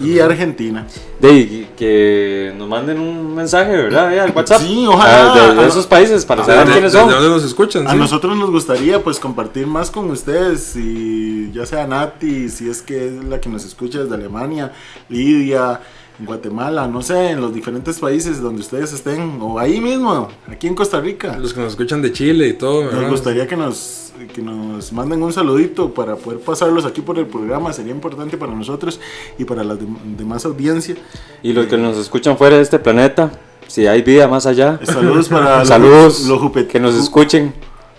Y 0.00 0.18
Argentina. 0.18 0.86
De 1.20 1.68
que 1.76 2.52
nos 2.56 2.68
manden 2.68 2.98
un 3.00 3.34
mensaje, 3.34 3.72
¿verdad? 3.72 4.18
Al 4.18 4.30
WhatsApp. 4.30 4.60
Sí, 4.62 4.86
ojalá. 4.86 5.32
Ah, 5.32 5.54
de, 5.54 5.60
de 5.62 5.66
esos 5.68 5.86
países 5.86 6.24
para 6.24 6.44
saber 6.44 6.66
¿De, 6.66 6.72
quiénes 6.72 6.92
de- 6.92 6.98
son. 6.98 7.08
de 7.08 7.14
dónde 7.14 7.28
nos 7.30 7.44
escuchan? 7.44 7.86
A 7.86 7.92
sí? 7.92 7.96
nosotros 7.96 8.36
nos 8.36 8.50
gustaría 8.50 9.02
pues 9.02 9.18
compartir 9.18 9.66
más 9.66 9.90
con 9.90 10.10
ustedes 10.10 10.76
y 10.76 11.50
ya 11.52 11.66
sea 11.66 11.86
Nati, 11.86 12.48
si 12.48 12.68
es 12.68 12.82
que 12.82 13.06
es 13.08 13.24
la 13.24 13.40
que 13.40 13.48
nos 13.48 13.64
escucha 13.64 14.00
desde 14.00 14.14
Alemania, 14.14 14.72
Lidia, 15.08 15.80
Guatemala, 16.18 16.86
no 16.86 17.02
sé, 17.02 17.30
en 17.30 17.40
los 17.40 17.52
diferentes 17.52 17.98
países 17.98 18.40
donde 18.40 18.60
ustedes 18.60 18.92
estén 18.92 19.38
o 19.40 19.58
ahí 19.58 19.80
mismo, 19.80 20.28
aquí 20.48 20.66
en 20.68 20.74
Costa 20.74 21.00
Rica. 21.00 21.36
Los 21.38 21.52
que 21.52 21.60
nos 21.60 21.70
escuchan 21.70 22.02
de 22.02 22.12
Chile 22.12 22.46
y 22.48 22.52
todo, 22.52 22.90
Nos 22.90 23.10
gustaría 23.10 23.46
que 23.48 23.56
nos, 23.56 24.03
que 24.34 24.42
nos 24.42 24.92
manden 24.92 25.22
un 25.22 25.32
saludito 25.32 25.92
para 25.92 26.16
poder 26.16 26.40
pasarlos 26.40 26.84
aquí 26.84 27.00
por 27.00 27.18
el 27.18 27.26
programa, 27.26 27.72
sería 27.72 27.92
importante 27.92 28.36
para 28.36 28.52
nosotros 28.54 29.00
y 29.38 29.44
para 29.44 29.64
la 29.64 29.74
dem- 29.74 30.16
demás 30.16 30.44
audiencia. 30.44 30.94
Y 31.42 31.52
los 31.52 31.66
que 31.66 31.76
nos 31.76 31.96
escuchan 31.96 32.36
fuera 32.38 32.56
de 32.56 32.62
este 32.62 32.78
planeta, 32.78 33.32
si 33.66 33.86
hay 33.86 34.02
vida 34.02 34.28
más 34.28 34.46
allá. 34.46 34.78
Saludos 34.84 35.28
para 35.28 35.58
los- 35.60 35.68
Saludos, 35.68 36.24
los 36.26 36.40
Jupet- 36.40 36.66
que 36.68 36.80
nos 36.80 36.94
escuchen. 36.94 37.52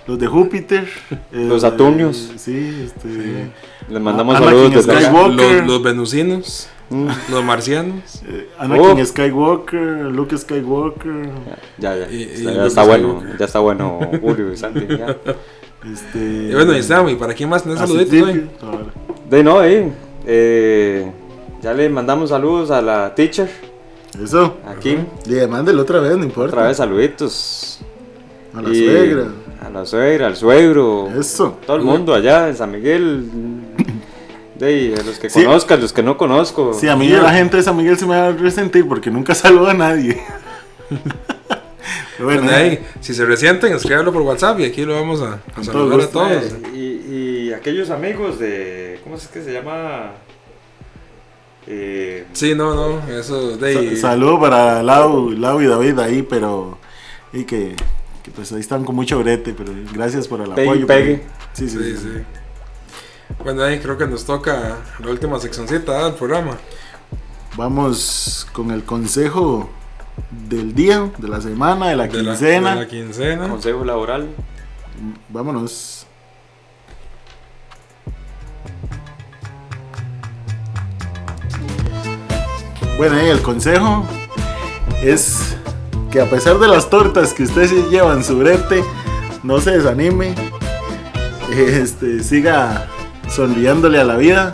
Los 0.08 0.20
de 0.20 0.28
Júpiter. 0.28 0.88
eh, 1.12 1.18
Los 1.32 1.64
Saturnios. 1.64 2.32
Sí, 2.38 2.84
este... 2.86 3.50
Les 3.90 4.02
mandamos 4.02 4.36
Anakin 4.36 4.72
saludos 4.72 4.86
desde. 4.88 5.12
Los, 5.12 5.68
los 5.68 5.84
venusinos. 5.84 6.70
Mm, 6.92 7.08
Los 7.32 7.44
marcianos. 7.44 8.22
Eh, 8.28 8.48
Anakin 8.60 9.00
Oh. 9.02 9.06
Skywalker, 9.06 9.80
Luke 10.12 10.38
Skywalker, 10.38 11.30
ya, 11.80 11.96
ya. 11.98 12.12
Y- 12.12 12.18
y 12.18 12.22
está, 12.24 12.54
ya 12.54 12.66
está 12.68 12.84
bueno. 12.84 13.24
Ya 13.40 13.46
está 13.46 13.60
bueno, 13.60 14.00
Julio 14.22 14.54
y 14.54 14.58
Santi. 14.58 14.86
ya. 14.88 15.18
este... 15.94 16.18
Y 16.20 16.54
bueno, 16.54 16.76
y 16.78 16.84
Sam, 16.84 17.10
¿y 17.10 17.16
para 17.16 17.34
quién 17.34 17.50
más 17.50 17.66
a 17.66 17.78
saluditos 17.78 18.30
ahora. 18.62 18.86
De 19.30 19.44
no, 19.44 19.60
ahí. 19.60 19.92
Eh, 20.26 21.12
ya 21.62 21.74
le 21.74 21.90
mandamos 21.90 22.30
saludos 22.30 22.72
a 22.72 22.82
la 22.82 23.14
teacher. 23.16 23.50
Eso. 24.24 24.58
Aquí. 24.68 24.98
Y 25.26 25.48
mándelo 25.48 25.82
otra 25.82 26.00
vez, 26.00 26.18
no 26.18 26.24
importa. 26.24 26.56
Otra 26.56 26.68
vez 26.68 26.78
saluditos. 26.78 27.80
A 28.54 28.62
la 28.62 28.70
Y 28.70 28.86
suegra. 28.86 29.26
A 29.66 29.70
la 29.70 29.86
suegra, 29.86 30.28
al 30.28 30.36
suegro. 30.36 31.10
Eso. 31.20 31.58
Todo 31.66 31.76
el 31.78 31.84
mundo 31.84 32.14
allá 32.14 32.48
en 32.50 32.56
San 32.56 32.72
Miguel. 32.72 33.26
De 34.58 34.66
ahí, 34.68 34.94
a 34.98 35.04
los 35.04 35.20
que 35.20 35.30
Sí. 35.30 35.44
conozcas, 35.44 35.82
los 35.82 35.92
que 35.92 36.02
no 36.02 36.18
conozco. 36.18 36.74
Sí, 36.74 36.88
a 36.88 36.96
mí 36.96 37.10
la 37.10 37.34
gente 37.34 37.58
de 37.58 37.64
San 37.64 37.76
Miguel 37.76 37.98
se 37.98 38.06
me 38.06 38.16
va 38.16 38.28
a 38.28 38.32
resentir 38.32 38.88
porque 38.88 39.12
nunca 39.12 39.36
saluda 39.36 39.72
a 39.72 39.74
nadie. 39.74 40.22
Pero 42.18 42.26
bueno, 42.30 42.50
ahí, 42.52 42.80
si 43.02 43.14
se 43.14 43.26
resienten, 43.26 43.74
escríbalo 43.74 44.12
por 44.14 44.22
WhatsApp 44.24 44.60
y 44.60 44.66
aquí 44.66 44.84
lo 44.86 44.96
vamos 44.96 45.22
a, 45.22 45.40
saludar 45.64 46.08
todo 46.08 46.26
a 46.26 46.30
todos. 46.30 46.54
Mae, 46.62 46.72
Y, 46.78 47.48
y 47.50 47.54
aquellos 47.54 47.90
amigos 47.90 48.40
de. 48.40 49.00
¿Cómo 49.04 49.16
es 49.18 49.28
que 49.28 49.42
se 49.44 49.54
llama? 49.54 50.12
Eh, 51.68 52.26
Sí, 52.34 52.54
no, 52.56 52.76
no, 52.76 53.08
eso 53.10 53.58
de 53.58 53.96
sa- 53.98 54.10
saludo 54.10 54.40
para 54.40 54.84
Lau, 54.84 55.32
Lau 55.32 55.62
y 55.62 55.68
David 55.68 56.00
ahí, 56.00 56.22
pero. 56.22 56.78
Y 57.34 57.44
que, 57.44 57.76
que 58.24 58.32
pues 58.32 58.52
ahí 58.52 58.60
están 58.60 58.86
con 58.86 58.96
mucho 58.96 59.20
brete, 59.20 59.54
pero 59.54 59.72
gracias 59.94 60.28
por 60.28 60.42
el 60.42 60.52
Pegue 60.52 60.70
apoyo. 60.70 60.88
pegue. 60.88 61.24
Sí, 61.54 61.68
sí, 61.70 61.78
Sí, 61.78 61.98
sí. 61.98 61.98
sí. 61.98 62.24
Bueno, 63.44 63.64
ahí 63.64 63.80
creo 63.80 63.98
que 63.98 64.08
nos 64.08 64.24
toca 64.26 64.78
la 65.04 65.10
última 65.10 65.40
seccioncita 65.40 66.06
del 66.06 66.14
programa. 66.14 66.58
Vamos 67.58 68.48
con 68.54 68.72
el 68.72 68.84
consejo 68.84 69.70
del 70.50 70.74
día, 70.74 71.12
de 71.18 71.28
la 71.28 71.42
semana, 71.42 71.90
de 71.90 71.96
la 71.96 72.08
De 72.08 72.24
la, 72.24 72.32
quincena. 72.32 72.76
de 72.76 72.82
la 72.82 72.88
quincena. 72.88 73.50
consejo 73.50 73.84
laboral. 73.84 74.30
Vámonos. 75.30 76.06
Bueno, 82.98 83.20
el 83.20 83.42
consejo 83.42 84.06
es 85.04 85.58
que 86.12 86.22
a 86.22 86.30
pesar 86.30 86.60
de 86.60 86.68
las 86.68 86.90
tortas 86.90 87.34
que 87.34 87.44
usted 87.44 87.68
se 87.68 87.90
lleva 87.90 88.14
en 88.14 88.24
su 88.24 88.38
brete, 88.40 88.84
no 89.44 89.60
se 89.60 89.72
desanime, 89.72 90.34
este, 91.52 92.24
siga 92.24 92.88
sonriéndole 93.28 94.00
a 94.00 94.06
la 94.06 94.16
vida 94.16 94.54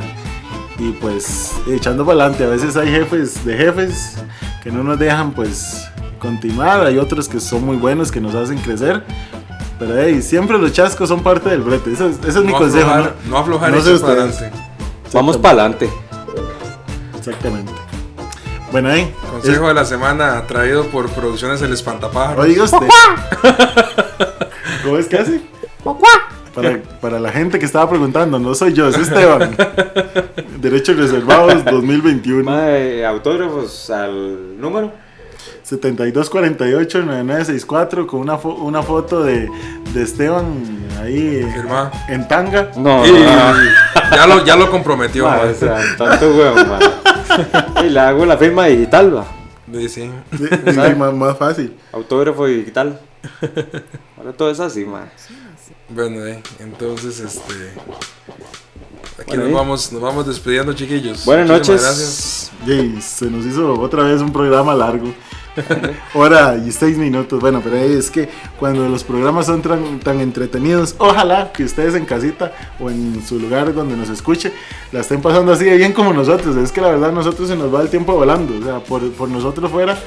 y 0.79 0.91
pues 0.93 1.53
echando 1.69 2.03
para 2.03 2.21
adelante. 2.23 2.43
A 2.45 2.47
veces 2.47 2.75
hay 2.77 2.89
jefes 2.89 3.45
de 3.45 3.55
jefes 3.57 4.17
que 4.61 4.71
no 4.71 4.83
nos 4.83 4.99
dejan 4.99 5.31
pues 5.31 5.87
continuar, 6.19 6.85
hay 6.85 6.97
otros 6.97 7.27
que 7.27 7.39
son 7.39 7.65
muy 7.65 7.77
buenos, 7.77 8.11
que 8.11 8.21
nos 8.21 8.35
hacen 8.35 8.59
crecer. 8.59 9.03
Pero 9.79 9.99
hey, 9.99 10.21
siempre 10.21 10.59
los 10.59 10.71
chascos 10.71 11.09
son 11.09 11.23
parte 11.23 11.49
del 11.49 11.61
brete. 11.61 11.91
Ese 11.91 12.09
es, 12.09 12.19
ese 12.19 12.39
es 12.39 12.45
mi 12.45 12.53
consejo. 12.53 12.87
aflojar, 12.87 13.15
¿no? 13.25 13.31
no 13.31 13.37
aflojar 13.37 13.71
No 13.71 13.81
sé 13.81 13.97
para 13.97 14.13
adelante. 14.13 14.51
Vamos 15.11 15.37
para 15.37 15.53
adelante. 15.53 15.89
Exactamente. 17.17 17.71
Bueno, 18.71 18.89
ahí. 18.89 19.13
Consejo 19.31 19.67
de 19.67 19.73
la 19.73 19.85
semana 19.85 20.45
traído 20.47 20.85
por 20.85 21.09
Producciones 21.09 21.61
El 21.63 21.73
Espantapájaros. 21.73 22.45
Oiga 22.45 22.63
usted. 22.63 22.77
¿Cómo 24.83 24.97
es 24.97 25.07
que 25.07 25.17
hace? 25.17 25.41
Para, 26.55 26.79
para 26.99 27.19
la 27.19 27.31
gente 27.31 27.59
que 27.59 27.65
estaba 27.65 27.89
preguntando, 27.89 28.37
no 28.39 28.53
soy 28.55 28.73
yo, 28.73 28.87
es 28.89 28.97
Esteban. 28.97 29.55
Derechos 30.59 30.97
reservados 30.97 31.63
2021. 31.65 32.43
Mae, 32.43 33.05
autógrafos 33.05 33.89
al 33.89 34.59
número. 34.59 34.91
7248-9964 35.67 38.05
con 38.05 38.19
una, 38.21 38.37
fo- 38.37 38.57
una 38.59 38.81
foto 38.83 39.23
de, 39.23 39.49
de 39.93 40.03
Esteban 40.03 40.45
ahí 41.01 41.45
Firma. 41.53 41.91
en 42.09 42.27
tanga. 42.27 42.69
No, 42.75 43.05
Y 43.05 43.11
no, 43.11 43.19
no. 43.19 43.53
ya, 44.15 44.27
lo, 44.27 44.43
ya 44.45 44.55
lo 44.55 44.69
comprometió. 44.69 45.25
O 45.27 45.53
sea, 45.53 45.79
tanto 45.97 46.31
huevo. 46.35 46.57
Y 47.85 47.89
le 47.89 47.99
hago 47.99 48.25
la 48.25 48.37
firma 48.37 48.65
digital, 48.65 49.15
va. 49.15 49.25
Sí, 49.73 49.87
sí. 49.87 50.11
Sí, 50.37 50.45
sí, 50.73 50.79
más, 50.97 51.13
más 51.13 51.37
fácil. 51.37 51.73
Autógrafo 51.93 52.45
digital. 52.45 52.99
Ahora 54.17 54.33
todo 54.33 54.51
es 54.51 54.59
así, 54.59 54.83
mae. 54.85 55.05
Bueno, 55.93 56.25
eh, 56.25 56.41
entonces, 56.59 57.19
este. 57.19 57.53
Aquí 59.19 59.35
Bueno, 59.35 59.43
nos, 59.43 59.49
ahí. 59.49 59.53
vamos, 59.53 59.91
nos 59.91 60.01
vamos 60.01 60.27
despidiendo, 60.27 60.73
chiquillos. 60.73 61.25
Buenas 61.25 61.49
Muchísimas 61.49 61.81
noches. 61.81 61.81
Gracias. 61.81 62.51
Yay, 62.65 63.01
se 63.01 63.25
nos 63.29 63.45
hizo 63.45 63.73
otra 63.79 64.03
vez 64.03 64.21
un 64.21 64.31
programa 64.31 64.73
largo. 64.73 65.13
Hora 66.13 66.55
y 66.65 66.71
seis 66.71 66.97
minutos. 66.97 67.41
Bueno, 67.41 67.59
pero 67.61 67.75
es 67.75 68.09
que 68.09 68.29
cuando 68.57 68.87
los 68.87 69.03
programas 69.03 69.47
son 69.47 69.61
tan, 69.61 69.99
tan 69.99 70.21
entretenidos, 70.21 70.95
ojalá 70.97 71.51
que 71.51 71.65
ustedes 71.65 71.93
en 71.95 72.05
casita 72.05 72.53
o 72.79 72.89
en 72.89 73.21
su 73.27 73.37
lugar 73.37 73.73
donde 73.73 73.97
nos 73.97 74.07
escuche 74.09 74.53
la 74.93 75.01
estén 75.01 75.21
pasando 75.21 75.51
así 75.51 75.65
de 75.65 75.75
bien 75.75 75.91
como 75.91 76.13
nosotros. 76.13 76.55
Es 76.55 76.71
que 76.71 76.79
la 76.79 76.89
verdad, 76.89 77.11
nosotros 77.11 77.49
se 77.49 77.57
nos 77.57 77.73
va 77.73 77.81
el 77.81 77.89
tiempo 77.89 78.13
volando. 78.13 78.57
O 78.57 78.63
sea, 78.63 78.79
por, 78.79 79.11
por 79.11 79.27
nosotros 79.27 79.69
fuera, 79.69 79.97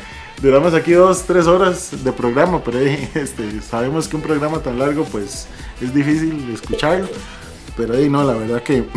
duramos 0.40 0.74
aquí 0.74 0.92
dos, 0.92 1.22
tres 1.22 1.46
horas 1.46 2.04
de 2.04 2.12
programa, 2.12 2.62
pero 2.62 2.78
este, 3.14 3.60
sabemos 3.62 4.08
que 4.08 4.16
un 4.16 4.22
programa 4.22 4.58
tan 4.58 4.78
largo, 4.78 5.04
pues 5.04 5.46
es 5.80 5.94
difícil 5.94 6.50
escucharlo. 6.52 7.08
Pero 7.76 7.94
ahí 7.94 8.08
no, 8.08 8.22
la 8.24 8.34
verdad 8.34 8.62
que. 8.62 8.84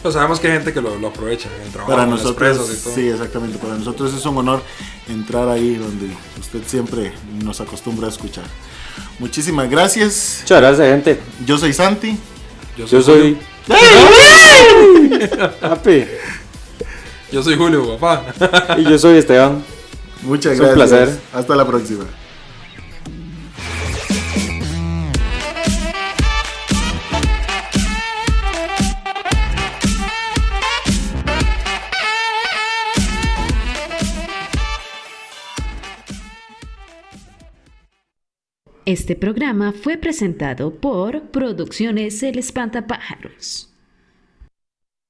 Pues 0.00 0.14
sabemos 0.14 0.38
que 0.38 0.46
hay 0.46 0.52
gente 0.52 0.72
que 0.72 0.80
lo, 0.80 0.96
lo 0.96 1.08
aprovecha 1.08 1.48
en 1.56 1.62
el 1.66 1.72
trabajo, 1.72 1.90
Para 1.90 2.06
nosotros, 2.06 2.36
presos 2.36 2.72
y 2.72 2.84
todo. 2.84 2.94
sí, 2.94 3.08
exactamente. 3.08 3.58
Para 3.58 3.74
nosotros 3.74 4.14
es 4.14 4.24
un 4.26 4.36
honor 4.38 4.62
entrar 5.08 5.48
ahí 5.48 5.74
donde 5.74 6.06
usted 6.38 6.60
siempre 6.64 7.12
nos 7.42 7.60
acostumbra 7.60 8.06
a 8.06 8.10
escuchar. 8.10 8.44
Muchísimas 9.18 9.68
gracias. 9.68 10.38
Muchas 10.42 10.60
gracias, 10.60 10.88
gente. 10.88 11.20
Yo 11.44 11.58
soy 11.58 11.72
Santi. 11.72 12.16
Yo 12.76 13.02
soy. 13.02 13.38
Papi. 15.60 16.04
Yo 17.32 17.42
soy 17.42 17.56
Julio, 17.56 17.98
papá. 17.98 18.76
Y 18.78 18.84
yo 18.84 18.96
soy 19.00 19.18
Esteban. 19.18 19.64
Muchas 20.22 20.54
Es 20.54 20.60
un 20.60 20.66
gracias. 20.66 20.90
placer. 20.90 21.20
Hasta 21.32 21.56
la 21.56 21.66
próxima. 21.66 22.04
Este 38.84 39.16
programa 39.16 39.72
fue 39.72 39.98
presentado 39.98 40.74
por 40.80 41.30
Producciones 41.30 42.22
El 42.22 42.38
Espantapájaros. 42.38 43.67